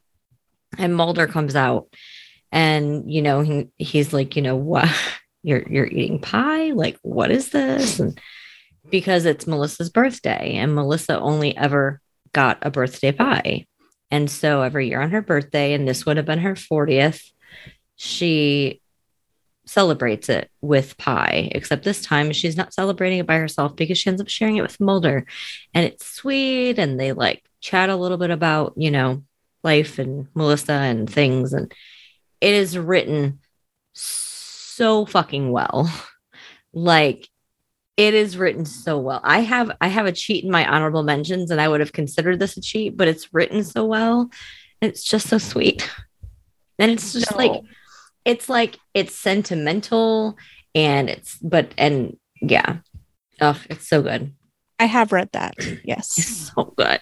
And 0.77 0.95
Mulder 0.95 1.27
comes 1.27 1.55
out 1.55 1.87
and 2.51 3.11
you 3.11 3.21
know 3.21 3.41
he, 3.41 3.67
he's 3.77 4.13
like 4.13 4.35
you 4.35 4.41
know 4.41 4.55
what 4.55 4.89
you're 5.43 5.67
you're 5.69 5.87
eating 5.87 6.19
pie? 6.19 6.71
Like 6.71 6.97
what 7.01 7.31
is 7.31 7.49
this? 7.49 7.99
And 7.99 8.19
because 8.89 9.25
it's 9.25 9.47
Melissa's 9.47 9.89
birthday 9.89 10.53
and 10.55 10.75
Melissa 10.75 11.19
only 11.19 11.55
ever 11.57 12.01
got 12.33 12.59
a 12.61 12.71
birthday 12.71 13.11
pie. 13.11 13.65
And 14.09 14.29
so 14.29 14.61
every 14.61 14.87
year 14.87 15.01
on 15.01 15.11
her 15.11 15.21
birthday 15.21 15.73
and 15.73 15.87
this 15.87 16.05
would 16.05 16.17
have 16.17 16.25
been 16.25 16.39
her 16.39 16.53
40th 16.53 17.21
she 17.97 18.81
celebrates 19.67 20.29
it 20.29 20.49
with 20.61 20.97
pie 20.97 21.49
except 21.53 21.83
this 21.83 22.01
time 22.01 22.31
she's 22.31 22.55
not 22.57 22.73
celebrating 22.73 23.19
it 23.19 23.27
by 23.27 23.35
herself 23.37 23.75
because 23.75 23.97
she 23.97 24.09
ends 24.09 24.21
up 24.21 24.29
sharing 24.29 24.55
it 24.57 24.61
with 24.61 24.79
Mulder 24.79 25.25
and 25.73 25.85
it's 25.85 26.05
sweet 26.05 26.79
and 26.79 26.99
they 26.99 27.11
like 27.11 27.43
chat 27.61 27.89
a 27.89 27.95
little 27.95 28.17
bit 28.17 28.31
about 28.31 28.73
you 28.77 28.89
know 28.91 29.23
life 29.63 29.99
and 29.99 30.27
Melissa 30.33 30.71
and 30.71 31.09
things 31.09 31.53
and 31.53 31.73
it 32.39 32.53
is 32.53 32.77
written 32.77 33.39
so 33.93 35.05
fucking 35.05 35.51
well. 35.51 35.91
Like 36.73 37.27
it 37.95 38.13
is 38.13 38.37
written 38.37 38.65
so 38.65 38.99
well. 38.99 39.21
I 39.23 39.39
have 39.39 39.71
I 39.81 39.87
have 39.87 40.05
a 40.05 40.11
cheat 40.11 40.43
in 40.43 40.51
my 40.51 40.67
honorable 40.67 41.01
mentions 41.01 41.49
and 41.49 41.59
I 41.59 41.67
would 41.67 41.79
have 41.79 41.93
considered 41.93 42.37
this 42.37 42.55
a 42.57 42.61
cheat, 42.61 42.95
but 42.95 43.07
it's 43.07 43.33
written 43.33 43.63
so 43.63 43.85
well. 43.85 44.29
It's 44.81 45.03
just 45.03 45.27
so 45.27 45.39
sweet. 45.39 45.89
And 46.77 46.91
it's 46.91 47.13
just 47.13 47.31
No. 47.31 47.37
like 47.37 47.61
it's 48.27 48.49
like 48.49 48.77
it's 48.93 49.15
sentimental 49.15 50.37
and 50.75 51.09
it's 51.09 51.37
but 51.37 51.73
and 51.77 52.17
yeah. 52.41 52.77
Oh, 53.39 53.59
it's 53.69 53.87
so 53.87 54.01
good. 54.03 54.33
I 54.79 54.85
have 54.85 55.11
read 55.11 55.29
that. 55.31 55.55
It's 55.59 55.81
Yes. 55.85 56.51
so 56.55 56.73
good. 56.77 56.99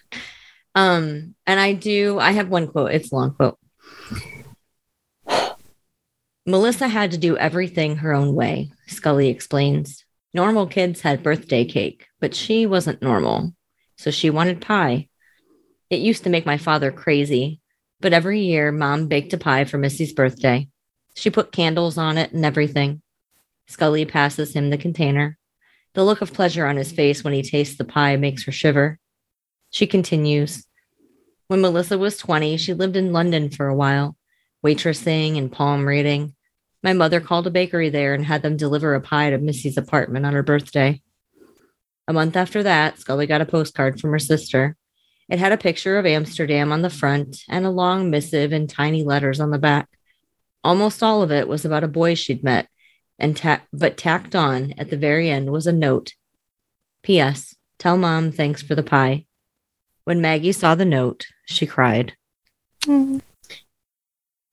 Um, 0.75 1.35
and 1.47 1.59
I 1.59 1.73
do, 1.73 2.19
I 2.19 2.31
have 2.33 2.49
one 2.49 2.67
quote, 2.67 2.91
it's 2.91 3.11
a 3.11 3.15
long 3.15 3.33
quote. 3.33 3.57
Melissa 6.45 6.88
had 6.88 7.11
to 7.11 7.17
do 7.17 7.38
everything 7.38 7.97
her 7.97 8.13
own 8.13 8.35
way, 8.35 8.69
Scully 8.88 9.29
explains. 9.29 10.05
Normal 10.33 10.67
kids 10.67 11.01
had 11.01 11.23
birthday 11.23 11.65
cake, 11.65 12.05
but 12.19 12.35
she 12.35 12.65
wasn't 12.65 13.01
normal. 13.01 13.53
So 13.97 14.11
she 14.11 14.29
wanted 14.29 14.61
pie. 14.61 15.07
It 15.89 16.01
used 16.01 16.23
to 16.25 16.29
make 16.29 16.45
my 16.45 16.57
father 16.57 16.91
crazy, 16.91 17.61
but 18.01 18.13
every 18.13 18.41
year 18.41 18.71
mom 18.71 19.07
baked 19.07 19.33
a 19.33 19.38
pie 19.38 19.63
for 19.65 19.77
Missy's 19.77 20.13
birthday. 20.13 20.67
She 21.15 21.30
put 21.30 21.51
candles 21.51 21.97
on 21.97 22.17
it 22.17 22.32
and 22.34 22.45
everything. 22.45 23.01
Scully 23.67 24.06
passes 24.06 24.54
him 24.54 24.69
the 24.69 24.78
container. 24.78 25.38
The 25.93 26.04
look 26.04 26.21
of 26.21 26.34
pleasure 26.34 26.67
on 26.67 26.75
his 26.75 26.91
face 26.91 27.23
when 27.23 27.34
he 27.34 27.41
tastes 27.41 27.78
the 27.78 27.86
pie 27.86 28.17
makes 28.17 28.43
her 28.43 28.51
shiver. 28.51 28.99
She 29.71 29.88
continues. 29.88 30.65
When 31.47 31.62
Melissa 31.62 31.97
was 31.97 32.17
20, 32.17 32.58
she 32.58 32.73
lived 32.73 32.95
in 32.95 33.13
London 33.13 33.49
for 33.49 33.67
a 33.67 33.75
while, 33.75 34.17
waitressing 34.63 35.38
and 35.38 35.51
palm 35.51 35.88
reading. 35.88 36.36
My 36.84 36.93
mother 36.93 37.21
called 37.21 37.47
a 37.47 37.51
bakery 37.51 37.89
there 37.89 38.13
and 38.13 38.25
had 38.25 38.41
them 38.41 38.58
deliver 38.58 38.93
a 38.93 39.01
pie 39.01 39.30
to 39.30 39.38
Missy's 39.38 39.78
apartment 39.78 40.25
on 40.25 40.34
her 40.34 40.43
birthday. 40.43 41.01
A 42.08 42.13
month 42.13 42.36
after 42.36 42.62
that, 42.63 42.99
Scully 42.99 43.25
got 43.25 43.41
a 43.41 43.45
postcard 43.45 43.99
from 43.99 44.12
her 44.12 44.19
sister. 44.19 44.75
It 45.30 45.39
had 45.39 45.51
a 45.51 45.58
picture 45.58 45.97
of 45.97 46.06
Amsterdam 46.06 46.71
on 46.71 46.82
the 46.82 46.89
front 46.89 47.43
and 47.49 47.65
a 47.65 47.71
long 47.71 48.12
missive 48.12 48.54
in 48.54 48.67
tiny 48.67 49.04
letters 49.04 49.39
on 49.39 49.49
the 49.49 49.58
back. 49.58 49.88
Almost 50.65 51.04
all 51.04 51.21
of 51.21 51.32
it 51.32 51.47
was 51.47 51.63
about 51.63 51.84
a 51.84 51.88
boy 51.88 52.15
she'd 52.15 52.43
met, 52.43 52.67
and 53.19 53.38
ta- 53.38 53.62
but 53.71 53.97
tacked 53.97 54.36
on 54.36 54.73
at 54.80 54.89
the 54.89 54.97
very 54.97 55.30
end 55.30 55.51
was 55.51 55.67
a 55.67 55.71
note. 55.71 56.13
P.S. 57.04 57.56
Tell 57.78 57.97
mom 57.97 58.32
thanks 58.32 58.63
for 58.63 58.73
the 58.73 58.82
pie. 58.82 59.28
When 60.06 60.21
Maggie 60.21 60.51
saw 60.51 60.73
the 60.73 60.84
note, 60.84 61.28
she 61.45 61.67
cried. 61.67 62.13
Mm. 62.84 63.21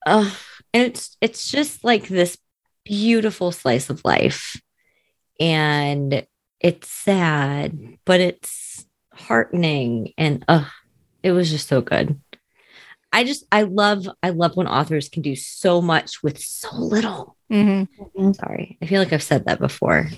Oh, 0.05 0.37
and 0.71 0.83
it's 0.83 1.17
it's 1.19 1.49
just 1.49 1.83
like 1.83 2.07
this 2.07 2.37
beautiful 2.85 3.51
slice 3.51 3.89
of 3.89 4.05
life. 4.05 4.61
And 5.39 6.27
it's 6.59 6.89
sad, 6.89 7.97
but 8.05 8.19
it's 8.19 8.85
heartening 9.11 10.13
and 10.15 10.45
uh 10.47 10.65
it 11.23 11.31
was 11.31 11.49
just 11.49 11.67
so 11.67 11.81
good. 11.81 12.21
I 13.13 13.23
just 13.23 13.45
I 13.51 13.61
love 13.63 14.09
I 14.23 14.31
love 14.31 14.57
when 14.57 14.67
authors 14.67 15.07
can 15.07 15.21
do 15.21 15.35
so 15.35 15.81
much 15.81 16.21
with 16.23 16.39
so 16.39 16.75
little. 16.75 17.37
Mhm. 17.51 17.87
Sorry. 18.35 18.77
I 18.81 18.87
feel 18.87 18.99
like 19.01 19.13
I've 19.13 19.21
said 19.23 19.45
that 19.45 19.59
before 19.59 20.09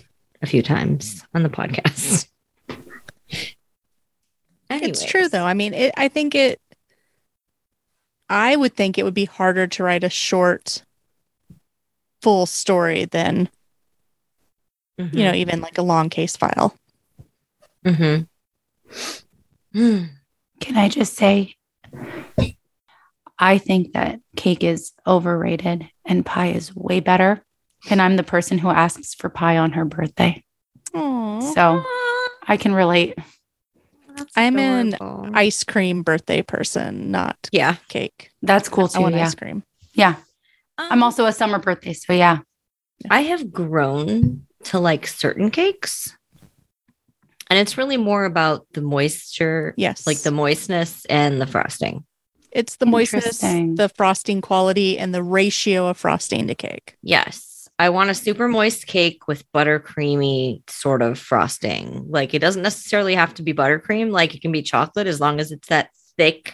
a 0.41 0.45
few 0.47 0.63
times 0.63 1.23
on 1.35 1.43
the 1.43 1.49
podcast. 1.49 2.27
It's 4.69 5.05
true 5.05 5.29
though. 5.29 5.45
I 5.45 5.53
mean, 5.53 5.73
it, 5.73 5.93
I 5.95 6.07
think 6.07 6.33
it. 6.35 6.59
I 8.29 8.55
would 8.55 8.75
think 8.75 8.97
it 8.97 9.03
would 9.03 9.13
be 9.13 9.25
harder 9.25 9.67
to 9.67 9.83
write 9.83 10.03
a 10.03 10.09
short, 10.09 10.83
full 12.21 12.45
story 12.47 13.05
than 13.05 13.47
Mhm. 14.99 15.13
you 15.13 15.23
know 15.23 15.33
even 15.33 15.61
like 15.61 15.77
a 15.77 15.81
long 15.83 16.09
case 16.09 16.35
file. 16.35 16.75
Mhm. 17.85 18.27
Mm. 19.73 20.09
Can 20.59 20.77
I 20.77 20.89
just 20.89 21.13
say, 21.15 21.55
I 23.37 23.57
think 23.57 23.93
that 23.93 24.19
cake 24.35 24.63
is 24.63 24.93
overrated 25.05 25.87
and 26.05 26.25
pie 26.25 26.51
is 26.51 26.75
way 26.75 26.99
better. 26.99 27.43
And 27.89 28.01
I'm 28.01 28.15
the 28.15 28.23
person 28.23 28.57
who 28.57 28.69
asks 28.69 29.13
for 29.13 29.29
pie 29.29 29.57
on 29.57 29.73
her 29.73 29.85
birthday. 29.85 30.43
Aw. 30.93 31.41
So 31.53 31.83
I 32.47 32.57
can 32.57 32.73
relate. 32.73 33.15
That's 34.15 34.31
I'm 34.37 34.57
an 34.57 34.95
ice 35.35 35.63
cream 35.65 36.01
birthday 36.01 36.41
person, 36.41 37.11
not 37.11 37.37
yeah. 37.51 37.75
cake. 37.89 38.31
That's 38.41 38.69
cool 38.69 38.87
too. 38.87 38.99
I 38.99 39.01
want 39.01 39.15
Yeah. 39.15 39.25
ice 39.25 39.35
cream. 39.35 39.63
Yeah. 39.93 40.15
I'm 40.77 40.93
Um, 40.99 41.03
also 41.03 41.25
a 41.25 41.33
summer 41.33 41.59
birthday. 41.59 41.93
So 41.93 42.13
yeah. 42.13 42.39
I 43.09 43.21
have 43.23 43.51
grown 43.51 44.47
to 44.65 44.79
like 44.79 45.05
certain 45.05 45.51
cakes. 45.51 46.15
And 47.49 47.59
it's 47.59 47.77
really 47.77 47.97
more 47.97 48.25
about 48.25 48.65
the 48.73 48.81
moisture, 48.81 49.73
Yes. 49.77 50.07
like 50.07 50.19
the 50.19 50.31
moistness 50.31 51.05
and 51.05 51.39
the 51.41 51.45
frosting. 51.45 52.05
It's 52.55 52.77
the 52.77 52.85
moistness, 52.87 53.39
the 53.39 53.91
frosting 53.95 54.41
quality, 54.41 54.97
and 54.97 55.13
the 55.13 55.21
ratio 55.21 55.87
of 55.87 55.97
frosting 55.97 56.47
to 56.47 56.55
cake. 56.55 56.95
Yes. 57.03 57.51
I 57.77 57.89
want 57.89 58.09
a 58.09 58.15
super 58.15 58.47
moist 58.47 58.87
cake 58.87 59.27
with 59.27 59.43
buttercreamy 59.51 60.67
sort 60.69 61.01
of 61.01 61.19
frosting. 61.19 62.05
Like 62.09 62.33
it 62.33 62.39
doesn't 62.39 62.61
necessarily 62.63 63.15
have 63.15 63.33
to 63.35 63.43
be 63.43 63.53
buttercream, 63.53 64.11
like 64.11 64.33
it 64.33 64.41
can 64.41 64.53
be 64.53 64.61
chocolate 64.61 65.07
as 65.07 65.19
long 65.19 65.39
as 65.41 65.51
it's 65.51 65.67
that 65.67 65.89
thick, 66.17 66.53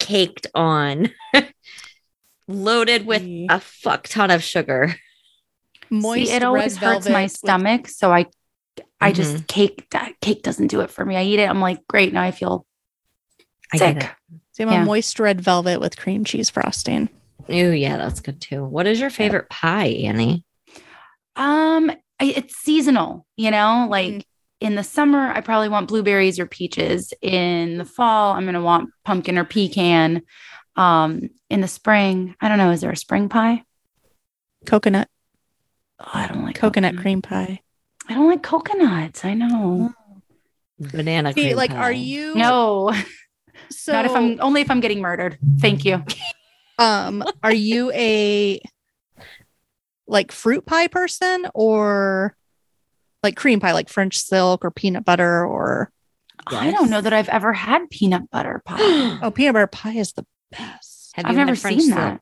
caked 0.00 0.48
on, 0.56 1.10
loaded 2.48 3.06
with 3.06 3.22
a 3.22 3.60
fuck 3.60 4.08
ton 4.08 4.30
of 4.30 4.42
sugar. 4.42 4.94
Moist 5.90 6.30
See, 6.30 6.34
it 6.36 6.42
always 6.42 6.76
hurts 6.76 7.06
my 7.06 7.12
velvet 7.12 7.22
with- 7.22 7.32
stomach. 7.32 7.88
So 7.88 8.12
I 8.12 8.26
I 9.00 9.12
Mhm. 9.12 9.14
just 9.14 9.46
cake 9.46 9.86
that 9.90 10.14
cake 10.20 10.42
doesn't 10.42 10.66
do 10.68 10.80
it 10.80 10.90
for 10.90 11.04
me. 11.04 11.16
I 11.16 11.22
eat 11.22 11.38
it. 11.38 11.48
I'm 11.48 11.60
like, 11.60 11.86
great. 11.88 12.12
Now 12.12 12.22
I 12.22 12.30
feel 12.32 12.66
I 13.72 13.78
get 13.78 14.02
sick. 14.02 14.10
So 14.52 14.64
I'm 14.64 14.70
Yeah. 14.72 14.82
a 14.82 14.86
moist 14.86 15.18
red 15.20 15.40
velvet 15.40 15.80
with 15.80 15.96
cream 15.96 16.24
cheese 16.24 16.50
frosting. 16.50 17.08
Oh, 17.48 17.52
yeah, 17.70 17.96
that's 17.96 18.20
good 18.20 18.40
too. 18.40 18.64
What 18.64 18.86
is 18.86 19.00
your 19.00 19.10
favorite 19.10 19.48
pie, 19.48 19.86
Annie? 19.86 20.44
Um, 21.36 21.90
it's 22.20 22.56
seasonal, 22.56 23.26
you 23.36 23.50
know, 23.50 23.86
like 23.88 24.14
Mm. 24.14 24.22
in 24.60 24.74
the 24.74 24.82
summer, 24.82 25.30
I 25.32 25.40
probably 25.40 25.68
want 25.68 25.88
blueberries 25.88 26.38
or 26.40 26.46
peaches. 26.46 27.12
In 27.22 27.78
the 27.78 27.84
fall, 27.84 28.34
I'm 28.34 28.44
gonna 28.44 28.60
want 28.62 28.90
pumpkin 29.04 29.38
or 29.38 29.44
pecan. 29.44 30.22
Um, 30.76 31.30
in 31.48 31.60
the 31.60 31.68
spring, 31.68 32.34
I 32.40 32.48
don't 32.48 32.58
know, 32.58 32.70
is 32.70 32.80
there 32.80 32.90
a 32.90 32.96
spring 32.96 33.28
pie? 33.28 33.64
Coconut, 34.66 35.08
Oh, 36.00 36.10
I 36.12 36.26
don't 36.26 36.44
like 36.44 36.56
coconut 36.56 36.96
cream 36.96 37.22
pie. 37.22 37.60
I 38.08 38.14
don't 38.14 38.28
like 38.28 38.42
coconuts. 38.42 39.24
I 39.24 39.34
know. 39.34 39.92
Banana 40.78 41.32
See, 41.34 41.42
cream 41.42 41.56
like, 41.56 41.70
pie. 41.70 41.76
are 41.76 41.92
you 41.92 42.34
No, 42.34 42.92
so 43.70 43.92
not 43.92 44.04
if 44.04 44.12
I'm 44.12 44.38
only 44.40 44.60
if 44.60 44.70
I'm 44.70 44.80
getting 44.80 45.00
murdered. 45.00 45.38
Thank 45.60 45.84
you. 45.84 46.02
um 46.78 47.24
are 47.42 47.52
you 47.52 47.90
a 47.92 48.60
like 50.06 50.32
fruit 50.32 50.64
pie 50.64 50.86
person 50.88 51.46
or 51.54 52.36
like 53.22 53.36
cream 53.36 53.60
pie, 53.60 53.72
like 53.72 53.88
French 53.88 54.18
silk 54.18 54.64
or 54.64 54.70
peanut 54.70 55.04
butter 55.04 55.44
or 55.44 55.90
I 56.46 56.70
don't 56.70 56.88
know 56.88 57.00
that 57.00 57.12
I've 57.12 57.28
ever 57.28 57.52
had 57.52 57.90
peanut 57.90 58.30
butter 58.30 58.62
pie. 58.66 59.18
oh 59.22 59.30
peanut 59.34 59.54
butter 59.54 59.66
pie 59.66 59.94
is 59.94 60.12
the 60.12 60.24
best. 60.50 61.12
Have 61.14 61.26
I've 61.26 61.32
you 61.32 61.38
never 61.38 61.56
French 61.56 61.82
seen 61.82 61.90
that. 61.90 62.20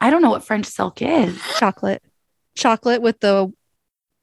I 0.00 0.10
don't 0.10 0.22
know 0.22 0.30
what 0.30 0.44
French 0.44 0.66
silk 0.66 1.00
is. 1.00 1.40
Chocolate. 1.58 2.02
Chocolate 2.56 3.00
with 3.00 3.20
the 3.20 3.52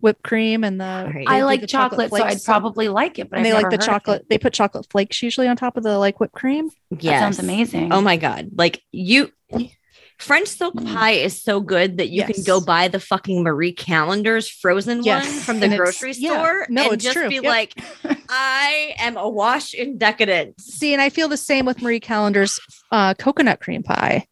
whipped 0.01 0.23
cream 0.23 0.63
and 0.63 0.79
the 0.79 1.11
Right. 1.13 1.25
I 1.27 1.43
like 1.43 1.61
the 1.61 1.67
chocolate, 1.67 2.09
so 2.11 2.23
I'd 2.23 2.43
probably 2.43 2.87
like 2.89 3.19
it. 3.19 3.29
But 3.29 3.37
and 3.39 3.47
I've 3.47 3.51
they 3.51 3.53
like 3.53 3.63
the 3.63 3.65
heard 3.65 3.73
of 3.75 3.79
it. 3.81 3.85
chocolate. 3.85 4.25
They 4.29 4.37
put 4.37 4.53
chocolate 4.53 4.87
flakes 4.89 5.21
usually 5.21 5.47
on 5.47 5.55
top 5.55 5.77
of 5.77 5.83
the 5.83 5.97
like 5.97 6.19
whipped 6.19 6.33
cream. 6.33 6.69
Yeah, 6.99 7.19
sounds 7.19 7.39
amazing. 7.39 7.91
Oh 7.93 8.01
my 8.01 8.17
god! 8.17 8.49
Like 8.55 8.81
you, 8.91 9.31
French 10.17 10.47
silk 10.49 10.75
Mm. 10.75 10.93
pie 10.93 11.11
is 11.11 11.41
so 11.41 11.59
good 11.61 11.97
that 11.97 12.09
you 12.09 12.23
can 12.23 12.43
go 12.43 12.61
buy 12.61 12.87
the 12.87 12.99
fucking 12.99 13.41
Marie 13.43 13.73
Callender's 13.73 14.47
frozen 14.49 15.03
Yes. 15.03 15.25
one 15.25 15.33
from 15.41 15.59
the 15.59 15.65
And 15.65 15.73
it's- 15.73 15.79
grocery 15.99 16.13
yeah. 16.17 16.31
store 16.33 16.65
No, 16.69 16.83
and 16.83 16.93
it's 16.93 17.03
just 17.03 17.15
true. 17.17 17.27
be 17.29 17.35
Yep. 17.35 17.43
like, 17.43 17.73
I 18.29 18.93
am 18.99 19.17
awash 19.17 19.73
in 19.73 19.97
decadence. 19.97 20.63
See, 20.63 20.93
and 20.93 21.01
I 21.01 21.09
feel 21.09 21.27
the 21.27 21.37
same 21.37 21.65
with 21.65 21.81
Marie 21.81 21.99
Callender's 21.99 22.59
uh, 22.91 23.15
coconut 23.15 23.59
cream 23.61 23.81
pie. 23.81 24.25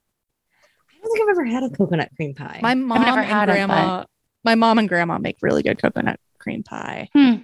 I 0.92 1.02
don't 1.02 1.12
think 1.12 1.24
I've 1.30 1.32
ever 1.32 1.46
had 1.46 1.64
a 1.64 1.70
coconut 1.72 2.10
cream 2.16 2.36
pie. 2.36 2.60
My 2.62 2.76
mom 2.76 3.02
never 3.02 3.20
and 3.22 3.28
had 3.30 3.50
it, 3.50 3.54
grandma, 3.54 4.04
my 4.44 4.56
mom 4.56 4.78
and 4.80 4.88
grandma 4.90 5.18
make 5.18 5.38
really 5.42 5.64
good 5.64 5.82
coconut 5.82 6.20
cream 6.38 6.64
pie. 6.64 7.10
Hmm. 7.14 7.36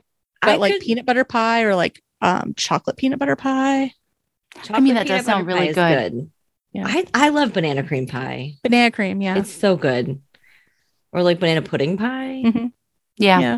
But 0.41 0.49
I 0.51 0.55
like 0.57 0.73
could- 0.73 0.81
peanut 0.81 1.05
butter 1.05 1.23
pie 1.23 1.63
or 1.63 1.75
like 1.75 2.01
um 2.21 2.53
chocolate 2.57 2.97
peanut 2.97 3.19
butter 3.19 3.35
pie, 3.35 3.93
chocolate 4.63 4.83
mean, 4.83 4.95
that 4.95 5.07
does 5.07 5.25
sound 5.25 5.47
really 5.47 5.73
pie 5.73 5.93
is 5.93 6.11
good. 6.11 6.31
Yeah. 6.73 6.85
I 6.87 7.05
I 7.13 7.29
love 7.29 7.53
banana 7.53 7.83
cream 7.83 8.07
pie. 8.07 8.55
banana 8.63 8.91
cream. 8.91 9.21
Yeah. 9.21 9.37
It's 9.37 9.51
so 9.51 9.75
good. 9.77 10.21
Or 11.11 11.23
like 11.23 11.39
banana 11.39 11.61
pudding 11.61 11.97
pie. 11.97 12.41
Mhm. 12.45 12.71
yeah. 13.17 13.39
Yeah. 13.39 13.57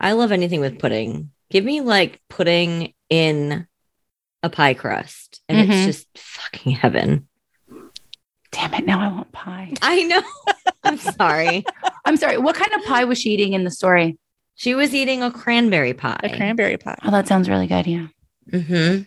I 0.00 0.12
love 0.12 0.32
anything 0.32 0.60
with 0.60 0.78
pudding. 0.78 1.30
Give 1.50 1.64
me 1.64 1.80
like 1.80 2.20
pudding 2.28 2.94
in 3.08 3.66
a 4.42 4.50
pie 4.50 4.74
crust, 4.74 5.40
and 5.48 5.58
Mhm. 5.58 5.72
it's 5.72 5.86
just 5.86 6.18
fucking 6.18 6.72
heaven. 6.72 7.27
Damn 8.50 8.74
it! 8.74 8.86
Now 8.86 9.00
I 9.00 9.08
want 9.08 9.32
pie. 9.32 9.72
I 9.82 10.02
know. 10.04 10.22
I'm 10.84 10.96
sorry. 10.98 11.64
I'm 12.04 12.16
sorry. 12.16 12.38
What 12.38 12.56
kind 12.56 12.72
of 12.72 12.84
pie 12.86 13.04
was 13.04 13.18
she 13.18 13.30
eating 13.30 13.52
in 13.52 13.64
the 13.64 13.70
story? 13.70 14.16
She 14.54 14.74
was 14.74 14.94
eating 14.94 15.22
a 15.22 15.30
cranberry 15.30 15.94
pie. 15.94 16.18
A 16.22 16.34
cranberry 16.36 16.76
pie. 16.78 16.96
Oh, 17.04 17.10
that 17.10 17.28
sounds 17.28 17.48
really 17.48 17.66
good. 17.66 17.86
Yeah. 17.86 18.06
hmm 18.50 19.02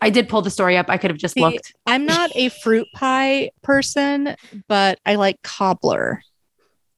I 0.00 0.10
did 0.10 0.28
pull 0.28 0.42
the 0.42 0.50
story 0.50 0.76
up. 0.76 0.86
I 0.88 0.96
could 0.96 1.10
have 1.10 1.18
just 1.18 1.34
See, 1.34 1.40
looked. 1.40 1.72
I'm 1.84 2.06
not 2.06 2.30
a 2.36 2.50
fruit 2.50 2.86
pie 2.94 3.50
person, 3.62 4.36
but 4.68 5.00
I 5.04 5.16
like 5.16 5.42
cobbler. 5.42 6.22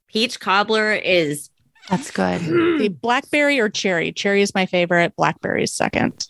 Peach 0.09 0.39
cobbler 0.39 0.93
is 0.93 1.49
That's 1.89 2.11
good. 2.11 2.41
The 2.43 2.89
blackberry 3.01 3.59
or 3.59 3.71
cherry. 3.71 4.13
Cherry 4.13 4.43
is 4.43 4.55
my 4.55 4.67
favorite. 4.67 5.17
Blackberry 5.17 5.63
is 5.63 5.73
second. 5.73 6.27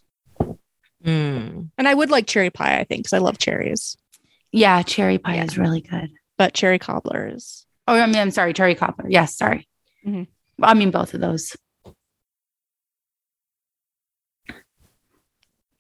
Mm. 1.04 1.70
And 1.76 1.88
I 1.88 1.94
would 1.94 2.10
like 2.10 2.26
cherry 2.28 2.50
pie, 2.50 2.78
I 2.78 2.84
think, 2.84 3.00
because 3.00 3.14
I 3.14 3.18
love 3.18 3.38
cherries. 3.38 3.96
Yeah, 4.52 4.82
cherry 4.82 5.18
pie 5.18 5.36
Yeah. 5.36 5.44
is 5.44 5.56
really 5.58 5.80
good. 5.80 6.10
But 6.38 6.54
cherry 6.54 6.78
cobbler 6.78 7.30
is 7.34 7.66
Oh, 7.88 7.94
I 7.98 8.06
mean, 8.06 8.16
I'm 8.18 8.30
sorry, 8.30 8.52
cherry 8.52 8.74
cobbler. 8.74 9.06
Yes, 9.08 9.36
sorry. 9.36 9.66
Mhm. 10.06 10.28
I 10.62 10.74
mean, 10.74 10.90
both 10.90 11.12
of 11.14 11.20
those. 11.20 11.56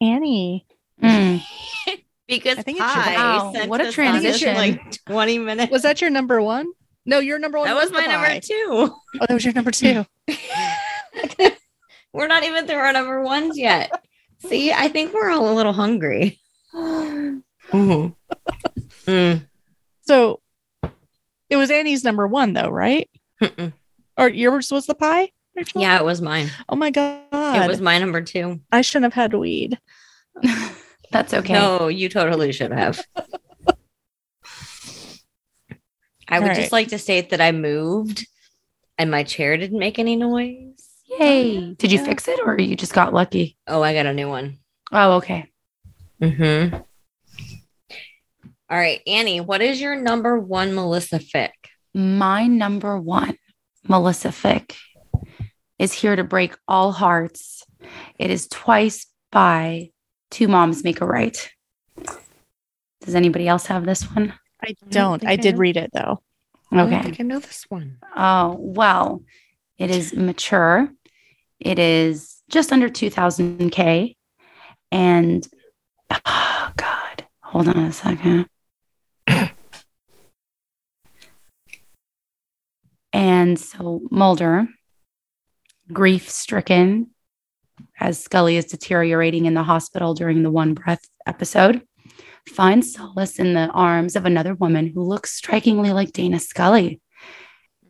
Annie. 0.00 0.66
Mm. 1.02 1.42
because 2.28 2.58
I 2.58 2.62
think 2.62 2.78
pie 2.78 3.12
your- 3.12 3.20
Wow, 3.20 3.52
what 3.66 3.80
a 3.80 3.88
us 3.88 3.98
on 3.98 4.22
this 4.22 4.40
transition. 4.40 4.54
like 4.56 5.04
20 5.06 5.38
minutes. 5.38 5.70
Was 5.70 5.82
that 5.82 6.00
your 6.00 6.10
number 6.10 6.40
one? 6.42 6.66
No, 7.06 7.18
your 7.18 7.38
number 7.38 7.58
one. 7.58 7.68
that 7.68 7.74
was 7.76 7.90
the 7.90 7.98
my 7.98 8.06
number 8.06 8.26
pie. 8.26 8.40
two. 8.40 8.66
Oh, 8.70 9.26
that 9.26 9.30
was 9.34 9.44
your 9.44 9.54
number 9.54 9.70
two. 9.70 10.04
we're 12.12 12.26
not 12.28 12.44
even 12.44 12.66
through 12.66 12.76
our 12.76 12.92
number 12.92 13.22
ones 13.22 13.58
yet. 13.58 13.90
See, 14.40 14.72
I 14.72 14.88
think 14.88 15.12
we're 15.12 15.30
all 15.30 15.50
a 15.52 15.54
little 15.54 15.72
hungry. 15.72 16.40
Mhm. 17.70 18.14
Mm. 19.06 19.46
So 20.02 20.40
it 21.48 21.56
was 21.56 21.70
Annie's 21.70 22.04
number 22.04 22.26
one, 22.26 22.52
though, 22.52 22.68
right? 22.70 23.08
Mm-mm. 23.42 23.72
Or 24.16 24.28
yours 24.28 24.70
was 24.70 24.86
the 24.86 24.94
pie? 24.94 25.30
Rachel? 25.56 25.80
Yeah, 25.82 25.98
it 25.98 26.04
was 26.04 26.20
mine. 26.20 26.50
Oh 26.68 26.76
my 26.76 26.90
god. 26.90 27.24
It 27.32 27.66
was 27.68 27.80
my 27.80 27.98
number 27.98 28.20
two. 28.20 28.60
I 28.70 28.82
shouldn't 28.82 29.12
have 29.12 29.22
had 29.22 29.34
weed. 29.34 29.78
That's 31.12 31.34
okay. 31.34 31.52
No, 31.52 31.88
you 31.88 32.08
totally 32.08 32.52
should 32.52 32.72
have. 32.72 33.04
I 36.28 36.38
would 36.38 36.48
All 36.50 36.54
just 36.54 36.70
like 36.72 36.88
to 36.88 36.98
state 36.98 37.30
that 37.30 37.40
I 37.40 37.50
moved 37.50 38.26
and 38.98 39.10
my 39.10 39.24
chair 39.24 39.56
didn't 39.56 39.78
make 39.80 39.98
any 39.98 40.14
noise. 40.14 40.86
Yay. 41.18 41.74
Did 41.74 41.90
you 41.90 41.98
Yeah. 41.98 42.04
fix 42.04 42.28
it 42.28 42.38
or 42.44 42.60
you 42.60 42.76
just 42.76 42.92
got 42.94 43.12
lucky? 43.12 43.56
Oh, 43.66 43.82
I 43.82 43.92
got 43.94 44.06
a 44.06 44.14
new 44.14 44.28
one. 44.28 44.58
Oh, 44.92 45.14
okay. 45.16 45.46
Mm-hmm. 46.22 46.76
All 48.70 48.78
right, 48.78 49.00
Annie, 49.06 49.40
what 49.40 49.60
is 49.62 49.80
your 49.80 49.96
number 49.96 50.38
one 50.38 50.74
Melissa 50.74 51.18
fic? 51.18 51.50
My 51.92 52.46
number 52.46 52.98
one, 53.00 53.36
Melissa 53.88 54.28
fic, 54.28 54.76
is 55.78 55.92
here 55.92 56.14
to 56.14 56.22
break 56.22 56.54
all 56.68 56.92
hearts. 56.92 57.64
It 58.16 58.30
is 58.30 58.46
twice 58.46 59.06
by 59.32 59.90
Two 60.30 60.46
Moms 60.46 60.84
Make 60.84 61.00
a 61.00 61.06
Right. 61.06 61.50
Does 63.00 63.16
anybody 63.16 63.48
else 63.48 63.66
have 63.66 63.84
this 63.86 64.02
one? 64.14 64.34
I 64.62 64.74
don't 64.90 65.20
don't. 65.20 65.26
I 65.26 65.32
I 65.32 65.36
did 65.36 65.54
know. 65.56 65.58
read 65.58 65.76
it 65.76 65.90
though. 65.92 66.22
I 66.70 66.82
Okay. 66.82 67.02
think 67.02 67.18
I 67.20 67.24
know 67.24 67.40
this 67.40 67.64
one. 67.68 67.98
Oh, 68.14 68.54
well, 68.60 69.24
it 69.78 69.90
is 69.90 70.14
mature. 70.14 70.88
It 71.58 71.80
is 71.80 72.36
just 72.48 72.72
under 72.72 72.88
2000K. 72.88 74.16
And 74.92 75.48
oh, 76.24 76.72
God, 76.76 77.26
hold 77.42 77.66
on 77.66 77.78
a 77.78 77.92
second. 77.92 78.46
And 83.12 83.58
so 83.58 84.00
Mulder, 84.10 84.68
grief 85.92 86.28
stricken 86.28 87.10
as 87.98 88.22
Scully 88.22 88.56
is 88.56 88.66
deteriorating 88.66 89.46
in 89.46 89.54
the 89.54 89.62
hospital 89.62 90.14
during 90.14 90.42
the 90.42 90.50
one 90.50 90.74
breath 90.74 91.02
episode, 91.26 91.82
finds 92.48 92.94
solace 92.94 93.38
in 93.38 93.54
the 93.54 93.68
arms 93.68 94.16
of 94.16 94.26
another 94.26 94.54
woman 94.54 94.86
who 94.86 95.02
looks 95.02 95.32
strikingly 95.32 95.92
like 95.92 96.12
Dana 96.12 96.38
Scully. 96.38 97.00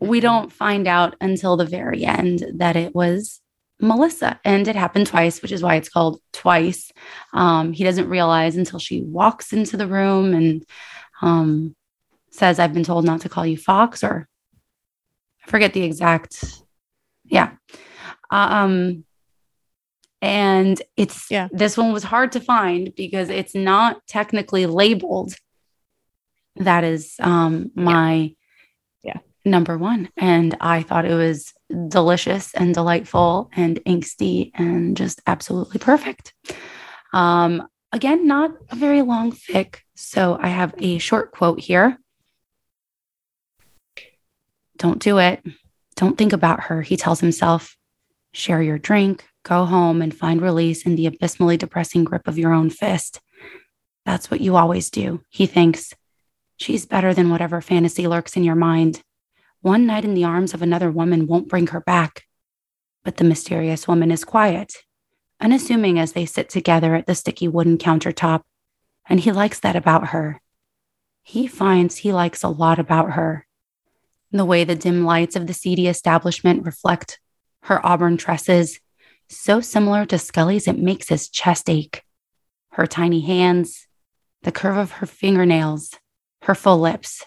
We 0.01 0.18
Mhm. 0.18 0.22
don't 0.22 0.53
find 0.53 0.86
out 0.86 1.16
until 1.20 1.57
the 1.57 1.64
very 1.66 2.05
end 2.05 2.45
that 2.57 2.76
it 2.76 2.95
was 2.95 3.41
Melissa, 3.80 4.38
and 4.45 4.68
it 4.68 4.76
happened 4.76 5.07
twice, 5.07 5.41
which 5.41 5.53
is 5.53 5.62
why 5.62 5.76
it's 5.76 5.88
called 5.88 6.20
twice. 6.32 6.93
Um, 7.32 7.72
he 7.72 7.82
doesn't 7.84 8.09
realize 8.09 8.57
until 8.57 8.78
she 8.78 9.03
walks 9.03 9.53
into 9.53 9.76
the 9.76 9.86
room 9.86 10.34
and 10.34 10.64
um, 11.21 11.75
says, 12.31 12.59
I've 12.59 12.73
been 12.75 12.85
told 12.85 13.05
not 13.05 13.21
to 13.23 13.29
call 13.29 13.45
you 13.47 13.57
Fox, 13.57 14.03
or 14.05 14.29
I 15.47 15.51
forget 15.51 15.73
the 15.73 15.83
exact. 15.83 16.45
Yeah. 17.25 17.53
Um, 18.31 19.05
and 20.23 20.81
it's, 20.97 21.31
Yeah. 21.31 21.49
this 21.53 21.77
one 21.77 21.93
was 21.93 22.05
hard 22.05 22.33
to 22.33 22.41
find 22.41 22.93
because 22.97 23.31
it's 23.31 23.55
not 23.55 24.07
technically 24.07 24.66
labeled. 24.66 25.35
That 26.57 26.85
is 26.85 27.14
um, 27.21 27.71
my 27.75 28.35
Yeah. 29.03 29.18
number 29.45 29.79
one. 29.79 30.11
And 30.16 30.57
I 30.61 30.83
thought 30.83 31.07
it 31.07 31.14
was 31.14 31.53
delicious 31.89 32.53
and 32.55 32.75
delightful 32.75 33.49
and 33.55 33.81
angsty 33.87 34.51
and 34.55 34.97
just 34.97 35.21
absolutely 35.27 35.79
perfect. 35.79 36.35
Um, 37.12 37.66
again, 37.93 38.27
not 38.27 38.53
a 38.71 38.77
very 38.77 39.03
long 39.03 39.33
fic. 39.33 39.77
So 40.03 40.39
I 40.41 40.49
have 40.49 40.75
a 40.79 40.97
short 40.97 41.31
quote 41.31 41.61
here. 41.61 41.99
Don't 44.79 44.99
do 44.99 45.19
it. 45.19 45.45
Don't 45.95 46.17
think 46.17 46.33
about 46.33 46.65
her, 46.65 46.81
he 46.81 46.97
tells 46.97 47.21
himself. 47.21 47.77
Share 48.33 48.63
your 48.63 48.79
drink, 48.79 49.27
go 49.43 49.67
home, 49.67 50.01
and 50.01 50.17
find 50.17 50.41
release 50.41 50.87
in 50.87 50.97
the 50.97 51.07
abysmally 51.07 51.59
depressing 51.59 52.05
grip 52.05 52.27
of 52.27 52.39
your 52.39 52.55
own 52.55 52.71
fist. 52.71 53.21
That's 54.07 54.31
what 54.31 54.41
you 54.41 54.57
always 54.57 54.89
do, 54.89 55.21
he 55.29 55.45
thinks. 55.45 55.93
She's 56.57 56.87
better 56.87 57.13
than 57.13 57.29
whatever 57.29 57.61
fantasy 57.61 58.07
lurks 58.07 58.39
in 58.39 58.43
your 58.43 58.57
mind. 58.57 59.03
One 59.61 59.85
night 59.87 60.07
in 60.07 60.15
the 60.15 60.25
arms 60.25 60.55
of 60.55 60.63
another 60.63 60.91
woman 60.91 61.27
won't 61.27 61.49
bring 61.49 61.67
her 61.69 61.81
back. 61.81 62.25
But 63.05 63.19
the 63.19 63.25
mysterious 63.25 63.87
woman 63.87 64.11
is 64.11 64.25
quiet, 64.25 64.73
unassuming 65.41 65.99
as 65.99 66.13
they 66.13 66.25
sit 66.25 66.49
together 66.49 66.95
at 66.95 67.05
the 67.05 67.15
sticky 67.15 67.49
wooden 67.49 67.77
countertop. 67.77 68.43
And 69.11 69.19
he 69.19 69.33
likes 69.33 69.59
that 69.61 69.75
about 69.75 70.09
her. 70.09 70.41
He 71.23 71.49
finds 71.49 71.97
he 71.97 72.13
likes 72.13 72.45
a 72.45 72.49
lot 72.49 72.79
about 72.79 73.13
her. 73.13 73.45
The 74.31 74.45
way 74.45 74.63
the 74.63 74.77
dim 74.77 75.05
lights 75.05 75.35
of 75.35 75.49
the 75.49 75.53
seedy 75.53 75.89
establishment 75.89 76.65
reflect 76.65 77.19
her 77.65 77.85
auburn 77.85 78.17
tresses, 78.17 78.79
so 79.29 79.61
similar 79.61 80.07
to 80.07 80.19
Scully's 80.19 80.69
it 80.69 80.79
makes 80.79 81.09
his 81.09 81.29
chest 81.29 81.69
ache. 81.69 82.03
Her 82.71 82.87
tiny 82.87 83.21
hands, 83.21 83.89
the 84.43 84.53
curve 84.53 84.77
of 84.77 84.93
her 84.93 85.07
fingernails, 85.07 85.93
her 86.43 86.55
full 86.55 86.79
lips. 86.79 87.25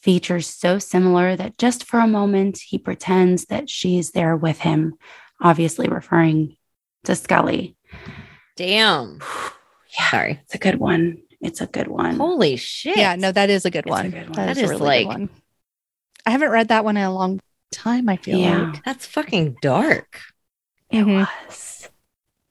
Features 0.00 0.48
so 0.48 0.80
similar 0.80 1.36
that 1.36 1.58
just 1.58 1.84
for 1.84 2.00
a 2.00 2.08
moment 2.08 2.58
he 2.58 2.76
pretends 2.76 3.46
that 3.46 3.70
she's 3.70 4.10
there 4.10 4.36
with 4.36 4.60
him, 4.60 4.94
obviously 5.40 5.88
referring 5.88 6.56
to 7.04 7.14
Scully. 7.14 7.76
Damn. 8.56 9.20
Yeah, 9.98 10.10
Sorry. 10.10 10.40
it's 10.44 10.54
a 10.54 10.58
good 10.58 10.76
one. 10.78 11.18
It's 11.40 11.60
a 11.60 11.66
good 11.66 11.88
one. 11.88 12.16
Holy 12.16 12.56
shit. 12.56 12.96
Yeah, 12.96 13.16
no, 13.16 13.32
that 13.32 13.50
is 13.50 13.64
a 13.64 13.70
good 13.70 13.80
It's 13.86 13.88
a 13.88 13.90
one. 13.90 14.10
good 14.10 14.22
one. 14.28 14.32
That 14.32 14.46
That 14.46 14.50
is, 14.56 14.58
a 14.58 14.64
is 14.64 14.70
really 14.70 14.80
like- 14.86 15.00
good 15.06 15.08
one. 15.08 15.28
I 16.26 16.30
haven't 16.30 16.50
read 16.50 16.68
that 16.68 16.84
one 16.84 16.96
in 16.96 17.04
a 17.04 17.12
long 17.12 17.40
time, 17.72 18.08
I 18.08 18.16
feel 18.16 18.38
Yeah. 18.38 18.58
like. 18.70 18.84
That's 18.84 19.06
fucking 19.06 19.56
dark. 19.62 20.20
It 20.90 21.04
Mhm. 21.04 21.26
was. 21.26 21.88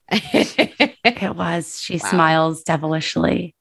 It 0.10 1.36
was. 1.36 1.82
She 1.82 1.98
Wow. 1.98 2.10
smiles 2.10 2.64
devilishly. 2.64 3.56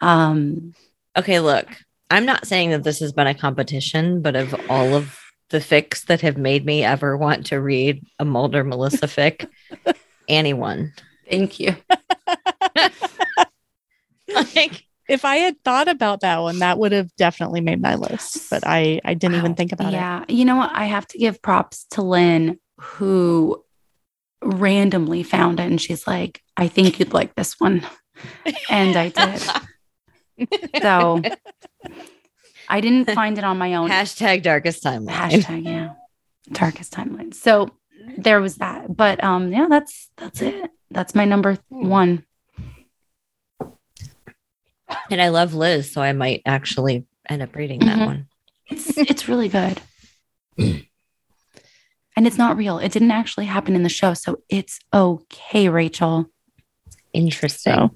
Um, 0.00 0.74
okay, 1.16 1.40
look. 1.40 1.66
I'm 2.10 2.24
not 2.26 2.46
saying 2.46 2.70
that 2.70 2.84
this 2.84 3.00
has 3.00 3.12
been 3.12 3.26
a 3.26 3.34
competition, 3.34 4.22
but 4.22 4.36
of 4.36 4.54
all 4.68 4.94
of 4.94 5.18
the 5.50 5.58
fics 5.58 6.04
that 6.06 6.20
have 6.20 6.36
made 6.36 6.64
me 6.64 6.84
ever 6.84 7.16
want 7.16 7.46
to 7.46 7.60
read 7.60 8.04
a 8.18 8.24
Mulder 8.24 8.62
Melissa 8.62 9.06
fic, 9.06 9.48
anyone. 10.28 10.92
thank 11.28 11.58
you. 11.58 11.74
Like, 14.56 14.82
If 15.08 15.24
I 15.24 15.36
had 15.36 15.62
thought 15.64 15.88
about 15.88 16.20
that 16.20 16.38
one, 16.40 16.58
that 16.58 16.78
would 16.78 16.92
have 16.92 17.14
definitely 17.16 17.60
made 17.60 17.80
my 17.80 17.94
list, 17.94 18.50
but 18.50 18.62
I 18.66 19.00
I 19.04 19.14
didn't 19.14 19.36
even 19.36 19.54
think 19.54 19.72
about 19.72 19.92
it. 19.92 19.96
yeah. 19.96 20.24
You 20.28 20.44
know 20.44 20.56
what? 20.56 20.70
I 20.74 20.84
have 20.86 21.06
to 21.08 21.18
give 21.18 21.40
props 21.42 21.84
to 21.92 22.02
Lynn, 22.02 22.58
who 22.80 23.62
randomly 24.42 25.22
found 25.22 25.60
it. 25.60 25.64
And 25.66 25.80
she's 25.80 26.06
like, 26.06 26.42
I 26.56 26.68
think 26.68 26.98
you'd 26.98 27.12
like 27.14 27.34
this 27.34 27.58
one. 27.60 27.82
And 28.70 28.96
I 28.96 29.08
did. 29.10 29.42
So 30.82 31.22
I 32.68 32.80
didn't 32.80 33.10
find 33.14 33.38
it 33.38 33.44
on 33.44 33.58
my 33.58 33.74
own. 33.74 33.90
hashtag 33.90 34.42
darkest 34.42 34.82
timeline. 34.82 35.10
Hashtag, 35.10 35.64
yeah. 35.64 35.92
Darkest 36.50 36.92
timeline. 36.94 37.34
So 37.34 37.70
there 38.18 38.40
was 38.40 38.56
that. 38.56 38.94
But 38.96 39.22
um, 39.22 39.52
yeah, 39.52 39.66
that's 39.68 40.10
that's 40.16 40.40
it. 40.42 40.70
That's 40.90 41.14
my 41.14 41.24
number 41.26 41.58
Hmm. 41.70 41.88
one. 41.88 42.24
And 45.10 45.20
I 45.20 45.28
love 45.28 45.54
Liz, 45.54 45.90
so 45.92 46.00
I 46.02 46.12
might 46.12 46.42
actually 46.46 47.04
end 47.28 47.42
up 47.42 47.54
reading 47.56 47.80
that 47.80 47.98
Mhm. 47.98 48.06
one. 48.06 48.26
It's 48.68 48.96
it's 48.98 49.28
really 49.28 49.48
good. 49.48 49.80
and 50.58 52.26
it's 52.26 52.38
not 52.38 52.56
real. 52.56 52.78
It 52.78 52.92
didn't 52.92 53.10
actually 53.10 53.46
happen 53.46 53.74
in 53.76 53.82
the 53.82 53.88
show. 53.88 54.14
So 54.14 54.38
it's 54.48 54.78
okay, 54.92 55.68
Rachel. 55.68 56.26
Interesting. 57.12 57.72
So, 57.74 57.90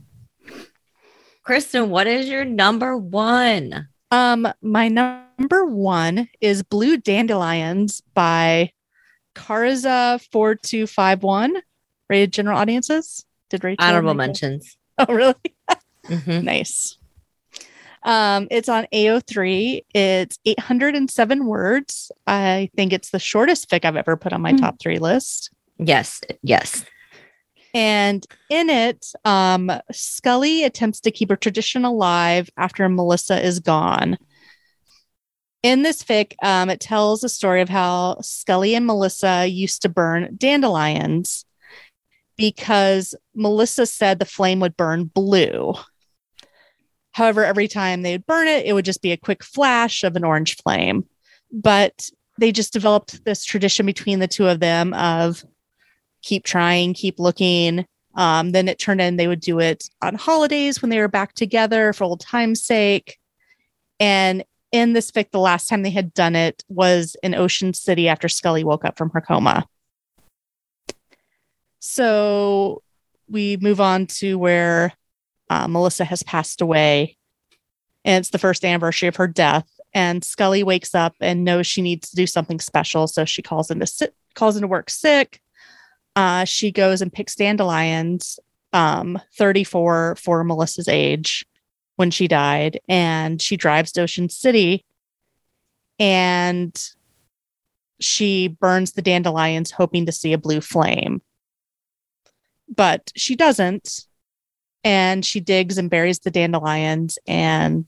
Kristen, 1.43 1.91
what 1.91 2.07
is 2.07 2.29
your 2.29 2.45
number 2.45 2.97
one? 2.97 3.89
um, 4.13 4.47
my 4.61 4.89
number 4.89 5.65
one 5.65 6.29
is 6.41 6.63
Blue 6.65 6.97
Dandelions 6.97 8.03
by 8.15 8.73
Karza 9.35 10.21
four 10.33 10.55
two 10.57 10.87
five 10.87 11.23
one. 11.23 11.55
Rated 12.09 12.33
general 12.33 12.59
audiences. 12.59 13.25
Did 13.51 13.63
Rachel 13.65 13.85
Honorable 13.85 14.15
make 14.15 14.25
it? 14.25 14.27
mentions. 14.29 14.77
Oh, 14.99 15.15
really? 15.15 15.35
Mhm. 16.07 16.43
Nice. 16.45 16.97
Um, 18.03 18.49
it's 18.51 18.69
on 18.69 18.87
AO3. 18.93 19.85
It's 19.95 20.39
807 20.47 21.45
words. 21.47 22.11
I 22.27 22.71
think 22.75 22.93
it's 22.93 23.11
the 23.11 23.19
shortest 23.19 23.69
fic 23.69 23.85
I've 23.85 23.97
ever 23.97 24.17
put 24.17 24.33
on 24.33 24.41
my 24.41 24.53
Hmm. 24.53 24.57
top 24.57 24.81
three 24.81 24.99
list. 24.99 25.51
Yes, 25.79 26.21
yes. 26.43 26.85
And 27.75 28.27
in 28.49 28.69
it, 28.71 29.07
um, 29.25 29.71
Scully 29.93 30.65
attempts 30.65 31.01
to 31.01 31.11
keep 31.11 31.31
a 31.31 31.37
tradition 31.37 31.85
alive 31.85 32.49
after 32.57 32.89
Melissa 32.89 33.45
is 33.45 33.61
gone. 33.61 34.17
In 35.63 35.83
this 35.83 36.03
fic, 36.03 36.33
um, 36.43 36.71
it 36.71 36.81
tells 36.81 37.23
a 37.23 37.29
story 37.29 37.61
of 37.61 37.69
how 37.69 38.17
Scully 38.23 38.75
and 38.75 38.87
Melissa 38.87 39.47
used 39.47 39.83
to 39.83 39.91
burn 39.91 40.35
dandelions 40.39 41.45
because 42.41 43.15
Melissa 43.35 43.85
said 43.85 44.19
the 44.19 44.25
flame 44.25 44.61
would 44.61 44.75
burn 44.75 45.05
blue. 45.05 45.75
However, 47.13 47.45
every 47.45 47.69
time 47.69 48.01
they 48.01 48.13
would 48.13 48.25
burn 48.25 48.49
it, 48.49 48.65
it 48.65 48.73
would 48.73 48.87
just 48.87 49.03
be 49.03 49.13
a 49.13 49.19
quick 49.19 49.45
flash 49.45 50.03
of 50.05 50.17
an 50.17 50.25
orange 50.25 50.57
flame. 50.57 51.05
But 51.53 52.09
they 52.39 52.51
just 52.51 52.73
developed 52.73 53.27
this 53.27 53.45
tradition 53.45 53.85
between 53.85 54.21
the 54.21 54.27
two 54.27 54.49
of 54.49 54.59
them 54.59 54.95
of 54.95 55.45
keep 56.23 56.45
trying, 56.45 56.95
keep 56.95 57.19
looking. 57.19 57.85
Um, 58.15 58.53
then 58.53 58.69
it 58.69 58.79
turned 58.79 59.03
in 59.03 59.17
they 59.17 59.29
would 59.29 59.41
do 59.41 59.61
it 59.61 59.85
on 60.01 60.15
holidays 60.15 60.81
when 60.81 60.89
they 60.89 60.99
were 60.99 61.09
back 61.09 61.35
together 61.35 61.93
for 61.93 62.05
old 62.05 62.21
time's 62.21 62.65
sake. 62.65 63.19
And 63.99 64.45
in 64.73 64.95
this 64.95 65.11
fic, 65.11 65.31
the 65.31 65.39
last 65.39 65.69
time 65.69 65.83
they 65.83 65.91
had 65.91 66.15
done 66.15 66.35
it 66.35 66.65
was 66.71 67.17
in 67.23 67.35
Ocean 67.35 67.75
City 67.75 68.09
after 68.09 68.31
Scully 68.31 68.65
woke 68.65 68.87
up 68.87 68.97
from 68.97 69.11
her 69.11 69.21
coma. 69.21 69.67
So 71.81 72.83
we 73.29 73.57
move 73.57 73.81
on 73.81 74.07
to 74.07 74.39
where 74.39 74.93
uh, 75.49 75.67
Melissa 75.67 76.05
has 76.05 76.23
passed 76.23 76.61
away. 76.61 77.17
And 78.05 78.23
it's 78.23 78.31
the 78.31 78.39
first 78.39 78.65
anniversary 78.65 79.09
of 79.09 79.17
her 79.17 79.27
death. 79.27 79.69
And 79.93 80.23
Scully 80.23 80.63
wakes 80.63 80.95
up 80.95 81.17
and 81.21 81.45
knows 81.45 81.67
she 81.67 81.83
needs 81.83 82.11
to 82.11 82.17
do 82.17 82.27
something 82.27 82.61
special. 82.61 83.09
So 83.09 83.25
she 83.25 83.43
calls 83.43 83.71
into 83.71 83.87
si- 83.87 84.09
calls 84.35 84.57
into 84.57 84.69
work 84.69 84.89
sick. 84.89 85.41
Uh, 86.15 86.45
she 86.45 86.71
goes 86.71 87.03
and 87.03 87.13
picks 87.13 87.35
dandelions, 87.35 88.39
um, 88.73 89.21
34 89.37 90.17
for 90.17 90.45
Melissa's 90.45 90.89
age 90.89 91.45
when 91.97 92.11
she 92.11 92.29
died. 92.29 92.81
And 92.89 93.43
she 93.43 93.57
drives 93.57 93.93
to 93.93 94.03
Ocean 94.03 94.29
City 94.29 94.85
and 95.99 96.75
she 98.01 98.49
burns 98.49 98.93
the 98.93 99.03
dandelions, 99.03 99.71
hoping 99.73 100.07
to 100.07 100.13
see 100.13 100.33
a 100.33 100.39
blue 100.39 100.61
flame. 100.61 101.21
But 102.75 103.13
she 103.17 103.37
doesn't. 103.37 104.07
And 104.83 105.27
she 105.27 105.41
digs 105.41 105.77
and 105.77 105.91
buries 105.91 106.21
the 106.21 106.31
dandelions 106.31 107.19
and, 107.27 107.87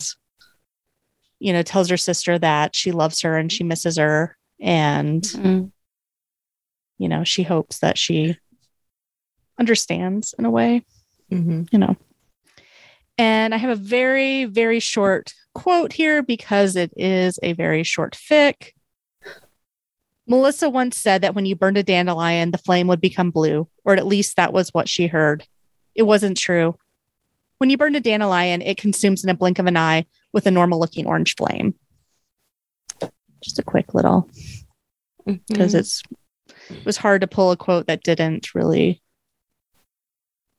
you 1.39 1.53
know, 1.55 1.63
tells 1.63 1.89
her 1.89 1.97
sister 1.97 2.39
that 2.39 2.77
she 2.77 2.93
loves 2.93 3.23
her 3.23 3.39
and 3.39 3.51
she 3.51 3.65
misses 3.65 3.97
her. 3.97 4.37
And 4.61 5.23
Mm. 5.23 5.73
you 6.99 7.09
know, 7.09 7.25
she 7.25 7.43
hopes 7.43 7.79
that 7.79 7.97
she 7.99 8.37
understands 9.59 10.35
in 10.39 10.45
a 10.45 10.51
way, 10.51 10.85
Mhm. 11.31 11.69
you 11.73 11.79
know. 11.79 11.97
And 13.19 13.55
I 13.55 13.57
have 13.59 13.71
a 13.71 13.75
very, 13.77 14.45
very 14.45 14.81
short 14.81 15.35
quote 15.55 15.93
here 15.93 16.23
because 16.23 16.77
it 16.77 16.93
is 16.97 17.39
a 17.43 17.55
very 17.55 17.83
short 17.83 18.15
fic. 18.15 18.73
Melissa 20.27 20.71
once 20.71 20.97
said 20.97 21.23
that 21.23 21.35
when 21.35 21.47
you 21.47 21.57
burned 21.57 21.77
a 21.77 21.83
dandelion, 21.83 22.51
the 22.53 22.59
flame 22.59 22.87
would 22.87 23.01
become 23.01 23.31
blue, 23.31 23.69
or 23.85 23.95
at 23.95 24.07
least 24.07 24.37
that 24.37 24.53
was 24.53 24.71
what 24.71 24.89
she 24.89 25.07
heard. 25.09 25.47
It 25.95 26.05
wasn't 26.05 26.37
true. 26.39 26.77
When 27.59 27.71
you 27.71 27.77
burn 27.77 27.95
a 27.95 28.01
dandelion, 28.01 28.63
it 28.63 28.77
consumes 28.79 29.25
in 29.25 29.31
a 29.31 29.35
blink 29.35 29.59
of 29.59 29.67
an 29.67 29.77
eye 29.77 30.07
with 30.33 30.47
a 30.47 30.51
normal 30.51 30.79
looking 30.81 31.07
orange 31.07 31.35
flame. 31.37 31.75
Just 33.43 33.59
a 33.59 33.63
quick 33.63 33.95
little, 33.95 34.29
because 35.27 35.75
Mhm. 35.75 35.79
it's 35.79 36.03
it 36.71 36.85
was 36.85 36.97
hard 36.97 37.21
to 37.23 37.27
pull 37.27 37.51
a 37.51 37.57
quote 37.57 37.87
that 37.89 38.03
didn't 38.05 38.55
really, 38.55 39.03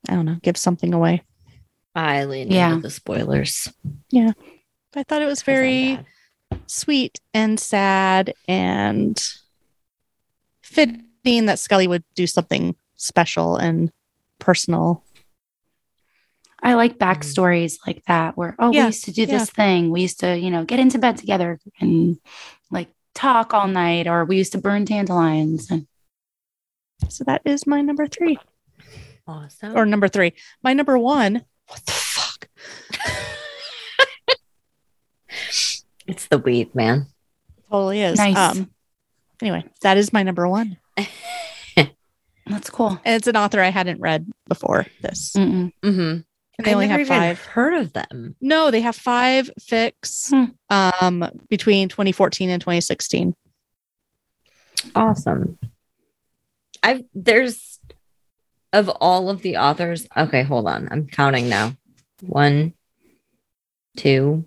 I 0.08 0.14
don't 0.14 0.26
know, 0.26 0.38
give 0.42 0.56
something 0.58 0.92
away. 0.92 1.22
I 1.94 2.24
lean 2.24 2.50
Yeah. 2.50 2.70
into 2.74 2.82
the 2.82 2.90
spoilers. 2.90 3.72
Yeah, 4.10 4.32
I 4.94 5.02
thought 5.04 5.22
it 5.22 5.26
was 5.26 5.42
very 5.42 5.98
sweet 6.66 7.20
and 7.32 7.58
sad 7.58 8.34
and 8.46 9.18
fitting 10.74 11.46
that 11.46 11.58
Scully 11.58 11.86
would 11.88 12.04
do 12.14 12.26
something 12.26 12.74
special 12.96 13.56
and 13.56 13.90
personal. 14.38 15.02
I 16.62 16.74
like 16.74 16.98
backstories 16.98 17.78
like 17.86 18.02
that 18.06 18.36
where, 18.36 18.56
oh, 18.58 18.72
Yeah, 18.72 18.82
we 18.82 18.86
used 18.86 19.04
to 19.04 19.12
do 19.12 19.22
yeah. 19.22 19.38
this 19.38 19.50
thing. 19.50 19.90
We 19.90 20.00
used 20.02 20.20
to, 20.20 20.36
you 20.38 20.50
know, 20.50 20.64
get 20.64 20.80
into 20.80 20.98
bed 20.98 21.18
together 21.18 21.60
and 21.78 22.18
like 22.70 22.88
talk 23.14 23.52
all 23.52 23.68
night, 23.68 24.06
or 24.06 24.24
we 24.24 24.36
used 24.38 24.52
to 24.52 24.58
burn 24.58 24.84
dandelions. 24.84 25.70
And 25.70 25.86
So 27.08 27.24
that 27.24 27.42
is 27.44 27.66
my 27.66 27.82
number 27.82 28.06
three 28.06 28.38
awesome. 29.26 29.76
or 29.76 29.84
number 29.84 30.08
three. 30.08 30.32
My 30.62 30.72
number 30.72 30.98
one. 30.98 31.44
What 31.68 31.84
the 31.86 31.92
fuck? 31.92 32.48
it's 36.06 36.26
the 36.28 36.38
weed, 36.38 36.74
man. 36.74 37.06
Totally 37.70 38.02
is. 38.02 38.18
nice. 38.18 38.36
Um, 38.36 38.70
anyway, 39.42 39.64
that 39.82 39.96
is 39.96 40.12
my 40.12 40.22
number 40.22 40.48
one. 40.48 40.76
That's 42.46 42.68
cool. 42.68 43.00
And 43.04 43.14
it's 43.16 43.26
an 43.26 43.36
author 43.36 43.60
I 43.60 43.70
hadn't 43.70 44.00
read 44.00 44.26
before 44.48 44.84
this. 45.00 45.32
Mm-mm. 45.34 45.72
Mm-hmm. 45.82 46.00
And 46.00 46.24
they 46.66 46.70
I 46.70 46.74
only 46.74 46.86
never 46.88 46.98
have 46.98 47.06
even 47.06 47.18
five. 47.36 47.44
heard 47.46 47.74
of 47.74 47.92
them. 47.94 48.36
No, 48.40 48.70
they 48.70 48.82
have 48.82 48.94
five 48.94 49.50
fics 49.60 50.28
Hmm. 50.30 50.44
um, 50.68 51.28
between 51.48 51.88
2014 51.88 52.50
and 52.50 52.60
2016. 52.60 53.34
Awesome. 54.94 55.58
I've 56.82 57.02
there's 57.14 57.80
of 58.74 58.88
all 58.90 59.30
of 59.30 59.40
the 59.40 59.56
authors. 59.56 60.06
Okay, 60.16 60.42
hold 60.42 60.68
on. 60.68 60.88
I'm 60.90 61.06
counting 61.06 61.48
now. 61.48 61.74
One, 62.20 62.74
two, 63.96 64.44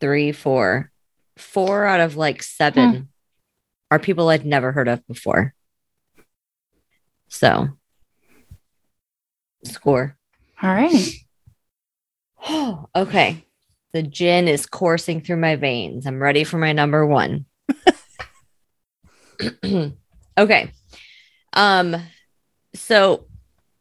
three, 0.00 0.32
four. 0.32 0.90
Four 1.38 1.86
out 1.86 2.00
of 2.00 2.16
like 2.16 2.42
seven 2.42 3.08
are 3.90 3.98
people 3.98 4.28
I'd 4.28 4.46
never 4.46 4.72
heard 4.72 4.88
of 4.88 5.06
before. 5.06 5.54
So 7.28 7.68
score. 9.64 10.16
All 10.62 10.70
right. 10.70 11.12
Oh, 12.48 12.88
okay. 12.96 13.44
The 13.92 14.02
gin 14.02 14.48
is 14.48 14.66
coursing 14.66 15.20
through 15.22 15.38
my 15.38 15.56
veins. 15.56 16.06
I'm 16.06 16.22
ready 16.22 16.44
for 16.44 16.58
my 16.58 16.72
number 16.72 17.06
one. 17.06 17.46
okay. 20.38 20.72
Um, 21.54 21.96
so 22.74 23.26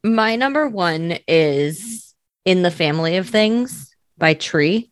my 0.03 0.35
number 0.35 0.67
one 0.69 1.17
is 1.27 2.15
In 2.45 2.61
the 2.61 2.71
Family 2.71 3.17
of 3.17 3.27
Things 3.27 3.95
by 4.17 4.33
Tree. 4.33 4.91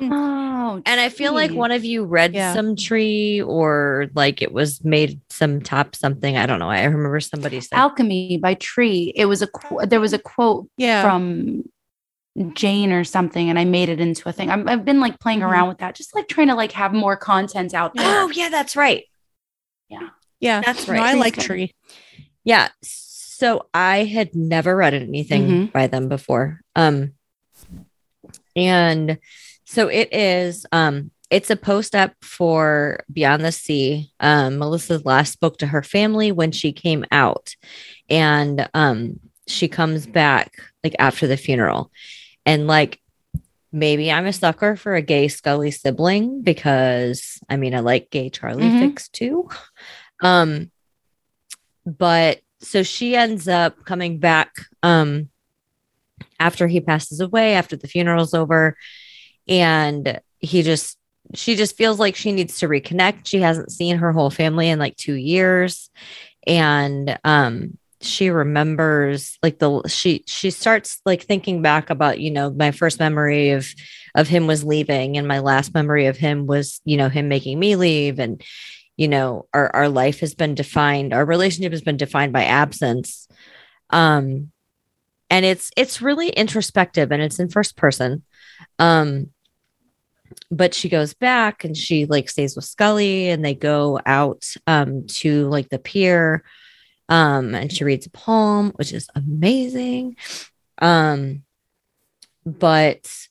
Oh, 0.00 0.82
And 0.86 1.00
I 1.00 1.08
feel 1.08 1.32
like 1.34 1.52
one 1.52 1.70
of 1.70 1.84
you 1.84 2.04
read 2.04 2.34
Yeah. 2.34 2.54
some 2.54 2.76
tree 2.76 3.40
or 3.42 4.08
like 4.14 4.42
it 4.42 4.52
was 4.52 4.82
made 4.84 5.20
some 5.30 5.60
top 5.60 5.94
something. 5.94 6.36
I 6.36 6.46
don't 6.46 6.58
know. 6.58 6.70
I 6.70 6.84
remember 6.84 7.20
somebody 7.20 7.60
said 7.60 7.76
Alchemy 7.76 8.38
by 8.38 8.54
Tree. 8.54 9.12
It 9.14 9.26
was 9.26 9.42
a 9.42 9.46
qu- 9.46 9.86
there 9.86 10.00
was 10.00 10.12
a 10.12 10.18
quote 10.18 10.68
Yeah. 10.76 11.02
from 11.02 11.64
Jane 12.54 12.92
or 12.92 13.04
something, 13.04 13.50
and 13.50 13.58
I 13.58 13.64
made 13.64 13.88
it 13.90 14.00
into 14.00 14.28
a 14.28 14.32
thing. 14.32 14.50
I'm, 14.50 14.66
I've 14.68 14.84
been 14.84 15.00
like 15.00 15.20
playing 15.20 15.40
Mhm. 15.40 15.50
around 15.50 15.68
with 15.68 15.78
that, 15.78 15.94
just 15.94 16.14
like 16.14 16.28
trying 16.28 16.48
to 16.48 16.54
like 16.54 16.72
have 16.72 16.92
more 16.94 17.16
content 17.16 17.74
out 17.74 17.94
there. 17.94 18.22
Oh, 18.22 18.30
yeah, 18.30 18.48
that's 18.48 18.74
right. 18.76 19.04
yeah. 19.88 20.08
Yeah, 20.40 20.60
that's 20.64 20.88
No, 20.88 20.94
right. 20.94 21.02
I 21.02 21.12
like. 21.14 21.36
Tree. 21.36 21.72
Yeah. 22.42 22.68
So 22.82 23.66
I 23.74 24.04
had 24.04 24.34
never 24.34 24.74
read 24.74 24.94
anything 24.94 25.46
Mhm. 25.68 25.72
by 25.72 25.86
them 25.86 26.08
before. 26.08 26.60
Um 26.74 27.12
and 28.56 29.18
so 29.72 29.88
it 29.88 30.12
is 30.12 30.66
um 30.72 31.10
it's 31.30 31.48
a 31.48 31.56
post-ep 31.56 32.14
for 32.20 33.00
Beyond 33.10 33.42
the 33.42 33.52
Sea. 33.52 34.10
Um 34.20 34.58
Melissa 34.58 35.00
last 35.04 35.32
spoke 35.32 35.56
to 35.58 35.66
her 35.66 35.82
family 35.82 36.30
when 36.30 36.52
she 36.52 36.72
came 36.72 37.04
out 37.10 37.56
and 38.10 38.68
um 38.74 39.18
she 39.46 39.66
comes 39.68 40.06
back 40.06 40.52
like 40.84 40.94
after 40.98 41.26
the 41.26 41.36
funeral 41.38 41.90
and 42.44 42.66
like 42.66 43.00
maybe 43.72 44.12
I'm 44.12 44.26
a 44.26 44.32
sucker 44.32 44.76
for 44.76 44.94
a 44.94 45.00
gay 45.02 45.28
Scully 45.28 45.70
sibling 45.70 46.42
because 46.42 47.38
I 47.48 47.56
mean 47.56 47.74
I 47.74 47.80
like 47.80 48.10
gay 48.10 48.28
Charlie 48.28 48.68
Mhm. 48.68 48.78
fics 48.92 49.10
too. 49.10 49.48
Um 50.22 50.70
but 51.86 52.40
so 52.60 52.82
she 52.82 53.16
ends 53.16 53.48
up 53.48 53.84
coming 53.84 54.18
back 54.18 54.50
um 54.82 55.30
after 56.38 56.68
he 56.68 56.80
passes 56.80 57.20
away 57.20 57.54
after 57.54 57.76
the 57.76 57.88
funeral's 57.88 58.34
over 58.34 58.76
and 59.48 60.20
he 60.38 60.62
just 60.62 60.98
she 61.34 61.54
just 61.56 61.76
feels 61.76 61.98
like 61.98 62.16
she 62.16 62.32
needs 62.32 62.58
to 62.58 62.68
reconnect. 62.68 63.26
She 63.26 63.40
hasn't 63.40 63.72
seen 63.72 63.98
her 63.98 64.12
whole 64.12 64.30
family 64.30 64.68
in 64.68 64.78
like 64.78 64.96
2 64.96 65.14
years. 65.14 65.90
And 66.46 67.18
um 67.24 67.78
she 68.00 68.30
remembers 68.30 69.38
like 69.44 69.60
the 69.60 69.80
she 69.86 70.24
she 70.26 70.50
starts 70.50 71.00
like 71.06 71.22
thinking 71.22 71.62
back 71.62 71.88
about 71.88 72.18
you 72.18 72.32
know 72.32 72.50
my 72.50 72.72
first 72.72 72.98
memory 72.98 73.50
of 73.50 73.72
of 74.16 74.26
him 74.26 74.48
was 74.48 74.64
leaving 74.64 75.16
and 75.16 75.28
my 75.28 75.38
last 75.38 75.72
memory 75.72 76.06
of 76.06 76.16
him 76.16 76.46
was 76.46 76.80
you 76.84 76.96
know 76.96 77.08
him 77.08 77.28
making 77.28 77.58
me 77.58 77.76
leave. 77.76 78.18
And 78.18 78.42
you 78.96 79.08
know 79.08 79.46
our 79.54 79.74
our 79.74 79.88
life 79.88 80.20
has 80.20 80.34
been 80.34 80.54
defined 80.54 81.14
our 81.14 81.24
relationship 81.24 81.72
has 81.72 81.82
been 81.82 81.96
defined 81.96 82.32
by 82.32 82.44
absence. 82.44 83.28
Um 83.90 84.50
and 85.30 85.46
it's 85.46 85.70
it's 85.76 86.02
really 86.02 86.28
introspective 86.28 87.10
and 87.12 87.22
it's 87.22 87.38
in 87.38 87.48
first 87.48 87.76
person 87.76 88.22
um 88.78 89.28
but 90.50 90.74
she 90.74 90.88
goes 90.88 91.14
back 91.14 91.64
and 91.64 91.76
she 91.76 92.06
like 92.06 92.28
stays 92.28 92.56
with 92.56 92.64
Scully 92.64 93.28
and 93.28 93.44
they 93.44 93.54
go 93.54 94.00
out 94.06 94.46
um 94.66 95.06
to 95.06 95.48
like 95.48 95.68
the 95.68 95.78
pier 95.78 96.42
um 97.08 97.54
and 97.54 97.72
she 97.72 97.84
reads 97.84 98.06
a 98.06 98.10
poem 98.10 98.72
which 98.76 98.92
is 98.92 99.08
amazing. 99.14 100.16
Um 100.78 101.42
but 102.44 103.28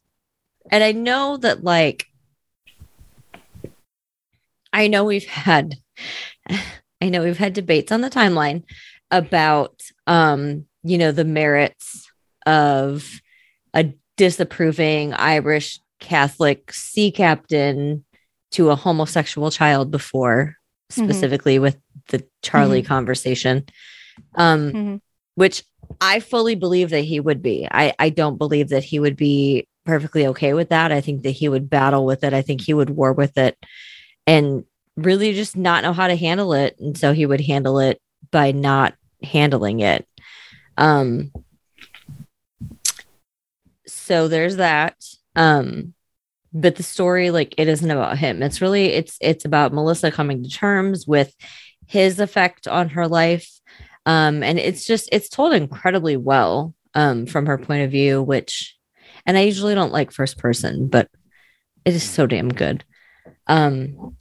and 0.70 0.84
I 0.84 0.92
know 0.92 1.38
that 1.38 1.64
like 1.64 2.08
I 4.74 4.88
know 4.88 5.04
we've 5.04 5.28
had 5.28 5.76
I 7.02 7.10
know 7.10 7.24
we've 7.24 7.38
had 7.38 7.54
debates 7.54 7.92
on 7.92 8.02
the 8.02 8.10
timeline 8.10 8.64
about 9.10 9.82
um 10.08 10.66
you 10.84 10.98
know 10.98 11.12
the 11.12 11.26
merits 11.26 12.10
of 12.46 13.22
a 13.74 13.94
disapproving 14.26 15.14
Irish 15.16 15.80
Catholic 16.00 16.72
sea 16.72 17.12
captain 17.12 18.06
to 18.52 18.70
a 18.70 18.76
homosexual 18.76 19.50
child 19.50 19.90
before 19.90 20.56
Mhm. 20.92 21.06
specifically 21.06 21.58
with 21.58 21.78
the 22.10 22.24
Charlie 22.44 22.84
conversation 22.84 23.66
um 24.36 24.72
Mhm. 24.72 25.02
which 25.34 25.64
I 26.00 26.20
fully 26.20 26.54
believe 26.54 26.92
that 26.92 27.02
he 27.12 27.20
would 27.20 27.42
be. 27.42 27.68
I, 27.72 27.94
I 27.98 28.10
don't 28.10 28.38
believe 28.38 28.70
that 28.70 28.84
he 28.84 29.00
would 29.00 29.18
be 29.18 29.68
perfectly 29.86 30.28
okay 30.28 30.54
with 30.54 30.70
that. 30.70 30.92
I 30.92 31.02
think 31.02 31.24
that 31.24 31.32
he 31.32 31.50
would 31.50 31.68
battle 31.70 32.06
with 32.06 32.24
it. 32.24 32.34
I 32.34 32.44
think 32.44 32.62
he 32.62 32.74
would 32.76 32.92
war 32.92 33.14
with 33.14 33.38
it 33.40 33.58
and 34.28 34.64
really 34.96 35.34
just 35.34 35.58
not 35.58 35.84
know 35.84 35.94
how 35.94 36.08
to 36.08 36.16
handle 36.16 36.54
it. 36.54 36.76
And 36.80 36.96
so 36.96 37.12
he 37.14 37.26
would 37.26 37.42
handle 37.42 37.80
it 37.80 38.00
by 38.30 38.52
not 38.52 38.94
handling 39.24 39.80
it. 39.80 40.06
Um 40.78 41.32
so 44.12 44.28
there's 44.28 44.58
that. 44.58 45.02
Um 45.38 45.94
but 46.52 46.76
the 46.76 46.84
story 46.84 47.32
like 47.32 47.56
it 47.58 47.70
isn't 47.70 47.90
about 47.90 48.18
him. 48.18 48.44
It's 48.44 48.60
really 48.60 48.88
it's 48.88 49.18
it's 49.22 49.46
about 49.46 49.72
Melissa 49.72 50.12
coming 50.12 50.44
to 50.44 50.50
terms 50.50 51.08
with 51.08 51.34
his 51.88 52.20
effect 52.20 52.68
on 52.68 52.90
her 52.90 53.08
life. 53.08 53.50
Um 54.06 54.44
and 54.44 54.60
it's 54.60 54.86
just 54.86 55.08
it's 55.14 55.30
told 55.30 55.54
incredibly 55.54 56.18
well 56.18 56.76
um 56.94 57.26
from 57.26 57.46
her 57.46 57.58
point 57.58 57.86
of 57.86 57.92
view 57.92 58.22
which 58.22 58.76
and 59.26 59.38
i 59.38 59.42
usually 59.44 59.76
don't 59.76 59.94
like 59.94 60.12
first 60.12 60.38
person 60.38 60.90
but 60.90 61.08
it 61.86 61.94
is 61.94 62.04
so 62.04 62.28
damn 62.28 62.50
good. 62.50 62.84
Um 63.48 64.18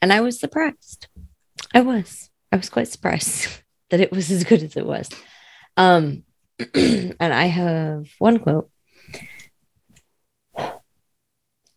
and 0.00 0.12
i 0.12 0.20
was 0.20 0.38
surprised. 0.38 1.08
I 1.74 1.80
was. 1.80 2.30
I 2.52 2.56
was 2.58 2.70
quite 2.70 2.86
surprised 2.86 3.48
that 3.90 3.98
it 3.98 4.12
was 4.12 4.30
as 4.30 4.44
good 4.44 4.62
as 4.62 4.76
it 4.76 4.86
was. 4.86 5.08
Um 5.76 6.22
and 6.74 7.16
I 7.20 7.46
have 7.46 8.08
one 8.18 8.38
quote. 8.38 8.70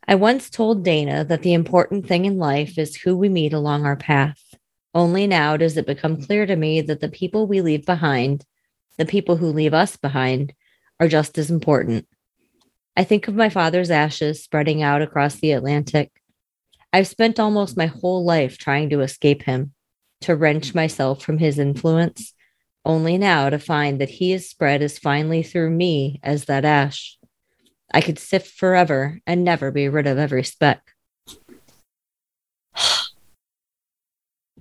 I 0.08 0.16
once 0.16 0.50
told 0.50 0.84
Dana 0.84 1.24
that 1.26 1.42
the 1.42 1.54
important 1.54 2.08
thing 2.08 2.26
in 2.26 2.38
life 2.38 2.78
is 2.78 2.96
who 2.96 3.18
we 3.18 3.28
meet 3.28 3.54
along 3.54 3.86
our 3.86 3.96
path. 3.96 4.40
Only 4.94 5.26
now 5.26 5.58
does 5.58 5.78
it 5.78 5.88
become 5.88 6.22
clear 6.22 6.46
to 6.46 6.56
me 6.56 6.82
that 6.82 7.02
the 7.02 7.10
people 7.10 7.48
we 7.48 7.62
leave 7.62 7.86
behind, 7.86 8.46
the 8.98 9.06
people 9.06 9.36
who 9.36 9.48
leave 9.48 9.74
us 9.74 9.98
behind, 9.98 10.54
are 11.00 11.08
just 11.08 11.38
as 11.38 11.50
important. 11.50 12.08
I 12.96 13.04
think 13.04 13.28
of 13.28 13.36
my 13.36 13.50
father's 13.50 13.92
ashes 13.92 14.44
spreading 14.44 14.82
out 14.82 15.02
across 15.02 15.36
the 15.36 15.52
Atlantic. 15.52 16.12
I've 16.94 17.08
spent 17.08 17.40
almost 17.40 17.76
my 17.76 17.88
whole 17.88 18.24
life 18.24 18.58
trying 18.58 18.90
to 18.92 19.02
escape 19.02 19.44
him, 19.44 19.74
to 20.22 20.36
wrench 20.36 20.74
myself 20.74 21.22
from 21.22 21.40
his 21.40 21.60
influence, 21.60 22.34
only 22.86 23.18
now 23.18 23.50
to 23.50 23.60
find 23.60 24.00
that 24.00 24.10
he 24.10 24.32
is 24.32 24.50
spread 24.50 24.82
as 24.82 25.00
finely 25.00 25.44
through 25.44 25.72
me 25.72 26.20
as 26.24 26.46
that 26.46 26.64
ash. 26.66 27.18
I 27.94 28.02
could 28.02 28.20
sift 28.20 28.48
forever 28.48 29.20
and 29.26 29.44
never 29.44 29.72
be 29.72 29.90
rid 29.90 30.08
of 30.08 30.18
every 30.18 30.44
speck. 30.44 30.92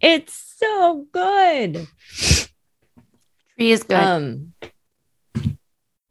it's 0.01 0.57
so 0.59 1.07
good. 1.13 1.87
Tree 3.57 3.71
is 3.71 3.83
good. 3.83 3.95
Um, 3.95 4.55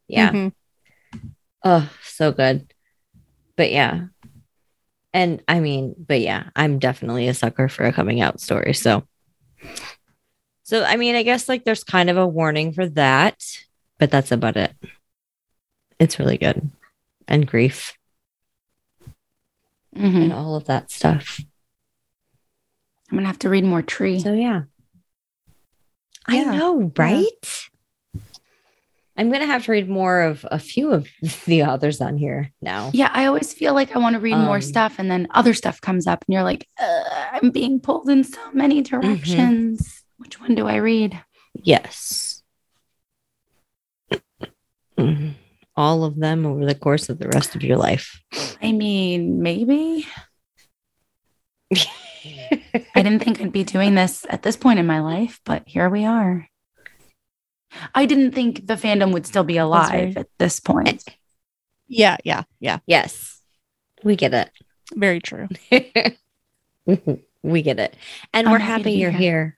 yeah. 0.07 0.32
Mhm. 0.32 0.53
Oh, 1.64 1.89
so 2.03 2.32
good. 2.32 2.74
But 3.55 3.72
yeah. 3.72 4.05
And 5.14 5.43
I 5.47 5.59
mean, 5.59 5.95
but 5.97 6.22
yeah, 6.22 6.49
I'm 6.55 6.80
definitely 6.80 7.28
a 7.28 7.34
sucker 7.34 7.70
for 7.70 7.86
a 7.86 7.93
coming 7.93 8.20
out 8.22 8.39
story. 8.39 8.74
So, 8.74 9.07
so 10.64 10.84
I 10.84 10.95
mean, 10.97 11.16
I 11.16 11.24
guess 11.24 11.47
like 11.49 11.64
there's 11.66 11.84
kind 11.84 12.09
of 12.09 12.18
a 12.18 12.28
warning 12.28 12.74
for 12.74 12.88
that, 12.89 13.43
but 13.99 14.09
that's 14.11 14.32
about 14.32 14.57
it. 14.57 14.74
It's 15.99 16.20
really 16.20 16.38
good. 16.38 16.70
And 17.28 17.47
grief 17.47 17.97
Mhm. 19.95 20.24
and 20.24 20.34
all 20.34 20.55
of 20.55 20.66
that 20.66 20.89
stuff. 20.91 21.39
I'm 23.11 23.18
gonna 23.18 23.28
have 23.28 23.39
to 23.39 23.49
read 23.49 23.64
more 23.64 23.82
Tree. 23.84 24.20
So 24.20 24.34
yeah. 24.34 24.64
I 26.26 26.38
Yeah. 26.38 26.51
know, 26.51 26.91
right? 26.97 27.68
I'm 29.16 29.32
gonna 29.32 29.45
have 29.45 29.66
to 29.66 29.72
read 29.72 29.88
more 29.88 30.22
of 30.22 30.45
a 30.49 30.57
few 30.57 30.91
of 30.91 31.07
the 31.45 31.64
authors 31.64 32.01
on 32.01 32.18
here 32.18 32.51
now. 32.61 32.89
Yeah, 32.93 33.11
I 33.14 33.26
always 33.26 33.53
feel 33.53 33.74
like 33.76 33.95
I 33.95 33.99
want 33.99 34.16
to 34.16 34.20
read 34.20 34.36
more 34.38 34.55
Um, 34.55 34.61
stuff, 34.61 34.95
and 34.97 35.11
then 35.11 35.28
other 35.32 35.53
stuff 35.53 35.80
comes 35.80 36.07
up, 36.07 36.24
and 36.28 36.34
you're 36.34 36.43
like, 36.43 36.68
"Uh, 36.80 37.03
I'm 37.34 37.51
being 37.51 37.80
pulled 37.80 38.09
in 38.09 38.24
so 38.24 38.51
many 38.51 38.82
Mm-hmm. 38.82 39.76
Directions. 40.24 40.39
Which 40.39 40.39
one 40.39 40.55
do 40.55 40.67
I 40.67 40.78
read? 40.78 41.21
Yes. 41.53 42.43
All 45.76 46.03
of 46.03 46.19
them 46.19 46.45
over 46.45 46.65
the 46.65 46.76
course 46.76 47.09
of 47.09 47.19
the 47.19 47.30
rest 47.30 47.55
of 47.55 47.63
your 47.63 47.78
life. 47.78 48.21
I 48.61 48.71
mean, 48.71 49.41
maybe. 49.41 50.07
I 52.95 53.01
didn't 53.01 53.19
think 53.19 53.41
I'd 53.41 53.51
be 53.51 53.63
doing 53.63 53.95
this 53.95 54.26
at 54.30 54.43
this 54.43 54.55
point 54.55 54.80
in 54.80 54.86
my 54.86 55.01
life, 55.01 55.41
but 55.45 55.63
here 55.65 55.89
we 55.89 56.05
are. 56.05 56.47
I 57.95 58.05
didn't 58.05 58.34
think 58.34 58.67
the 58.67 58.76
fandom 58.76 59.13
would 59.13 59.26
still 59.26 59.43
be 59.43 59.57
alive 59.57 60.15
at 60.15 60.28
this 60.38 60.59
point. 60.59 61.03
Yeah, 61.88 62.17
yeah, 62.24 62.43
yeah. 62.59 62.80
yes, 62.86 63.41
we 64.03 64.15
get 64.15 64.34
it. 64.34 64.51
Very 64.93 65.19
true. 65.19 65.47
we 67.41 67.61
get 67.63 67.80
it. 67.80 67.95
And 68.32 68.47
I'm 68.47 68.51
we're 68.53 68.59
happy 68.59 68.84
happy 68.84 68.91
you're 68.93 69.11
here. 69.11 69.19
here. 69.19 69.57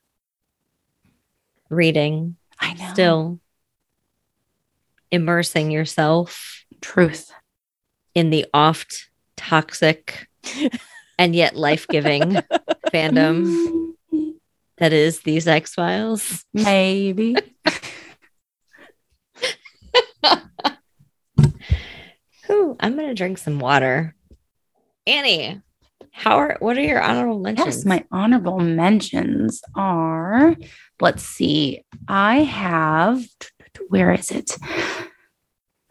Reading, 1.70 2.38
I 2.60 2.74
know. 2.74 2.90
still 2.94 3.40
immersing 5.12 5.72
yourself 5.72 6.64
truth. 6.82 7.32
in 8.14 8.30
the 8.30 8.46
oft 8.54 9.10
toxic 9.38 10.28
and 11.18 11.36
yet 11.36 11.56
life 11.56 11.88
giving 11.88 12.38
fandom 12.94 13.94
that 14.78 14.92
is 14.94 15.22
these 15.22 15.48
X 15.48 15.74
Files. 15.74 16.44
Maybe. 16.54 17.36
Ooh, 22.50 22.76
I'm 22.80 22.96
gonna 22.96 23.14
drink 23.14 23.38
some 23.38 23.60
water. 23.60 24.16
Annie, 25.08 25.62
how 26.12 26.38
are 26.38 26.58
what 26.60 26.78
are 26.78 26.82
your 26.82 27.02
honorable 27.02 27.40
mentions? 27.40 27.78
Yes, 27.78 27.86
my 27.86 28.04
honorable 28.12 28.60
mentions 28.60 29.62
are 29.76 30.56
let's 31.00 31.24
see. 31.24 31.84
I 32.08 32.38
have 32.44 33.26
where 33.90 34.14
is 34.14 34.32
it? 34.32 34.58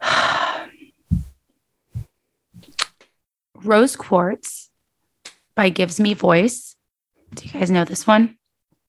Rose 3.55 3.95
Quartz 3.95 4.69
by 5.55 5.69
Gives 5.69 5.99
Me 5.99 6.13
Voice. 6.13 6.75
Do 7.33 7.45
you 7.45 7.51
guys 7.51 7.71
know 7.71 7.85
this 7.85 8.05
one? 8.05 8.37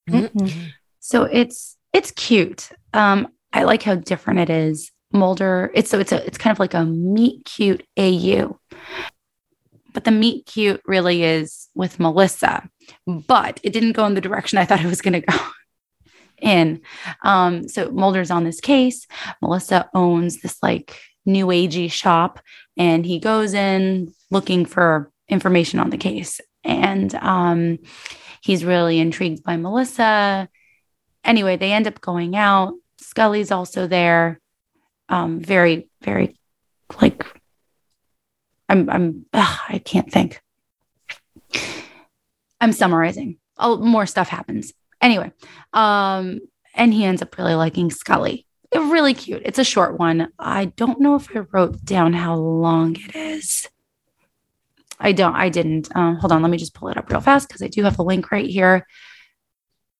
Mhm. 0.08 0.72
So 1.00 1.24
it's 1.24 1.76
it's 1.92 2.10
cute. 2.12 2.68
Um, 2.92 3.28
I 3.52 3.64
like 3.64 3.82
how 3.82 3.94
different 3.94 4.40
it 4.40 4.50
is. 4.50 4.90
Mulder, 5.12 5.70
it's 5.74 5.88
so 5.88 5.98
it's 5.98 6.12
a 6.12 6.24
it's 6.26 6.38
kind 6.38 6.52
of 6.52 6.58
like 6.58 6.74
a 6.74 6.84
meet 6.84 7.44
cute 7.44 7.86
AU. 7.96 8.58
But 9.94 10.04
the 10.04 10.10
meet 10.10 10.44
cute 10.46 10.82
really 10.84 11.22
is 11.22 11.68
with 11.74 11.98
Melissa, 11.98 12.68
but 13.06 13.60
it 13.62 13.72
didn't 13.72 13.92
go 13.92 14.04
in 14.04 14.14
the 14.14 14.20
direction 14.20 14.58
I 14.58 14.64
thought 14.66 14.84
it 14.84 14.86
was 14.86 15.00
gonna 15.00 15.20
go 15.20 15.34
in. 16.40 16.80
Um, 17.22 17.68
so 17.68 17.90
Mulder's 17.90 18.30
on 18.30 18.44
this 18.44 18.60
case. 18.60 19.06
Melissa 19.40 19.88
owns 19.94 20.40
this 20.40 20.62
like 20.62 20.98
new 21.24 21.46
agey 21.46 21.90
shop, 21.90 22.40
and 22.76 23.04
he 23.04 23.18
goes 23.18 23.54
in 23.54 24.12
looking 24.30 24.66
for 24.66 25.10
information 25.28 25.80
on 25.80 25.90
the 25.90 25.96
case. 25.98 26.40
And 26.64 27.14
um 27.16 27.78
he's 28.42 28.64
really 28.64 28.98
intrigued 28.98 29.42
by 29.42 29.56
Melissa 29.56 30.48
anyway, 31.26 31.56
they 31.56 31.72
end 31.72 31.86
up 31.86 32.00
going 32.00 32.36
out. 32.36 32.74
Scully's 32.98 33.50
also 33.50 33.86
there. 33.86 34.40
Um, 35.08 35.40
very, 35.40 35.88
very 36.02 36.38
like 37.00 37.24
I'm 38.68 38.88
I'm 38.88 39.26
ugh, 39.32 39.58
I 39.68 39.78
can't 39.78 40.10
think. 40.10 40.40
I'm 42.60 42.72
summarizing. 42.72 43.38
Oh, 43.58 43.76
more 43.76 44.06
stuff 44.06 44.28
happens. 44.28 44.72
Anyway, 45.06 45.30
um, 45.72 46.40
and 46.74 46.92
he 46.92 47.04
ends 47.04 47.22
up 47.22 47.38
really 47.38 47.54
liking 47.54 47.92
Scully. 47.92 48.44
Really 48.74 49.14
cute. 49.14 49.42
It's 49.44 49.60
a 49.60 49.64
short 49.64 50.00
one. 50.00 50.32
I 50.36 50.64
don't 50.64 51.00
know 51.00 51.14
if 51.14 51.28
I 51.30 51.44
wrote 51.52 51.84
down 51.84 52.12
how 52.12 52.34
long 52.34 52.96
it 52.96 53.14
is. 53.14 53.68
I 54.98 55.12
don't. 55.12 55.36
I 55.36 55.48
didn't. 55.48 55.94
Um, 55.94 56.16
hold 56.16 56.32
on. 56.32 56.42
Let 56.42 56.50
me 56.50 56.58
just 56.58 56.74
pull 56.74 56.88
it 56.88 56.96
up 56.96 57.08
real 57.08 57.20
fast 57.20 57.46
because 57.46 57.62
I 57.62 57.68
do 57.68 57.84
have 57.84 57.96
the 57.96 58.02
link 58.02 58.32
right 58.32 58.50
here. 58.50 58.84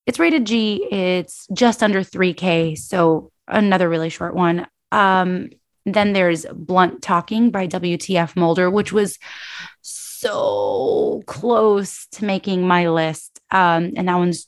It's 0.05 0.19
rated 0.19 0.43
G. 0.43 0.85
It's 0.91 1.47
just 1.53 1.81
under 1.81 2.01
3K. 2.01 2.77
So 2.77 3.31
another 3.47 3.87
really 3.87 4.09
short 4.09 4.35
one. 4.35 4.67
Um, 4.91 5.51
then 5.85 6.11
there's 6.11 6.45
Blunt 6.53 7.01
Talking 7.01 7.49
by 7.49 7.65
WTF 7.65 8.35
Mulder, 8.35 8.69
which 8.69 8.91
was 8.91 9.19
so 9.81 11.23
close 11.27 12.07
to 12.07 12.25
making 12.25 12.67
my 12.67 12.89
list. 12.89 13.39
Um, 13.51 13.93
and 13.95 14.09
that 14.09 14.17
one's 14.17 14.47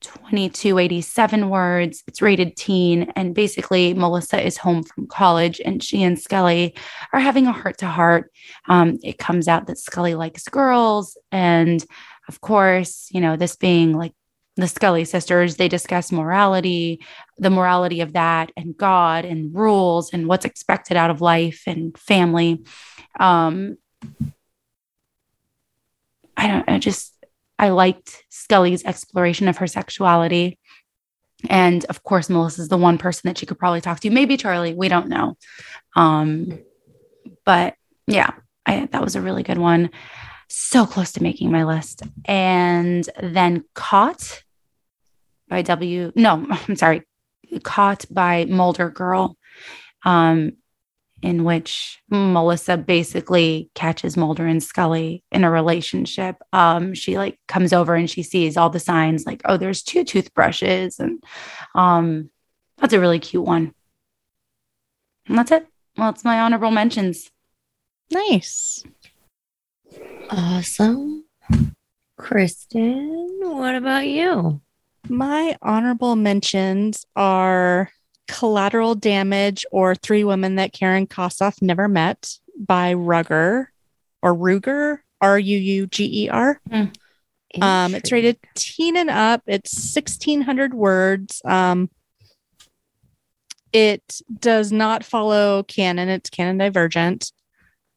2287 0.00 1.48
words. 1.48 2.02
It's 2.06 2.22
rated 2.22 2.56
teen. 2.56 3.12
And 3.16 3.34
basically, 3.34 3.94
Melissa 3.94 4.44
is 4.44 4.56
home 4.56 4.82
from 4.82 5.06
college 5.06 5.60
and 5.64 5.82
she 5.82 6.02
and 6.02 6.18
Scully 6.18 6.74
are 7.12 7.20
having 7.20 7.46
a 7.46 7.52
heart 7.52 7.78
to 7.78 7.86
heart. 7.86 8.30
It 8.68 9.18
comes 9.18 9.48
out 9.48 9.66
that 9.66 9.78
Scully 9.78 10.14
likes 10.14 10.48
girls. 10.48 11.16
And 11.32 11.84
of 12.28 12.40
course, 12.40 13.08
you 13.10 13.20
know, 13.20 13.36
this 13.36 13.56
being 13.56 13.96
like 13.96 14.14
the 14.56 14.68
Scully 14.68 15.04
sisters, 15.04 15.56
they 15.56 15.68
discuss 15.68 16.12
morality, 16.12 17.00
the 17.38 17.50
morality 17.50 18.00
of 18.00 18.12
that, 18.12 18.52
and 18.56 18.76
God, 18.76 19.24
and 19.24 19.54
rules, 19.54 20.12
and 20.12 20.26
what's 20.26 20.44
expected 20.44 20.96
out 20.96 21.10
of 21.10 21.20
life 21.20 21.62
and 21.66 21.96
family. 21.96 22.62
Um, 23.18 23.78
I 26.36 26.46
don't. 26.46 26.68
I 26.68 26.78
just 26.78 27.14
I 27.60 27.68
liked 27.68 28.24
Scully's 28.30 28.84
exploration 28.84 29.46
of 29.46 29.58
her 29.58 29.66
sexuality, 29.66 30.58
and 31.48 31.84
of 31.86 32.02
course, 32.02 32.28
Melissa's 32.28 32.68
the 32.68 32.76
one 32.76 32.98
person 32.98 33.28
that 33.28 33.38
she 33.38 33.46
could 33.46 33.58
probably 33.58 33.80
talk 33.80 34.00
to. 34.00 34.10
Maybe 34.10 34.36
Charlie. 34.36 34.74
We 34.74 34.88
don't 34.88 35.08
know. 35.08 35.36
Um, 35.94 36.58
but 37.44 37.74
yeah, 38.06 38.30
I, 38.66 38.86
that 38.86 39.02
was 39.02 39.14
a 39.14 39.20
really 39.20 39.42
good 39.42 39.58
one 39.58 39.90
so 40.50 40.84
close 40.84 41.12
to 41.12 41.22
making 41.22 41.50
my 41.50 41.64
list. 41.64 42.02
And 42.24 43.08
then 43.22 43.64
Caught 43.74 44.42
by 45.48 45.62
W. 45.62 46.12
No, 46.14 46.46
I'm 46.68 46.76
sorry. 46.76 47.02
Caught 47.62 48.06
by 48.10 48.44
Mulder 48.44 48.90
Girl, 48.90 49.36
um, 50.04 50.52
in 51.22 51.44
which 51.44 52.00
Melissa 52.08 52.76
basically 52.76 53.70
catches 53.74 54.16
Mulder 54.16 54.46
and 54.46 54.62
Scully 54.62 55.22
in 55.30 55.44
a 55.44 55.50
relationship. 55.50 56.36
Um, 56.52 56.94
she 56.94 57.18
like 57.18 57.38
comes 57.46 57.72
over 57.72 57.94
and 57.94 58.08
she 58.08 58.22
sees 58.22 58.56
all 58.56 58.70
the 58.70 58.80
signs 58.80 59.26
like, 59.26 59.42
oh, 59.44 59.56
there's 59.56 59.82
two 59.82 60.04
toothbrushes. 60.04 60.98
And 60.98 61.22
um, 61.74 62.30
that's 62.78 62.94
a 62.94 63.00
really 63.00 63.18
cute 63.18 63.44
one. 63.44 63.74
And 65.26 65.36
that's 65.38 65.50
it. 65.50 65.66
Well, 65.96 66.10
it's 66.10 66.24
my 66.24 66.40
honorable 66.40 66.70
mentions. 66.70 67.30
Nice. 68.10 68.82
Awesome. 70.30 71.24
Kristen, 72.16 73.40
what 73.42 73.74
about 73.74 74.06
you? 74.06 74.60
My 75.08 75.56
honorable 75.62 76.16
mentions 76.16 77.06
are 77.16 77.90
Collateral 78.30 78.94
Damage 78.94 79.66
or 79.72 79.96
Three 79.96 80.22
Women 80.22 80.54
That 80.54 80.72
Karen 80.72 81.06
Kosseff 81.06 81.60
Never 81.60 81.88
Met 81.88 82.38
by 82.56 82.94
Rugger 82.94 83.72
or 84.22 84.34
Ruger, 84.34 84.98
R 85.20 85.38
U 85.38 85.58
U 85.58 85.86
G 85.88 86.24
E 86.24 86.28
R. 86.28 86.60
Um, 87.60 87.94
it's 87.96 88.12
rated 88.12 88.38
teen 88.54 88.96
and 88.96 89.10
up. 89.10 89.42
It's 89.46 89.74
1600 89.94 90.72
words. 90.72 91.42
Um, 91.44 91.90
it 93.72 94.20
does 94.38 94.70
not 94.70 95.04
follow 95.04 95.64
canon. 95.64 96.08
It's 96.08 96.30
canon 96.30 96.58
divergent. 96.58 97.32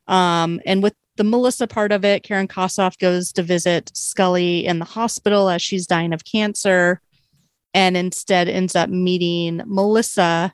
Um, 0.07 0.59
and 0.65 0.81
with 0.81 0.95
the 1.15 1.23
Melissa 1.23 1.67
part 1.67 1.91
of 1.91 2.03
it, 2.03 2.23
Karen 2.23 2.47
Kosseff 2.47 2.97
goes 2.97 3.31
to 3.33 3.43
visit 3.43 3.91
Scully 3.93 4.65
in 4.65 4.79
the 4.79 4.85
hospital 4.85 5.49
as 5.49 5.61
she's 5.61 5.85
dying 5.85 6.11
of 6.11 6.25
cancer 6.25 7.01
and 7.73 7.97
instead 7.97 8.47
ends 8.47 8.75
up 8.75 8.89
meeting 8.89 9.61
Melissa 9.65 10.53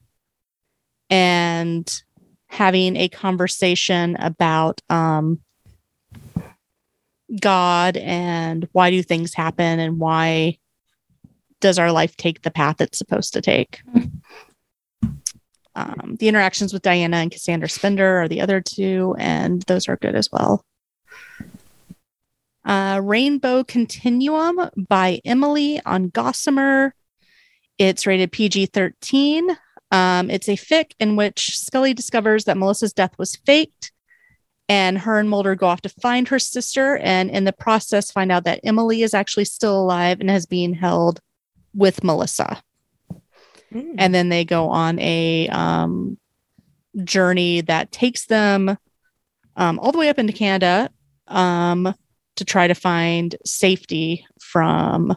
and 1.10 2.02
having 2.48 2.96
a 2.96 3.10
conversation 3.10 4.16
about 4.16 4.82
um, 4.90 5.40
God 7.40 7.98
and 7.98 8.68
why 8.72 8.90
do 8.90 9.04
things 9.04 9.34
happen 9.34 9.80
and 9.80 10.00
why 10.00 10.58
does 11.60 11.78
our 11.78 11.92
life 11.92 12.16
take 12.16 12.42
the 12.42 12.52
path 12.52 12.82
it's 12.82 12.98
supposed 12.98 13.34
to 13.34 13.42
take. 13.42 13.82
Um, 15.76 16.18
the 16.20 16.28
interactions 16.28 16.74
with 16.74 16.82
Diana 16.82 17.18
and 17.18 17.32
Cassandra 17.32 17.70
Spender 17.70 18.22
are 18.22 18.28
the 18.28 18.42
other 18.42 18.60
two, 18.60 19.16
and 19.18 19.62
those 19.64 19.88
are 19.88 19.98
good 19.98 20.16
as 20.16 20.30
well. 20.32 20.66
Uh, 22.66 23.00
Rainbow 23.04 23.64
Continuum 23.64 24.70
by 24.76 25.22
Emily 25.24 25.82
on 25.86 26.10
Gossamer. 26.10 26.94
It's 27.80 28.06
rated 28.06 28.32
PG 28.32 28.68
13. 28.68 29.50
Um, 29.92 30.30
it's 30.30 30.48
a 30.48 30.56
fic 30.56 30.92
in 31.00 31.16
which 31.16 31.58
Scully 31.58 31.96
discovers 31.96 32.46
that 32.46 32.58
Melissa's 32.58 32.94
death 32.94 33.18
was 33.18 33.36
faked, 33.38 33.92
and 34.68 35.00
her 35.00 35.18
and 35.18 35.28
Mulder 35.28 35.56
go 35.56 35.66
off 35.66 35.82
to 35.82 35.90
find 35.90 36.28
her 36.28 36.38
sister, 36.38 36.98
and 36.98 37.32
in 37.32 37.46
the 37.46 37.54
process, 37.54 38.12
find 38.12 38.32
out 38.32 38.44
that 38.44 38.60
Emily 38.64 39.02
is 39.02 39.16
actually 39.16 39.46
still 39.46 39.82
alive 39.82 40.20
and 40.20 40.30
has 40.30 40.46
been 40.46 40.74
held 40.76 41.20
with 41.74 42.04
Melissa 42.04 42.62
Mm. 43.74 43.96
and 44.00 44.16
then 44.16 44.30
they 44.30 44.46
go 44.46 44.70
on 44.70 44.98
a 45.00 45.48
um, 45.50 46.18
journey 47.04 47.62
that 47.62 47.92
takes 47.92 48.26
them 48.26 48.78
um, 49.56 49.80
all 49.80 49.92
the 49.92 49.98
way 50.00 50.10
up 50.10 50.18
into 50.18 50.34
Canada 50.34 50.90
um, 51.28 51.94
to 52.36 52.46
try 52.46 52.68
to 52.68 52.74
find 52.74 53.36
safety 53.46 54.26
from 54.40 55.16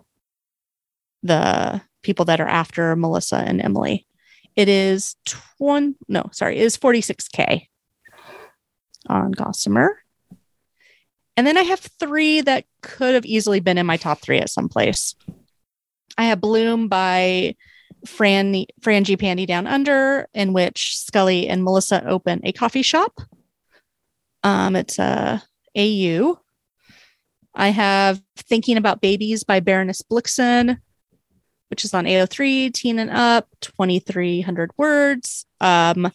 the 1.22 1.80
people 2.02 2.24
that 2.26 2.40
are 2.40 2.48
after 2.48 2.94
Melissa 2.96 3.36
and 3.36 3.62
Emily. 3.62 4.06
It 4.54 4.68
is 4.68 5.16
20, 5.58 5.96
no, 6.08 6.28
sorry, 6.32 6.58
it 6.58 6.62
is 6.62 6.76
46K 6.76 7.68
on 9.08 9.32
Gossamer. 9.32 9.98
And 11.36 11.46
then 11.46 11.56
I 11.56 11.62
have 11.62 11.80
three 11.80 12.42
that 12.42 12.64
could 12.82 13.14
have 13.14 13.24
easily 13.24 13.60
been 13.60 13.78
in 13.78 13.86
my 13.86 13.96
top 13.96 14.20
three 14.20 14.38
at 14.38 14.50
some 14.50 14.68
place. 14.68 15.14
I 16.18 16.24
have 16.24 16.40
Bloom 16.40 16.88
by 16.88 17.56
Fran 18.06 18.66
Frangie 18.80 19.18
Pandy 19.18 19.46
Down 19.46 19.66
Under, 19.66 20.28
in 20.34 20.52
which 20.52 20.98
Scully 20.98 21.48
and 21.48 21.64
Melissa 21.64 22.06
open 22.06 22.40
a 22.44 22.52
coffee 22.52 22.82
shop. 22.82 23.18
Um, 24.42 24.76
it's 24.76 24.98
a 24.98 25.42
AU. 25.76 26.38
I 27.54 27.68
have 27.68 28.20
Thinking 28.36 28.76
About 28.76 29.00
Babies 29.00 29.44
by 29.44 29.60
Baroness 29.60 30.02
Blixen, 30.02 30.78
which 31.72 31.86
is 31.86 31.94
on 31.94 32.04
AO3, 32.04 32.70
teen 32.74 32.98
and 32.98 33.08
up, 33.08 33.48
2300 33.62 34.72
words. 34.76 35.46
Um, 35.58 36.12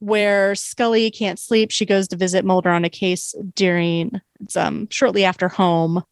where 0.00 0.54
Scully 0.54 1.10
can't 1.10 1.38
sleep, 1.38 1.70
she 1.70 1.86
goes 1.86 2.06
to 2.08 2.16
visit 2.16 2.44
Mulder 2.44 2.68
on 2.68 2.84
a 2.84 2.90
case 2.90 3.34
during 3.54 4.20
um 4.54 4.86
shortly 4.90 5.24
after 5.24 5.48
home 5.48 6.04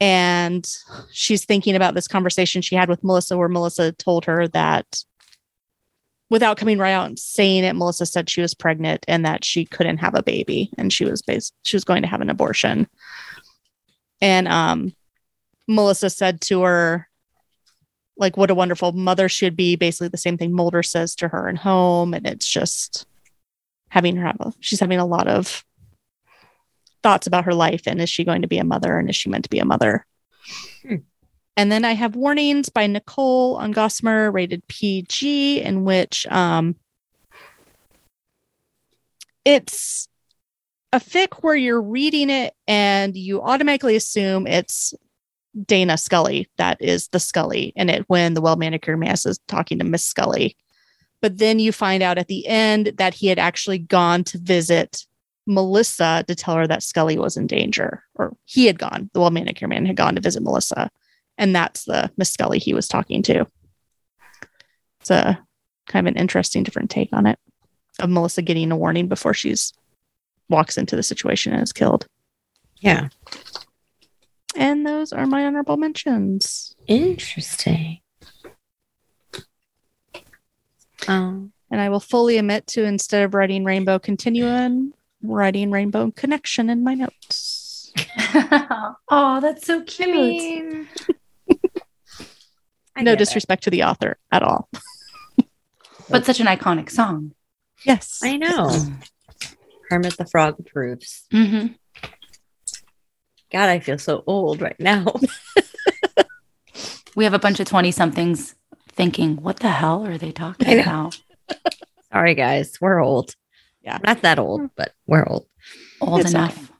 and 0.00 0.68
she's 1.12 1.44
thinking 1.44 1.76
about 1.76 1.94
this 1.94 2.08
conversation 2.08 2.60
she 2.60 2.74
had 2.74 2.88
with 2.88 3.04
Melissa, 3.04 3.36
where 3.36 3.48
Melissa 3.48 3.92
told 3.92 4.24
her 4.24 4.48
that 4.48 5.04
without 6.28 6.56
coming 6.56 6.76
right 6.76 6.92
out 6.92 7.06
and 7.06 7.18
saying 7.20 7.62
it, 7.62 7.76
Melissa 7.76 8.04
said 8.04 8.28
she 8.28 8.40
was 8.40 8.52
pregnant 8.52 9.04
and 9.06 9.24
that 9.24 9.44
she 9.44 9.64
couldn't 9.64 9.98
have 9.98 10.16
a 10.16 10.24
baby 10.24 10.70
and 10.76 10.92
she 10.92 11.04
was 11.04 11.22
based, 11.22 11.54
she 11.64 11.76
was 11.76 11.84
going 11.84 12.02
to 12.02 12.08
have 12.08 12.20
an 12.20 12.30
abortion. 12.30 12.88
And 14.20 14.48
um, 14.48 14.92
Melissa 15.68 16.10
said 16.10 16.40
to 16.42 16.62
her, 16.62 17.08
like, 18.16 18.36
what 18.36 18.50
a 18.50 18.54
wonderful 18.54 18.92
mother 18.92 19.28
should 19.28 19.56
be. 19.56 19.76
Basically, 19.76 20.08
the 20.08 20.16
same 20.16 20.38
thing 20.38 20.52
Mulder 20.52 20.82
says 20.82 21.14
to 21.16 21.28
her 21.28 21.48
in 21.48 21.56
home. 21.56 22.14
And 22.14 22.26
it's 22.26 22.48
just 22.48 23.06
having 23.88 24.16
her 24.16 24.26
have 24.26 24.40
a, 24.40 24.52
she's 24.60 24.80
having 24.80 24.98
a 24.98 25.06
lot 25.06 25.28
of 25.28 25.64
thoughts 27.02 27.26
about 27.26 27.44
her 27.44 27.54
life 27.54 27.82
and 27.86 28.00
is 28.00 28.10
she 28.10 28.24
going 28.24 28.42
to 28.42 28.48
be 28.48 28.58
a 28.58 28.64
mother 28.64 28.98
and 28.98 29.08
is 29.08 29.14
she 29.14 29.28
meant 29.28 29.44
to 29.44 29.50
be 29.50 29.60
a 29.60 29.64
mother 29.64 30.04
Hmm. 30.82 30.96
and 31.56 31.70
then 31.70 31.84
i 31.84 31.92
have 31.92 32.16
warnings 32.16 32.68
by 32.68 32.88
nicole 32.88 33.54
on 33.56 33.70
gossamer 33.70 34.30
rated 34.30 34.66
pg 34.66 35.60
in 35.60 35.84
which 35.84 36.26
um 36.28 36.74
it's 39.44 40.08
a 40.92 40.98
fic 40.98 41.42
where 41.42 41.54
you're 41.54 41.80
reading 41.80 42.28
it 42.28 42.54
and 42.66 43.16
you 43.16 43.40
automatically 43.40 43.94
assume 43.94 44.46
it's 44.46 44.92
dana 45.64 45.96
scully 45.96 46.48
that 46.56 46.80
is 46.80 47.08
the 47.08 47.20
scully 47.20 47.72
in 47.76 47.88
it 47.88 48.04
when 48.08 48.34
the 48.34 48.40
well 48.40 48.56
manicured 48.56 48.98
man 48.98 49.12
is 49.12 49.40
talking 49.46 49.78
to 49.78 49.84
miss 49.84 50.04
scully 50.04 50.56
but 51.22 51.38
then 51.38 51.58
you 51.58 51.72
find 51.72 52.02
out 52.02 52.18
at 52.18 52.28
the 52.28 52.46
end 52.46 52.92
that 52.98 53.14
he 53.14 53.28
had 53.28 53.38
actually 53.38 53.78
gone 53.78 54.22
to 54.24 54.38
visit 54.38 55.06
Melissa 55.46 56.24
to 56.26 56.34
tell 56.34 56.56
her 56.56 56.66
that 56.66 56.82
Scully 56.82 57.18
was 57.18 57.36
in 57.36 57.46
danger, 57.46 58.02
or 58.16 58.36
he 58.44 58.66
had 58.66 58.78
gone, 58.78 59.10
the 59.12 59.20
well 59.20 59.30
manicure 59.30 59.68
man 59.68 59.86
had 59.86 59.96
gone 59.96 60.14
to 60.16 60.20
visit 60.20 60.42
Melissa. 60.42 60.90
And 61.38 61.54
that's 61.54 61.84
the 61.84 62.10
Miss 62.16 62.30
Scully 62.30 62.58
he 62.58 62.74
was 62.74 62.88
talking 62.88 63.22
to. 63.24 63.46
It's 65.00 65.10
a 65.10 65.38
kind 65.86 66.06
of 66.06 66.14
an 66.14 66.20
interesting 66.20 66.64
different 66.64 66.90
take 66.90 67.10
on 67.12 67.26
it 67.26 67.38
of 68.00 68.10
Melissa 68.10 68.42
getting 68.42 68.72
a 68.72 68.76
warning 68.76 69.08
before 69.08 69.34
she's 69.34 69.72
walks 70.48 70.76
into 70.76 70.96
the 70.96 71.02
situation 71.02 71.52
and 71.52 71.62
is 71.62 71.72
killed. 71.72 72.06
Yeah. 72.78 73.08
And 74.56 74.86
those 74.86 75.12
are 75.12 75.26
my 75.26 75.44
honorable 75.46 75.76
mentions. 75.76 76.74
Interesting. 76.86 78.00
Um, 81.08 81.52
And 81.70 81.80
I 81.80 81.88
will 81.88 82.00
fully 82.00 82.38
admit 82.38 82.66
to 82.68 82.84
instead 82.84 83.22
of 83.24 83.34
writing 83.34 83.64
Rainbow 83.64 83.98
Continuum, 83.98 84.94
writing 85.22 85.70
Rainbow 85.70 86.10
Connection 86.12 86.70
in 86.70 86.82
my 86.84 86.94
notes. 86.94 87.92
oh, 89.08 89.38
that's 89.40 89.66
so 89.66 89.80
I 89.80 89.84
cute. 89.84 90.10
mean, 90.10 90.88
I 92.96 93.02
no 93.02 93.12
get 93.12 93.14
it. 93.14 93.18
disrespect 93.18 93.64
to 93.64 93.70
the 93.70 93.84
author 93.84 94.18
at 94.32 94.42
all. 94.42 94.68
but 96.10 96.24
such 96.24 96.40
an 96.40 96.46
iconic 96.46 96.90
song. 96.90 97.32
Yes. 97.84 98.20
I 98.22 98.36
know. 98.36 98.70
Kermit 99.90 100.16
the 100.16 100.26
Frog 100.26 100.56
approves. 100.58 101.24
Mhm. 101.32 101.76
God, 103.52 103.68
I 103.68 103.78
feel 103.78 103.98
so 103.98 104.24
old 104.26 104.60
right 104.60 104.78
now. 104.78 105.06
We 107.14 107.24
have 107.24 107.34
a 107.34 107.38
bunch 107.38 107.60
of 107.60 107.66
20 107.66 107.90
somethings 107.92 108.54
thinking, 108.92 109.36
what 109.36 109.60
the 109.60 109.70
hell 109.70 110.06
are 110.06 110.18
they 110.18 110.32
talking 110.32 110.80
about? 110.80 111.18
Sorry, 112.12 112.34
guys. 112.34 112.78
We're 112.80 113.02
old. 113.02 113.34
Yeah. 113.82 113.98
Not 114.02 114.22
that 114.22 114.38
old, 114.38 114.70
but 114.76 114.92
we're 115.06 115.26
old. 115.26 115.46
Old 116.00 116.20
It's 116.20 116.30
enough. 116.30 116.70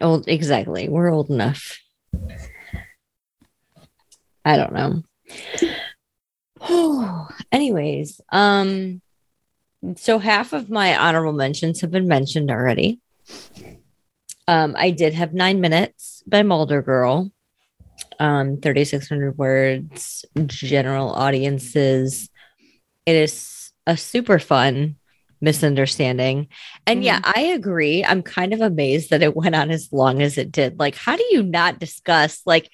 Old, 0.00 0.28
exactly. 0.28 0.88
We're 0.88 1.12
old 1.12 1.28
enough. 1.30 1.78
I 4.44 4.56
don't 4.56 4.72
know. 4.72 5.02
Anyways, 7.52 8.20
um, 8.30 9.02
so 9.96 10.18
half 10.18 10.52
of 10.52 10.70
my 10.70 10.96
honorable 10.96 11.32
mentions 11.32 11.80
have 11.80 11.90
been 11.90 12.08
mentioned 12.08 12.50
already. 12.50 13.00
Um, 14.48 14.74
I 14.78 14.90
did 14.90 15.14
have 15.14 15.34
nine 15.34 15.60
minutes 15.60 16.22
by 16.26 16.42
Mulder 16.42 16.82
Girl, 16.82 17.30
um, 18.20 18.58
3,600 18.60 19.36
words, 19.36 20.24
general 20.46 21.10
audiences. 21.10 22.30
It 23.06 23.16
is 23.16 23.72
a 23.86 23.96
super 23.96 24.38
fun 24.38 24.96
misunderstanding. 25.40 26.48
And 26.86 27.04
yeah, 27.04 27.20
I 27.22 27.40
agree. 27.40 28.04
I'm 28.04 28.22
kind 28.22 28.54
of 28.54 28.60
amazed 28.60 29.10
that 29.10 29.22
it 29.22 29.36
went 29.36 29.54
on 29.54 29.70
as 29.70 29.92
long 29.92 30.22
as 30.22 30.38
it 30.38 30.50
did. 30.52 30.78
Like, 30.78 30.94
how 30.94 31.16
do 31.16 31.24
you 31.30 31.42
not 31.42 31.78
discuss, 31.78 32.40
like, 32.46 32.70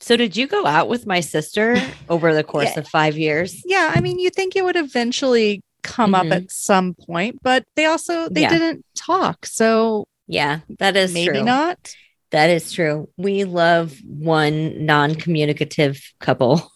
so 0.00 0.16
did 0.16 0.36
you 0.36 0.48
go 0.48 0.66
out 0.66 0.88
with 0.88 1.06
my 1.06 1.20
sister 1.20 1.76
over 2.08 2.34
the 2.34 2.42
course 2.42 2.72
Yeah. 2.74 2.80
of 2.80 2.88
five 2.88 3.16
years? 3.16 3.62
Yeah, 3.64 3.90
I 3.94 4.00
mean, 4.00 4.18
you 4.18 4.30
think 4.30 4.56
it 4.56 4.64
would 4.64 4.76
eventually 4.76 5.60
come 5.82 6.14
up 6.14 6.26
Mhm. 6.26 6.32
at 6.32 6.50
some 6.50 6.94
point, 6.94 7.38
but 7.42 7.64
they 7.76 7.84
also 7.84 8.28
they 8.28 8.42
Yeah. 8.42 8.48
didn't 8.50 8.84
talk. 8.96 9.46
So 9.46 10.06
Yeah, 10.26 10.60
that 10.78 10.96
is 10.96 11.12
maybe 11.12 11.32
true. 11.38 11.44
not. 11.44 11.94
That 12.30 12.48
is 12.50 12.72
true. 12.72 13.08
We 13.18 13.44
love 13.44 13.94
one 14.06 14.86
non-communicative 14.86 16.00
couple. 16.20 16.70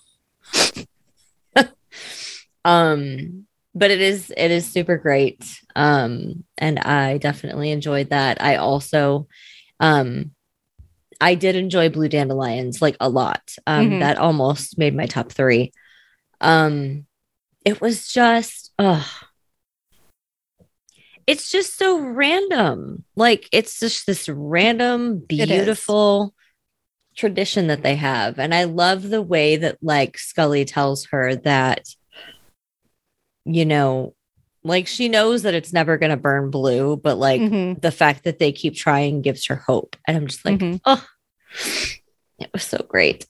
um 2.65 3.47
but 3.75 3.91
it 3.91 4.01
is 4.01 4.33
it 4.37 4.51
is 4.51 4.67
super 4.67 4.97
great. 4.97 5.45
Um 5.75 6.45
and 6.59 6.79
I 6.79 7.19
definitely 7.19 7.71
enjoyed 7.71 8.11
that. 8.11 8.43
I 8.43 8.57
also 8.57 9.29
um 9.81 10.33
I 11.21 11.35
did 11.35 11.57
enjoy 11.57 11.89
Blue 11.89 12.09
Dandelions 12.09 12.83
like 12.83 12.97
a 13.01 13.09
lot. 13.09 13.55
Um 13.67 13.91
Mhm. 13.91 13.99
that 14.01 14.19
almost 14.19 14.79
made 14.79 14.95
my 14.95 15.07
top 15.07 15.33
3. 15.33 15.73
Um 16.41 17.07
it 17.65 17.81
was 17.81 18.09
just 18.09 18.73
uh 18.79 19.05
it's 21.27 21.51
just 21.51 21.77
so 21.77 21.99
random. 22.01 23.05
Like 23.17 23.49
it's 23.53 23.81
just 23.81 24.07
this 24.07 24.29
random, 24.29 25.19
beautiful 25.19 26.35
tradition 27.17 27.69
that 27.69 27.83
they 27.83 27.97
have. 27.97 28.39
And 28.39 28.55
I 28.55 28.65
love 28.65 29.03
the 29.09 29.23
way 29.23 29.57
that 29.57 29.79
like 29.83 30.19
Scully 30.19 30.65
tells 30.65 31.07
her 31.07 31.35
that, 31.37 31.89
you 33.45 33.65
know, 33.65 34.15
like 34.63 34.87
she 34.87 35.09
knows 35.09 35.43
that 35.43 35.55
it's 35.55 35.73
never 35.73 35.97
going 35.97 36.11
to 36.11 36.17
burn 36.17 36.51
blue, 36.51 36.97
but 36.97 37.17
like 37.19 37.41
Mhm, 37.41 37.81
the 37.81 37.93
fact 37.93 38.25
that 38.25 38.39
they 38.39 38.53
keep 38.53 38.75
trying 38.75 39.23
gives 39.23 39.47
her 39.47 39.57
hope. 39.57 39.97
And 40.07 40.17
I'm 40.17 40.27
just 40.27 40.45
like, 40.45 40.59
mhm. 40.59 40.81
oh, 40.85 41.07
it 42.39 42.51
was 42.53 42.65
so 42.65 42.85
great. 42.89 43.27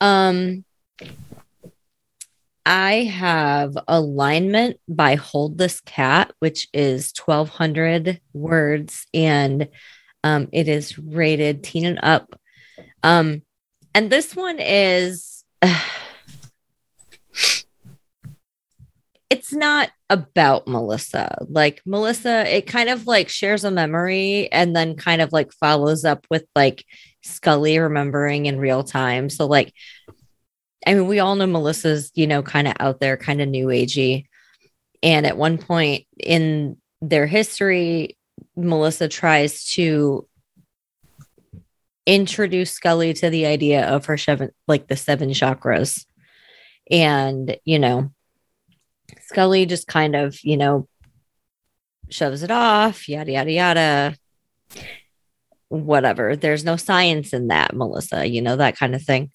Um, 0.00 0.64
I 2.68 3.04
have 3.04 3.78
alignment 3.88 4.76
by 4.86 5.14
Hold 5.14 5.56
This 5.56 5.80
Cat, 5.80 6.34
which 6.40 6.68
is 6.74 7.14
1200 7.24 8.20
words 8.34 9.06
and 9.14 9.70
um, 10.22 10.50
it 10.52 10.68
is 10.68 10.98
rated 10.98 11.64
teen 11.64 11.86
and 11.86 11.98
up. 12.02 12.38
Um, 13.02 13.40
and 13.94 14.10
this 14.10 14.36
one 14.36 14.58
is 14.60 15.44
it's 19.30 19.54
not 19.54 19.88
about 20.10 20.68
Melissa. 20.68 21.46
Like 21.48 21.80
Melissa, 21.86 22.54
it 22.54 22.66
kind 22.66 22.90
of 22.90 23.06
like 23.06 23.30
shares 23.30 23.64
a 23.64 23.70
memory 23.70 24.52
and 24.52 24.76
then 24.76 24.94
kind 24.94 25.22
of 25.22 25.32
like 25.32 25.54
follows 25.54 26.04
up 26.04 26.26
with 26.30 26.44
like 26.54 26.84
Scully 27.22 27.78
remembering 27.78 28.44
in 28.44 28.58
real 28.58 28.84
time. 28.84 29.30
So 29.30 29.46
like 29.46 29.72
I 30.86 30.94
mean, 30.94 31.06
we 31.06 31.18
all 31.18 31.34
know 31.34 31.46
Melissa's, 31.46 32.10
you 32.14 32.26
know, 32.26 32.42
kind 32.42 32.68
of 32.68 32.74
out 32.80 33.00
there, 33.00 33.16
kind 33.16 33.40
of 33.40 33.48
new 33.48 33.66
agey. 33.66 34.26
And 35.02 35.26
at 35.26 35.36
one 35.36 35.58
point 35.58 36.06
in 36.18 36.76
their 37.00 37.26
history, 37.26 38.16
Melissa 38.56 39.08
tries 39.08 39.64
to 39.70 40.26
introduce 42.06 42.72
Scully 42.72 43.12
to 43.14 43.30
the 43.30 43.46
idea 43.46 43.86
of 43.86 44.06
her 44.06 44.16
seven, 44.16 44.50
like 44.66 44.88
the 44.88 44.96
seven 44.96 45.30
chakras. 45.30 46.04
And, 46.90 47.56
you 47.64 47.78
know, 47.78 48.12
Scully 49.22 49.66
just 49.66 49.86
kind 49.86 50.16
of, 50.16 50.42
you 50.42 50.56
know, 50.56 50.88
shoves 52.08 52.42
it 52.42 52.50
off, 52.50 53.08
yada, 53.08 53.32
yada, 53.32 53.52
yada. 53.52 54.16
Whatever. 55.68 56.34
There's 56.34 56.64
no 56.64 56.76
science 56.76 57.34
in 57.34 57.48
that, 57.48 57.76
Melissa, 57.76 58.26
you 58.26 58.40
know, 58.40 58.56
that 58.56 58.78
kind 58.78 58.94
of 58.94 59.02
thing. 59.02 59.30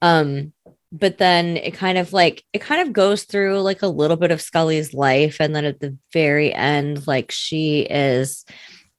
Um, 0.00 0.54
but 0.94 1.18
then 1.18 1.56
it 1.56 1.74
kind 1.74 1.98
of 1.98 2.12
like 2.12 2.44
it 2.52 2.60
kind 2.60 2.80
of 2.80 2.92
goes 2.92 3.24
through 3.24 3.60
like 3.60 3.82
a 3.82 3.88
little 3.88 4.16
bit 4.16 4.30
of 4.30 4.40
Scully's 4.40 4.94
life. 4.94 5.38
And 5.40 5.54
then 5.54 5.64
at 5.64 5.80
the 5.80 5.98
very 6.12 6.54
end, 6.54 7.08
like 7.08 7.32
she 7.32 7.80
is 7.80 8.44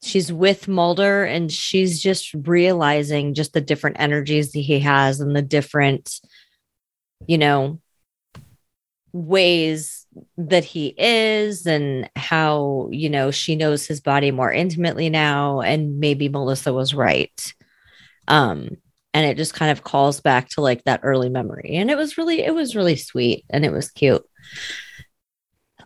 she's 0.04 0.32
with 0.32 0.68
Mulder 0.68 1.24
and 1.24 1.50
she's 1.50 2.02
just 2.02 2.34
realizing 2.34 3.34
just 3.34 3.54
the 3.54 3.62
different 3.62 3.96
energies 3.98 4.52
that 4.52 4.60
he 4.60 4.80
has 4.82 5.22
and 5.22 5.34
the 5.34 5.42
different, 5.42 6.20
you 7.28 7.38
know, 7.38 7.80
ways 9.14 10.06
that 10.38 10.66
he 10.66 10.94
is 10.98 11.66
and 11.66 12.10
how, 12.18 12.90
you 12.92 13.10
know, 13.10 13.32
she 13.32 13.56
knows 13.56 13.88
his 13.88 14.02
body 14.02 14.32
more 14.32 14.52
intimately 14.52 15.10
now. 15.10 15.62
And 15.62 15.98
maybe 16.02 16.28
Melissa 16.28 16.74
was 16.74 16.94
right. 16.94 17.54
Um, 18.28 18.78
and 19.16 19.26
it 19.26 19.38
just 19.38 19.54
kind 19.54 19.72
of 19.72 19.82
calls 19.82 20.20
back 20.20 20.50
to 20.50 20.62
like 20.62 20.84
that 20.84 21.00
early 21.02 21.30
memory. 21.30 21.76
And 21.76 21.90
it 21.90 21.96
was 21.96 22.18
really, 22.18 22.42
it 22.42 22.54
was 22.54 22.76
really 22.76 22.98
sweet 22.98 23.46
and 23.50 23.64
it 23.64 23.72
was 23.72 23.90
cute. 23.90 24.26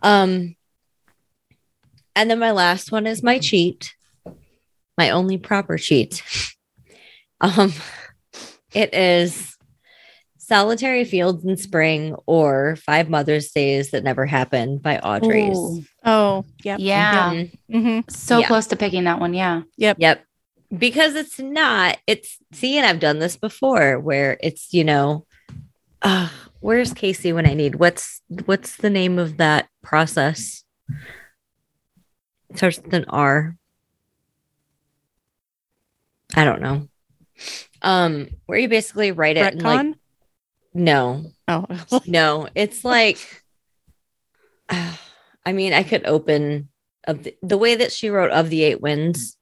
Um, 0.02 0.56
and 2.16 2.28
then 2.28 2.40
my 2.40 2.50
last 2.50 2.90
one 2.90 3.06
is 3.06 3.22
my 3.22 3.38
cheat, 3.38 3.94
my 4.98 5.10
only 5.10 5.38
proper 5.38 5.78
cheat. 5.78 6.22
Um, 7.42 7.72
it 8.74 8.92
is 8.92 9.56
Solitary 10.36 11.06
Fields 11.06 11.42
in 11.42 11.56
Spring 11.56 12.14
or 12.26 12.76
Five 12.76 13.08
Mother's 13.08 13.50
Days 13.52 13.92
That 13.92 14.04
Never 14.04 14.26
Happened 14.26 14.82
by 14.82 14.98
Audrey's. 14.98 15.56
Ooh, 15.56 15.82
Oh, 16.04 16.44
yeah. 16.62 16.76
yeah. 16.78 17.32
Mhm. 17.32 17.50
hmm 17.72 18.00
So 18.10 18.40
Yeah. 18.40 18.46
close 18.46 18.66
to 18.66 18.76
picking 18.76 19.04
that 19.04 19.20
one. 19.20 19.32
Yeah. 19.32 19.62
Yep 19.78 19.96
yep. 20.00 20.22
Because 20.76 21.16
it's 21.16 21.38
not, 21.38 21.98
it's 22.06 22.38
see, 22.52 22.76
and 22.78 22.86
I've 22.86 23.00
done 23.00 23.18
this 23.18 23.36
before 23.36 23.98
where 23.98 24.38
it's, 24.40 24.72
you 24.72 24.84
know, 24.84 25.26
uh, 26.02 26.28
where's 26.60 26.92
Casey 26.92 27.32
when 27.32 27.46
I 27.46 27.54
need 27.54 27.76
what's 27.76 28.22
what's 28.46 28.76
the 28.76 28.90
name 28.90 29.18
of 29.18 29.38
that 29.38 29.68
process? 29.82 30.64
It 32.50 32.56
starts 32.56 32.80
with 32.80 32.94
an 32.94 33.06
R. 33.08 33.56
I 36.34 36.44
don't 36.44 36.62
know. 36.62 36.88
Um, 37.82 38.28
where 38.46 38.58
you 38.58 38.68
basically 38.68 39.12
write 39.12 39.36
it 39.36 39.54
and 39.54 39.62
like 39.62 39.96
no, 40.72 41.32
oh, 41.48 41.66
no, 42.06 42.48
it's 42.54 42.84
like 42.84 43.42
I 44.68 45.52
mean, 45.52 45.72
I 45.72 45.82
could 45.82 46.06
open 46.06 46.68
of 47.04 47.24
the, 47.24 47.34
the 47.42 47.58
way 47.58 47.76
that 47.76 47.92
she 47.92 48.10
wrote 48.10 48.30
of 48.30 48.50
the 48.50 48.62
eight 48.62 48.80
winds 48.80 49.36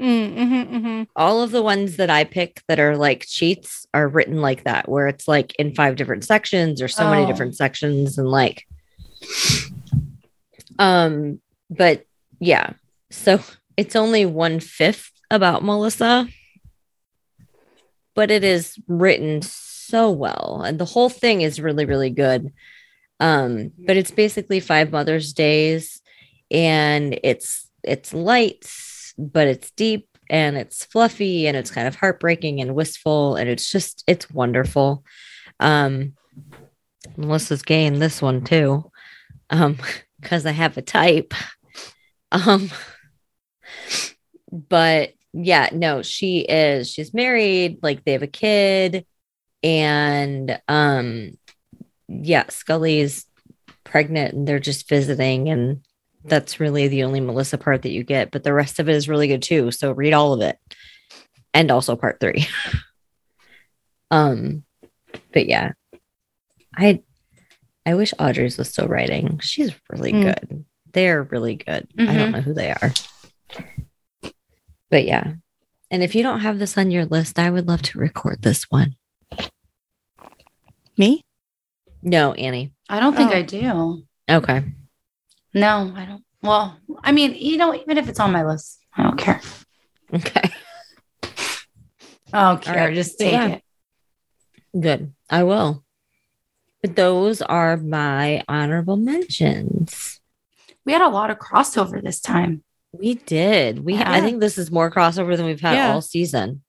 mm-hmm, 0.00 0.76
hmm 0.76 1.02
all 1.16 1.42
of 1.42 1.50
the 1.50 1.62
ones 1.62 1.96
that 1.96 2.10
I 2.10 2.24
pick 2.24 2.62
that 2.68 2.78
are 2.78 2.96
like 2.96 3.26
cheats 3.26 3.86
are 3.92 4.06
written 4.08 4.40
like 4.40 4.64
that, 4.64 4.88
where 4.88 5.08
it's 5.08 5.26
like 5.28 5.54
in 5.58 5.74
five 5.74 5.96
different 5.96 6.24
sections 6.24 6.80
or 6.80 6.88
so 6.88 7.08
many 7.08 7.24
Oh. 7.24 7.26
different 7.26 7.56
sections 7.56 8.18
and 8.18 8.28
like, 8.28 8.66
um, 10.78 11.40
but 11.70 12.04
yeah, 12.40 12.72
so 13.10 13.40
it's 13.76 13.96
only 13.96 14.26
one 14.26 14.60
fifth 14.60 15.10
about 15.30 15.64
Melissa, 15.64 16.28
but 18.14 18.30
it 18.30 18.44
is 18.44 18.78
written 18.86 19.42
so 19.42 20.10
well, 20.10 20.62
and 20.64 20.78
the 20.78 20.84
whole 20.84 21.08
thing 21.08 21.40
is 21.40 21.60
really, 21.60 21.84
really 21.84 22.10
good. 22.10 22.52
Um, 23.20 23.72
but 23.78 23.96
it's 23.96 24.10
basically 24.12 24.60
five 24.60 24.92
Mother's 24.92 25.32
Days, 25.32 26.00
and 26.50 27.18
it's 27.24 27.68
it's 27.82 28.12
light, 28.14 28.70
but 29.18 29.48
it's 29.48 29.70
deep 29.72 30.08
and 30.30 30.56
it's 30.56 30.84
fluffy 30.84 31.46
and 31.46 31.56
it's 31.56 31.70
kind 31.70 31.88
of 31.88 31.96
heartbreaking 31.96 32.60
and 32.60 32.74
wistful 32.74 33.36
and 33.36 33.48
it's 33.50 33.70
just 33.70 34.04
it's 34.06 34.30
wonderful. 34.30 35.04
Um, 35.60 36.14
Melissa's 37.16 37.62
gay 37.62 37.86
in 37.86 37.98
this 37.98 38.22
one 38.22 38.44
too, 38.44 38.90
um, 39.50 39.78
because 40.20 40.46
I 40.46 40.52
have 40.52 40.76
a 40.76 40.82
type. 40.82 41.34
Um, 42.30 42.70
but 44.52 45.14
yeah, 45.32 45.70
no, 45.72 46.02
she 46.02 46.40
is. 46.40 46.90
She's 46.90 47.14
married. 47.14 47.78
Like 47.82 48.04
they 48.04 48.12
have 48.12 48.22
a 48.22 48.26
kid, 48.26 49.06
and 49.62 50.60
um, 50.68 51.38
yeah, 52.06 52.44
Scully's 52.48 53.24
pregnant, 53.82 54.34
and 54.34 54.46
they're 54.46 54.58
just 54.58 54.90
visiting, 54.90 55.48
and 55.48 55.82
that's 56.24 56.60
really 56.60 56.88
the 56.88 57.04
only 57.04 57.20
Melissa 57.20 57.58
part 57.58 57.82
that 57.82 57.90
you 57.92 58.04
get. 58.04 58.30
But 58.30 58.42
the 58.44 58.52
rest 58.52 58.78
of 58.78 58.88
it 58.88 58.94
is 58.94 59.08
really 59.08 59.28
good 59.28 59.42
too. 59.42 59.70
So 59.70 59.92
read 59.92 60.12
all 60.12 60.32
of 60.32 60.40
it, 60.40 60.58
and 61.54 61.70
also 61.70 61.96
part 61.96 62.20
three. 62.20 62.46
um, 64.10 64.64
but 65.32 65.46
yeah, 65.46 65.72
I 66.76 67.02
I 67.86 67.94
wish 67.94 68.12
Audrey's 68.18 68.58
was 68.58 68.68
still 68.68 68.86
writing. 68.88 69.38
She's 69.42 69.72
really 69.90 70.12
Mm. 70.12 70.22
good. 70.22 70.64
They're 70.92 71.22
really 71.22 71.56
good. 71.56 71.86
I 71.98 72.04
don't 72.04 72.16
Mhm. 72.16 72.32
know 72.32 72.40
who 72.40 72.54
they 72.54 72.70
are. 72.72 72.92
But 74.90 75.04
yeah. 75.04 75.34
And 75.90 76.02
if 76.02 76.14
you 76.14 76.22
don't 76.22 76.40
have 76.40 76.58
this 76.58 76.76
on 76.76 76.90
your 76.90 77.04
list, 77.06 77.38
I 77.38 77.50
would 77.50 77.66
love 77.68 77.80
to 77.82 77.98
record 77.98 78.42
this 78.42 78.64
one. 78.70 78.96
Me? 80.98 81.24
No, 82.02 82.32
Annie. 82.34 82.72
I 82.88 83.00
don't 83.00 83.14
think 83.16 83.30
Oh. 83.30 83.34
I 83.36 83.42
do. 83.42 84.06
Okay. 84.30 84.64
No, 85.54 85.92
I 85.96 86.04
don't. 86.04 86.24
Well, 86.42 86.78
I 87.02 87.12
mean, 87.12 87.34
you 87.34 87.56
know, 87.56 87.74
even 87.74 87.98
if 87.98 88.08
it's 88.08 88.20
on 88.20 88.32
my 88.32 88.44
list, 88.44 88.78
I 88.96 89.02
don't 89.02 89.18
care. 89.18 89.40
Okay. 90.14 90.50
Oh, 91.22 91.32
I 92.32 92.48
don't 92.50 92.62
care. 92.62 92.76
right. 92.76 92.94
Just 92.94 93.18
take 93.18 93.32
Yeah. 93.32 93.46
it. 93.48 93.62
Good. 94.78 95.12
I 95.30 95.42
will. 95.44 95.84
But 96.82 96.94
those 96.94 97.42
are 97.42 97.76
my 97.76 98.42
honorable 98.48 98.96
mentions. 98.96 100.20
We 100.84 100.92
had 100.92 101.02
a 101.02 101.08
lot 101.08 101.30
of 101.30 101.38
crossover 101.38 102.02
this 102.02 102.20
time. 102.20 102.62
We 102.92 103.14
did. 103.14 103.84
We 103.84 103.96
I 103.98 104.20
think 104.20 104.40
this 104.40 104.56
is 104.58 104.70
more 104.70 104.90
crossover 104.90 105.36
than 105.36 105.46
we've 105.46 105.60
had 105.60 105.74
Yeah. 105.74 105.92
all 105.92 106.00
season. 106.02 106.62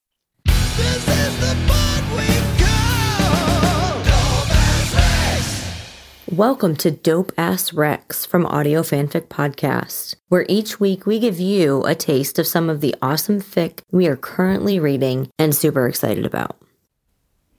Welcome 6.32 6.75
to 6.77 6.91
Dope 6.91 7.32
Ass 7.39 7.71
Recs 7.71 8.27
from 8.27 8.45
Audio 8.45 8.84
Fanfic 8.84 9.30
Podcast, 9.30 10.15
where 10.27 10.45
each 10.47 10.80
week 10.80 11.07
we 11.07 11.17
give 11.17 11.39
you 11.39 11.84
a 11.86 11.95
taste 11.95 12.38
of 12.38 12.45
some 12.45 12.69
of 12.69 12.82
the 12.82 12.93
awesome 13.01 13.41
fic 13.41 13.80
we 13.91 14.05
are 14.05 14.15
currently 14.15 14.80
reading 14.80 15.32
and 15.39 15.55
super 15.55 15.88
excited 15.88 16.27
about. 16.27 16.55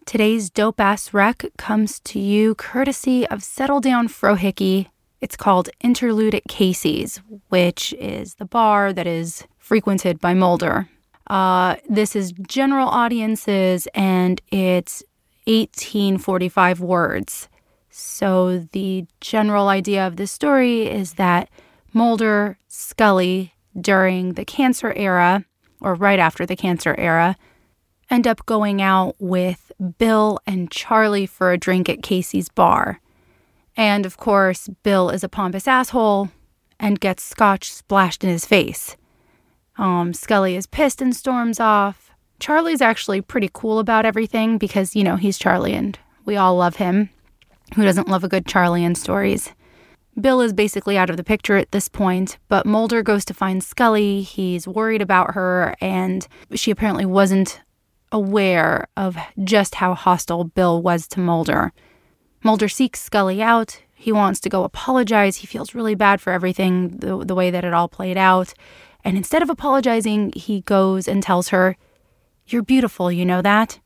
Today's 0.06 0.50
dope 0.50 0.78
ass 0.78 1.12
rec 1.12 1.46
comes 1.58 1.98
to 2.00 2.20
you 2.20 2.54
courtesy 2.54 3.26
of 3.26 3.42
Settle 3.42 3.80
Down 3.80 4.06
Frohickey. 4.06 4.86
It's 5.20 5.36
called 5.36 5.68
Interlude 5.80 6.36
at 6.36 6.44
Casey's, 6.48 7.20
which 7.48 7.92
is 7.94 8.36
the 8.36 8.44
bar 8.44 8.92
that 8.92 9.06
is 9.08 9.48
frequented 9.58 10.20
by 10.20 10.32
Mulder. 10.32 10.88
Uh, 11.26 11.74
this 11.88 12.14
is 12.14 12.30
general 12.46 12.88
audiences 12.88 13.88
and 13.94 14.40
it's 14.52 15.02
1845 15.46 16.78
words. 16.78 17.48
So, 17.91 18.68
the 18.72 19.07
general 19.20 19.68
idea 19.68 20.07
of 20.07 20.16
this 20.16 20.30
story 20.30 20.86
is 20.86 21.14
that 21.14 21.49
Mulder, 21.93 22.57
Scully, 22.68 23.55
during 23.78 24.34
the 24.34 24.45
cancer 24.45 24.93
era, 24.95 25.45
or 25.80 25.95
right 25.95 26.18
after 26.18 26.47
the 26.47 26.57
cancer 26.57 26.95
era, 26.99 27.36
end 28.09 28.26
up 28.26 28.47
going 28.47 28.80
out 28.80 29.16
with 29.18 29.72
Bill 29.99 30.38
and 30.47 30.70
Charlie 30.70 31.26
for 31.26 31.53
a 31.53 31.59
drink 31.59 31.88
at 31.88 32.03
Casey's 32.03 32.49
bar. 32.49 33.01
And 33.76 34.05
of 34.05 34.16
course, 34.16 34.68
Bill 34.82 35.11
is 35.11 35.24
a 35.24 35.28
pompous 35.28 35.66
asshole 35.66 36.30
and 36.78 37.01
gets 37.01 37.22
scotch 37.22 37.72
splashed 37.72 38.24
in 38.24 38.30
his 38.30 38.47
face. 38.47 38.97
Um, 39.78 40.12
Scully 40.12 40.57
is 40.57 40.66
pissed 40.66 41.01
and 41.01 41.14
storms 41.14 41.61
off. 41.61 42.11
Charlie's 42.38 42.80
actually 42.80 43.20
pretty 43.20 43.51
cool 43.53 43.78
about 43.78 44.07
everything 44.07 44.59
because, 44.59 44.97
you 44.97 45.05
know, 45.05 45.16
he's 45.16 45.38
Charlie 45.38 45.74
and 45.74 45.99
we 46.24 46.36
all 46.36 46.57
love 46.57 46.76
him. 46.76 47.11
Who 47.74 47.84
doesn't 47.84 48.08
love 48.08 48.24
a 48.24 48.28
good 48.28 48.46
Charlie 48.46 48.84
in 48.84 48.94
stories? 48.94 49.52
Bill 50.20 50.40
is 50.40 50.52
basically 50.52 50.98
out 50.98 51.08
of 51.08 51.16
the 51.16 51.24
picture 51.24 51.56
at 51.56 51.70
this 51.70 51.88
point, 51.88 52.38
but 52.48 52.66
Mulder 52.66 53.02
goes 53.02 53.24
to 53.26 53.34
find 53.34 53.62
Scully. 53.62 54.22
He's 54.22 54.66
worried 54.66 55.02
about 55.02 55.34
her, 55.34 55.74
and 55.80 56.26
she 56.54 56.70
apparently 56.70 57.06
wasn't 57.06 57.60
aware 58.12 58.88
of 58.96 59.16
just 59.44 59.76
how 59.76 59.94
hostile 59.94 60.44
Bill 60.44 60.82
was 60.82 61.06
to 61.08 61.20
Mulder. 61.20 61.72
Mulder 62.42 62.68
seeks 62.68 63.00
Scully 63.00 63.40
out. 63.40 63.82
He 63.94 64.12
wants 64.12 64.40
to 64.40 64.48
go 64.48 64.64
apologize. 64.64 65.36
He 65.36 65.46
feels 65.46 65.74
really 65.74 65.94
bad 65.94 66.20
for 66.20 66.32
everything, 66.32 66.98
the, 66.98 67.24
the 67.24 67.34
way 67.34 67.50
that 67.50 67.64
it 67.64 67.74
all 67.74 67.88
played 67.88 68.16
out. 68.16 68.54
And 69.04 69.16
instead 69.16 69.42
of 69.42 69.50
apologizing, 69.50 70.32
he 70.34 70.62
goes 70.62 71.06
and 71.06 71.22
tells 71.22 71.48
her, 71.48 71.76
You're 72.46 72.62
beautiful, 72.62 73.12
you 73.12 73.24
know 73.24 73.42
that? 73.42 73.80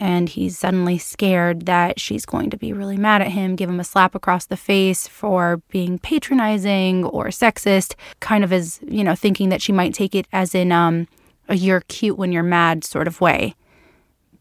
And 0.00 0.28
he's 0.28 0.58
suddenly 0.58 0.98
scared 0.98 1.66
that 1.66 2.00
she's 2.00 2.26
going 2.26 2.50
to 2.50 2.56
be 2.56 2.72
really 2.72 2.96
mad 2.96 3.22
at 3.22 3.28
him, 3.28 3.54
give 3.54 3.70
him 3.70 3.78
a 3.78 3.84
slap 3.84 4.14
across 4.14 4.46
the 4.46 4.56
face 4.56 5.06
for 5.06 5.62
being 5.68 5.98
patronizing 5.98 7.04
or 7.04 7.26
sexist, 7.26 7.94
kind 8.20 8.42
of 8.42 8.52
as, 8.52 8.80
you 8.86 9.04
know, 9.04 9.14
thinking 9.14 9.50
that 9.50 9.62
she 9.62 9.72
might 9.72 9.94
take 9.94 10.14
it 10.14 10.26
as 10.32 10.54
in 10.54 10.72
um, 10.72 11.06
a 11.48 11.56
you're 11.56 11.82
cute 11.82 12.18
when 12.18 12.32
you're 12.32 12.42
mad 12.42 12.84
sort 12.84 13.06
of 13.06 13.20
way. 13.20 13.54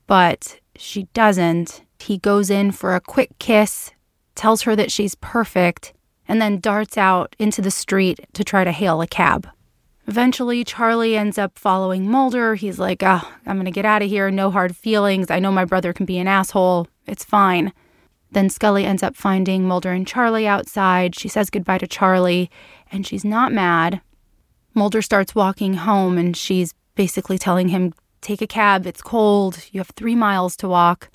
But 0.07 0.59
she 0.75 1.03
doesn't. 1.13 1.83
He 1.99 2.17
goes 2.17 2.49
in 2.49 2.71
for 2.71 2.95
a 2.95 3.01
quick 3.01 3.37
kiss, 3.39 3.91
tells 4.35 4.63
her 4.63 4.75
that 4.75 4.91
she's 4.91 5.15
perfect, 5.15 5.93
and 6.27 6.41
then 6.41 6.59
darts 6.59 6.97
out 6.97 7.35
into 7.39 7.61
the 7.61 7.71
street 7.71 8.19
to 8.33 8.43
try 8.43 8.63
to 8.63 8.71
hail 8.71 9.01
a 9.01 9.07
cab. 9.07 9.47
Eventually, 10.07 10.63
Charlie 10.63 11.15
ends 11.15 11.37
up 11.37 11.57
following 11.57 12.09
Mulder. 12.09 12.55
He's 12.55 12.77
like, 12.77 13.01
oh, 13.03 13.21
I'm 13.45 13.55
going 13.55 13.65
to 13.65 13.71
get 13.71 13.85
out 13.85 14.01
of 14.01 14.09
here. 14.09 14.29
No 14.29 14.51
hard 14.51 14.75
feelings. 14.75 15.31
I 15.31 15.39
know 15.39 15.51
my 15.51 15.65
brother 15.65 15.93
can 15.93 16.05
be 16.05 16.17
an 16.17 16.27
asshole. 16.27 16.87
It's 17.07 17.23
fine. 17.23 17.71
Then 18.31 18.49
Scully 18.49 18.85
ends 18.85 19.03
up 19.03 19.15
finding 19.15 19.67
Mulder 19.67 19.91
and 19.91 20.07
Charlie 20.07 20.47
outside. 20.47 21.15
She 21.15 21.29
says 21.29 21.49
goodbye 21.49 21.77
to 21.77 21.87
Charlie, 21.87 22.49
and 22.91 23.07
she's 23.07 23.23
not 23.23 23.53
mad. 23.53 24.01
Mulder 24.73 25.01
starts 25.01 25.35
walking 25.35 25.75
home, 25.75 26.17
and 26.17 26.35
she's 26.35 26.73
basically 26.95 27.37
telling 27.37 27.69
him, 27.69 27.93
Take 28.21 28.41
a 28.41 28.47
cab. 28.47 28.87
It's 28.87 29.01
cold. 29.01 29.65
You 29.71 29.81
have 29.81 29.89
three 29.89 30.15
miles 30.15 30.55
to 30.57 30.69
walk. 30.69 31.09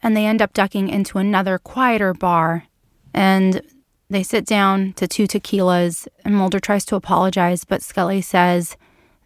And 0.00 0.16
they 0.16 0.26
end 0.26 0.40
up 0.40 0.52
ducking 0.52 0.88
into 0.88 1.18
another 1.18 1.58
quieter 1.58 2.14
bar. 2.14 2.64
And 3.12 3.62
they 4.08 4.22
sit 4.22 4.46
down 4.46 4.92
to 4.94 5.08
two 5.08 5.26
tequilas, 5.26 6.06
and 6.24 6.36
Mulder 6.36 6.60
tries 6.60 6.84
to 6.86 6.96
apologize, 6.96 7.64
but 7.64 7.82
Scully 7.82 8.20
says 8.20 8.76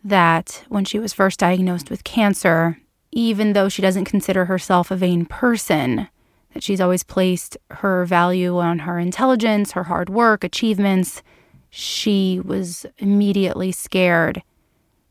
that 0.03 0.64
when 0.68 0.85
she 0.85 0.99
was 0.99 1.12
first 1.12 1.39
diagnosed 1.39 1.91
with 1.91 2.05
cancer, 2.05 2.78
even 3.12 3.53
though 3.53 3.68
she 3.68 3.83
doesn't 3.83 4.07
consider 4.07 4.47
herself 4.47 4.91
a 4.91 4.97
vain 4.97 5.26
person, 5.26 6.09
that 6.55 6.62
she's 6.62 6.81
always 6.81 7.03
placed 7.03 7.57
her 7.70 8.05
value 8.05 8.59
on 8.59 8.81
her 8.81 8.99
intelligence, 8.99 9.72
her 9.72 9.85
hard 9.85 10.09
work, 10.09 10.43
achievements, 10.43 11.22
she 11.68 12.41
was 12.43 12.87
immediately 12.99 13.70
scared 13.70 14.43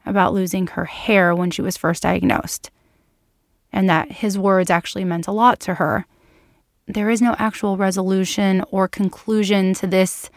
about 0.05 0.33
losing 0.33 0.67
her 0.67 0.85
hair 0.85 1.35
when 1.35 1.51
she 1.51 1.61
was 1.61 1.77
first 1.77 2.03
diagnosed, 2.03 2.71
and 3.71 3.87
that 3.87 4.11
his 4.11 4.37
words 4.37 4.71
actually 4.71 5.05
meant 5.05 5.27
a 5.27 5.31
lot 5.31 5.59
to 5.59 5.75
her 5.75 6.05
there 6.89 7.09
is 7.09 7.21
no 7.21 7.35
actual 7.37 7.77
resolution 7.77 8.63
or 8.71 8.87
conclusion 8.87 9.73
to 9.75 9.87
this 9.87 10.29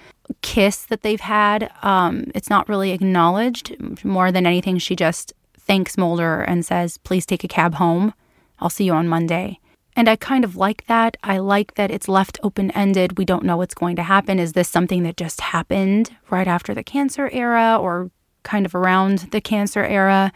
kiss 0.43 0.85
that 0.87 1.03
they've 1.03 1.21
had. 1.21 1.73
Um, 1.83 2.31
it's 2.35 2.51
not 2.51 2.69
really 2.69 2.93
acknowledged. 2.93 3.75
More 4.05 4.31
than 4.31 4.47
anything, 4.47 4.79
she 4.79 4.95
just 4.95 5.33
thanks 5.59 5.97
Mulder 5.97 6.43
and 6.43 6.65
says, 6.65 6.99
Please 6.99 7.25
take 7.25 7.43
a 7.43 7.49
cab 7.49 7.75
home. 7.75 8.13
I'll 8.59 8.71
see 8.71 8.85
you 8.85 8.93
on 8.93 9.09
Monday. 9.09 9.59
And 9.95 10.09
I 10.09 10.17
kind 10.17 10.45
of 10.45 10.57
like 10.57 10.87
that. 10.87 11.17
I 11.23 11.39
like 11.39 11.75
that 11.75 11.91
it's 11.91 12.09
left 12.09 12.39
open 12.43 12.71
ended. 12.73 13.19
We 13.19 13.25
don't 13.25 13.45
know 13.45 13.57
what's 13.57 13.75
going 13.75 13.97
to 13.97 14.03
happen. 14.03 14.39
Is 14.39 14.53
this 14.53 14.69
something 14.69 15.03
that 15.03 15.17
just 15.17 15.41
happened 15.41 16.15
right 16.31 16.49
after 16.49 16.73
the 16.75 16.85
cancer 16.85 17.29
era 17.33 17.79
or 17.81 18.11
kind 18.43 18.65
of 18.65 18.75
around 18.75 19.31
the 19.33 19.41
cancer 19.41 19.85
era? 19.85 20.33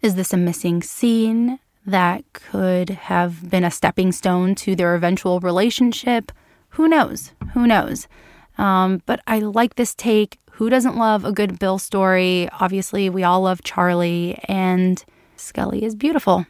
Is 0.00 0.14
this 0.14 0.32
a 0.32 0.38
missing 0.38 0.82
scene? 0.82 1.58
That 1.86 2.24
could 2.32 2.90
have 2.90 3.50
been 3.50 3.64
a 3.64 3.70
stepping 3.70 4.12
stone 4.12 4.54
to 4.56 4.74
their 4.74 4.94
eventual 4.94 5.40
relationship. 5.40 6.32
Who 6.70 6.88
knows? 6.88 7.32
Who 7.52 7.66
knows? 7.66 8.08
Um, 8.56 9.02
but 9.06 9.20
I 9.26 9.40
like 9.40 9.74
this 9.74 9.94
take. 9.94 10.38
Who 10.52 10.70
doesn't 10.70 10.96
love 10.96 11.24
a 11.24 11.32
good 11.32 11.58
Bill 11.58 11.78
story? 11.78 12.48
Obviously, 12.60 13.10
we 13.10 13.24
all 13.24 13.42
love 13.42 13.62
Charlie, 13.64 14.38
and 14.48 15.04
Scully 15.36 15.84
is 15.84 15.94
beautiful. 15.94 16.46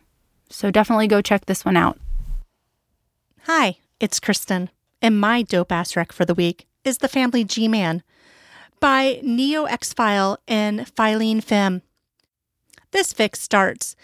So 0.51 0.71
definitely 0.71 1.09
go 1.09 1.23
check 1.23 1.47
this 1.47 1.65
one 1.65 1.77
out. 1.77 1.99
Hi, 3.45 3.79
it's 3.99 4.21
Kristen, 4.21 4.71
and 5.03 5.21
my 5.21 5.43
dope 5.43 5.73
ass 5.73 5.97
rec 5.97 6.13
for 6.13 6.25
the 6.25 6.35
week 6.35 6.67
is 6.85 6.99
The 6.99 7.09
Family 7.09 7.45
G 7.45 7.67
Man 7.67 8.03
by 8.79 9.21
Neo 9.23 9.65
X 9.65 9.95
File 9.95 10.39
and 10.47 10.81
Filene 10.81 11.43
Femme. 11.43 11.83
This 12.91 13.13
fic 13.15 13.35
starts 13.35 13.97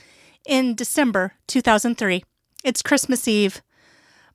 in 0.46 0.74
December 0.74 1.34
2003. 1.46 2.24
It's 2.64 2.82
Christmas 2.82 3.26
Eve. 3.26 3.62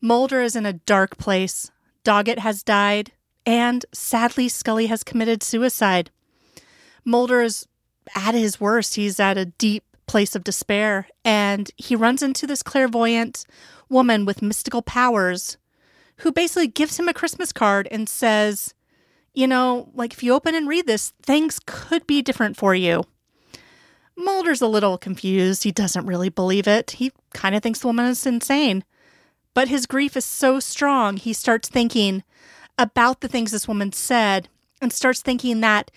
Mulder 0.01 0.41
is 0.41 0.56
in 0.56 0.66
a 0.66 0.74
dark 0.74 1.18
place. 1.18 1.72
Doggett 2.03 2.39
has 2.39 2.64
died, 2.64 3.12
and 3.45 3.86
sadly, 3.93 4.47
Scully 4.47 4.88
has 4.88 5.03
committed 5.03 5.43
suicide. 5.43 6.12
Mulder 7.03 7.41
is 7.41 7.68
at 8.16 8.36
his 8.36 8.60
worst. 8.60 8.95
He's 8.95 9.20
at 9.20 9.38
a 9.38 9.45
deep 9.45 9.84
place 10.08 10.36
of 10.36 10.43
despair, 10.43 11.08
and 11.24 11.72
he 11.78 11.95
runs 11.95 12.22
into 12.22 12.45
this 12.45 12.64
clairvoyant 12.64 13.45
woman 13.89 14.26
with 14.26 14.41
mystical 14.41 14.82
powers 14.82 15.58
who 16.18 16.32
basically 16.32 16.68
gives 16.68 16.99
him 16.99 17.08
a 17.08 17.14
Christmas 17.14 17.51
card 17.51 17.88
and 17.91 18.08
says, 18.08 18.74
You 19.34 19.47
know, 19.47 19.89
like 19.93 20.14
if 20.14 20.24
you 20.24 20.34
open 20.34 20.56
and 20.56 20.68
read 20.68 20.88
this, 20.88 21.14
things 21.22 21.60
could 21.66 22.08
be 22.08 22.22
different 22.22 22.58
for 22.58 22.76
you. 22.76 23.03
Mulder's 24.18 24.61
a 24.61 24.68
little 24.68 24.97
confused. 24.97 25.63
He 25.63 25.72
doesn't 25.72 26.05
really 26.05 26.30
believe 26.30 26.68
it. 26.68 26.91
He 26.91 27.11
kind 27.34 27.55
of 27.55 27.61
thinks 27.61 27.80
the 27.80 27.88
woman 27.88 28.05
is 28.05 28.26
insane. 28.26 28.84
But 29.53 29.70
his 29.70 29.86
grief 29.86 30.18
is 30.18 30.26
so 30.26 30.59
strong, 30.59 31.18
he 31.18 31.32
starts 31.34 31.70
thinking 31.70 32.24
about 32.78 33.22
the 33.22 33.30
things 33.30 33.51
this 33.51 33.68
woman 33.68 33.93
said 33.93 34.49
and 34.82 34.91
starts 34.91 35.22
thinking 35.22 35.61
that, 35.61 35.91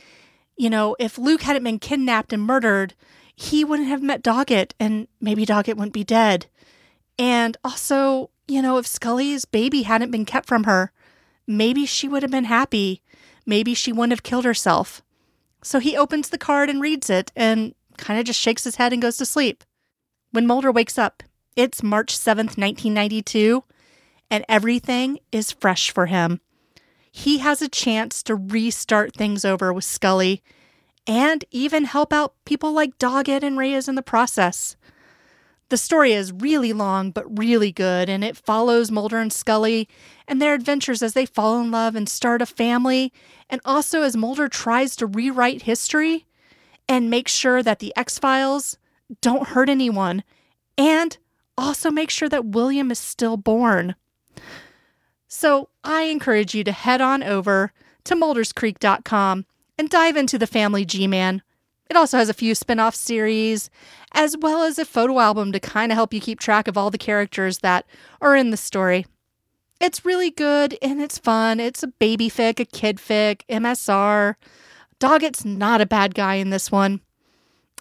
you 0.57 0.71
know, 0.71 0.95
if 1.01 1.19
Luke 1.19 1.43
hadn't 1.43 1.65
been 1.65 1.81
kidnapped 1.81 2.33
and 2.33 2.43
murdered, 2.43 2.95
he 3.35 3.65
wouldn't 3.65 3.89
have 3.89 4.03
met 4.03 4.23
Doggett 4.23 4.73
and 4.79 5.09
maybe 5.21 5.45
Doggett 5.45 5.77
wouldn't 5.77 5.93
be 5.93 6.05
dead. 6.05 6.47
And 7.19 7.57
also, 7.65 8.31
you 8.47 8.63
know, 8.63 8.79
if 8.79 8.87
Scully's 8.87 9.45
baby 9.45 9.83
hadn't 9.83 10.13
been 10.13 10.25
kept 10.25 10.47
from 10.47 10.65
her, 10.65 10.93
maybe 11.47 11.85
she 11.85 12.09
would 12.09 12.23
have 12.23 12.31
been 12.31 12.45
happy. 12.45 13.03
Maybe 13.45 13.75
she 13.75 13.93
wouldn't 13.93 14.13
have 14.13 14.23
killed 14.23 14.45
herself. 14.45 15.03
So 15.63 15.81
he 15.81 15.97
opens 15.97 16.29
the 16.29 16.39
card 16.39 16.71
and 16.71 16.81
reads 16.81 17.11
it 17.11 17.33
and 17.35 17.75
kind 17.99 18.19
of 18.19 18.25
just 18.27 18.41
shakes 18.41 18.65
his 18.65 18.77
head 18.77 18.93
and 18.93 19.03
goes 19.03 19.17
to 19.19 19.27
sleep. 19.27 19.65
When 20.31 20.47
Mulder 20.47 20.73
wakes 20.73 20.97
up, 20.99 21.23
it's 21.57 21.83
March 21.83 22.17
7th, 22.17 22.57
1992, 22.57 23.65
and 24.31 24.45
everything 24.49 25.19
is 25.33 25.53
fresh 25.53 25.91
for 25.91 26.07
him. 26.07 26.41
he 27.19 27.39
has 27.39 27.61
a 27.61 27.69
chance 27.69 28.23
to 28.23 28.35
restart 28.37 29.13
things 29.15 29.45
over 29.45 29.73
with 29.73 29.85
Scully 29.85 30.41
and 31.07 31.45
even 31.51 31.85
help 31.85 32.13
out 32.13 32.35
people 32.45 32.73
like 32.73 32.99
Doggett 32.99 33.43
and 33.43 33.59
Reyes 33.59 33.89
in 33.89 33.97
the 33.97 34.03
process. 34.03 34.77
The 35.71 35.77
story 35.77 36.13
is 36.13 36.33
really 36.33 36.73
long 36.73 37.11
but 37.11 37.39
really 37.39 37.73
good, 37.73 38.09
and 38.09 38.23
it 38.23 38.37
follows 38.37 38.91
Mulder 38.91 39.19
and 39.19 39.33
Scully 39.33 39.89
and 40.27 40.41
their 40.41 40.55
adventures 40.55 41.03
as 41.03 41.15
they 41.15 41.27
fall 41.27 41.61
in 41.61 41.71
love 41.73 41.97
and 41.97 42.09
start 42.09 42.41
a 42.41 42.47
family, 42.47 43.13
and 43.51 43.61
also 43.65 44.03
as 44.03 44.17
Mulder 44.17 44.49
tries 44.49 44.95
to 44.97 45.07
rewrite 45.07 45.63
history 45.63 46.25
and 46.89 47.11
make 47.11 47.29
sure 47.29 47.63
that 47.63 47.79
the 47.79 47.95
X 47.97 48.19
Files 48.19 48.79
don't 49.21 49.49
hurt 49.49 49.69
anyone, 49.69 50.23
and 50.77 51.17
also 51.57 51.91
make 51.91 52.11
sure 52.11 52.29
that 52.29 52.47
William 52.47 52.91
is 52.91 52.99
still 52.99 53.37
born. 53.37 53.95
So 55.27 55.69
I 55.85 56.03
encourage 56.05 56.55
you 56.55 56.65
to 56.65 56.73
head 56.73 57.01
on 57.01 57.23
over 57.23 57.73
to 58.05 58.15
molderscreek.com 58.15 59.45
and 59.79 59.91
dive 59.91 60.17
into 60.17 60.39
the 60.39 60.47
Family 60.47 60.85
G 60.85 61.07
Man. 61.07 61.43
It 61.91 61.97
also 61.97 62.19
has 62.19 62.29
a 62.29 62.35
few 62.35 62.55
spin 62.55 62.81
off 62.81 62.95
series, 62.95 63.71
as 64.13 64.37
well 64.37 64.63
as 64.63 64.79
a 64.79 64.85
photo 64.85 65.21
album 65.21 65.53
to 65.53 65.61
kind 65.61 65.91
of 65.91 65.97
help 65.97 66.13
you 66.13 66.21
keep 66.21 66.39
track 66.39 66.69
of 66.69 66.77
all 66.77 66.91
the 66.91 66.99
characters 66.99 67.59
that 67.59 67.87
are 68.21 68.37
in 68.37 68.51
the 68.51 68.57
story. 68.57 69.07
It's 69.81 70.05
really 70.05 70.31
good 70.31 70.77
and 70.83 71.01
it's 71.01 71.19
fun. 71.19 71.61
It's 71.61 71.83
a 71.83 71.89
baby 71.89 72.29
fic, 72.29 72.61
a 72.61 72.65
kid 72.65 72.99
fic, 72.99 73.43
MSR. 73.49 74.35
Doggett's 74.99 75.45
not 75.45 75.81
a 75.81 75.87
bad 75.87 76.15
guy 76.15 76.35
in 76.35 76.51
this 76.51 76.73
one. 76.73 77.01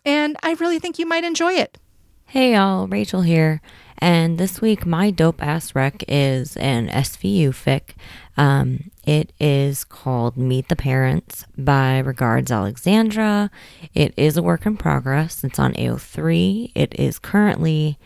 And 0.06 0.38
I 0.44 0.54
really 0.54 0.80
think 0.80 1.00
you 1.00 1.08
might 1.08 1.24
enjoy 1.24 1.54
it. 1.54 1.78
Hey 2.26 2.54
y'all, 2.54 2.88
Rachel 2.88 3.22
here. 3.22 3.62
And 4.00 4.38
this 4.38 4.62
week, 4.62 4.86
my 4.86 5.10
dope 5.10 5.42
ass 5.42 5.74
rec 5.74 6.04
is 6.08 6.56
an 6.58 6.88
SVU 6.90 7.50
fic. 7.50 7.96
Um, 8.36 8.92
it 9.06 9.34
is 9.40 9.84
called 9.84 10.38
Meet 10.38 10.68
the 10.68 10.76
Parents 10.76 11.46
by 11.58 11.98
Regards 12.00 12.52
Alexandra. 12.52 13.50
It 13.96 14.14
is 14.16 14.38
a 14.38 14.44
work 14.44 14.68
in 14.68 14.78
progress. 14.78 15.44
It's 15.44 15.58
on 15.58 15.74
AO3. 15.74 16.74
It 16.76 16.94
is 17.00 17.18
currently 17.18 17.98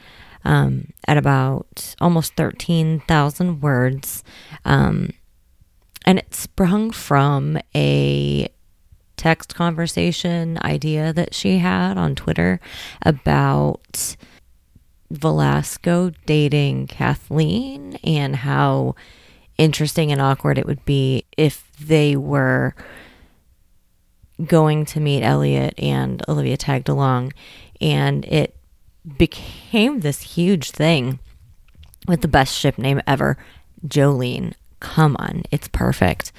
um, 0.45 0.93
at 1.07 1.17
about 1.17 1.95
almost 1.99 2.35
13,000 2.35 3.59
words. 3.59 4.23
Um, 4.63 5.09
and 6.05 6.19
it 6.19 6.33
sprung 6.33 6.91
from 6.91 7.59
a 7.75 8.47
text 9.21 9.53
conversation 9.53 10.57
idea 10.63 11.13
that 11.13 11.35
she 11.35 11.59
had 11.59 11.95
on 11.95 12.15
Twitter 12.15 12.59
about 13.03 14.15
Velasco 15.11 16.09
dating 16.25 16.87
Kathleen 16.87 17.99
and 18.03 18.35
how 18.35 18.95
interesting 19.59 20.11
and 20.11 20.19
awkward 20.19 20.57
it 20.57 20.65
would 20.65 20.83
be 20.85 21.23
if 21.37 21.71
they 21.79 22.15
were 22.15 22.73
going 24.43 24.85
to 24.85 24.99
meet 24.99 25.21
Elliot 25.21 25.75
and 25.77 26.23
Olivia 26.27 26.57
tagged 26.57 26.89
along. 26.89 27.31
And 27.79 28.25
it 28.25 28.55
became 29.19 29.99
this 29.99 30.21
huge 30.21 30.71
thing 30.71 31.19
with 32.07 32.21
the 32.21 32.27
best 32.27 32.57
ship 32.57 32.79
name 32.79 32.99
ever, 33.05 33.37
Jolene. 33.85 34.55
Come 34.79 35.15
on, 35.19 35.43
it's 35.51 35.67
perfect. 35.67 36.31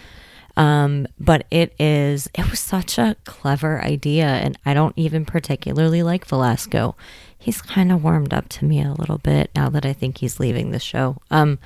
Um, 0.56 1.06
but 1.18 1.46
it 1.50 1.74
is, 1.78 2.28
it 2.34 2.50
was 2.50 2.60
such 2.60 2.98
a 2.98 3.16
clever 3.24 3.82
idea, 3.82 4.26
and 4.26 4.58
I 4.66 4.74
don't 4.74 4.96
even 4.96 5.24
particularly 5.24 6.02
like 6.02 6.26
Velasco. 6.26 6.94
He's 7.38 7.62
kind 7.62 7.90
of 7.90 8.04
warmed 8.04 8.34
up 8.34 8.48
to 8.50 8.64
me 8.64 8.82
a 8.82 8.92
little 8.92 9.18
bit 9.18 9.50
now 9.54 9.68
that 9.70 9.86
I 9.86 9.92
think 9.92 10.18
he's 10.18 10.38
leaving 10.38 10.70
the 10.70 10.78
show. 10.78 11.16
Um, 11.30 11.58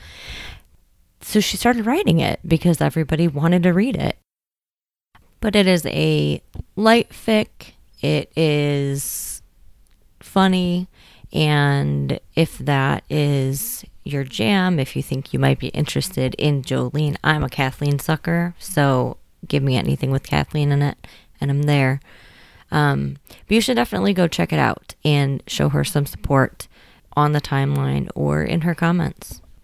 so 1.20 1.40
she 1.40 1.56
started 1.56 1.86
writing 1.86 2.20
it 2.20 2.40
because 2.46 2.80
everybody 2.80 3.26
wanted 3.26 3.64
to 3.64 3.72
read 3.72 3.96
it. 3.96 4.16
But 5.40 5.56
it 5.56 5.66
is 5.66 5.84
a 5.86 6.40
light 6.76 7.10
fic. 7.10 7.72
It 8.00 8.30
is 8.36 9.42
funny. 10.20 10.88
And 11.32 12.20
if 12.34 12.58
that 12.58 13.04
is 13.10 13.84
your 14.04 14.24
jam, 14.24 14.78
if 14.78 14.94
you 14.96 15.02
think 15.02 15.32
you 15.32 15.38
might 15.38 15.58
be 15.58 15.68
interested 15.68 16.34
in 16.36 16.62
Jolene, 16.62 17.16
I'm 17.24 17.42
a 17.42 17.48
Kathleen 17.48 17.98
sucker. 17.98 18.54
So 18.58 19.16
give 19.46 19.62
me 19.62 19.76
anything 19.76 20.10
with 20.10 20.22
Kathleen 20.22 20.72
in 20.72 20.82
it, 20.82 21.06
and 21.40 21.50
I'm 21.50 21.62
there. 21.62 22.00
Um, 22.70 23.18
but 23.28 23.54
you 23.54 23.60
should 23.60 23.76
definitely 23.76 24.12
go 24.12 24.28
check 24.28 24.52
it 24.52 24.58
out 24.58 24.94
and 25.04 25.42
show 25.46 25.68
her 25.68 25.84
some 25.84 26.06
support 26.06 26.68
on 27.16 27.32
the 27.32 27.40
timeline 27.40 28.08
or 28.14 28.42
in 28.42 28.62
her 28.62 28.74
comments. 28.74 29.40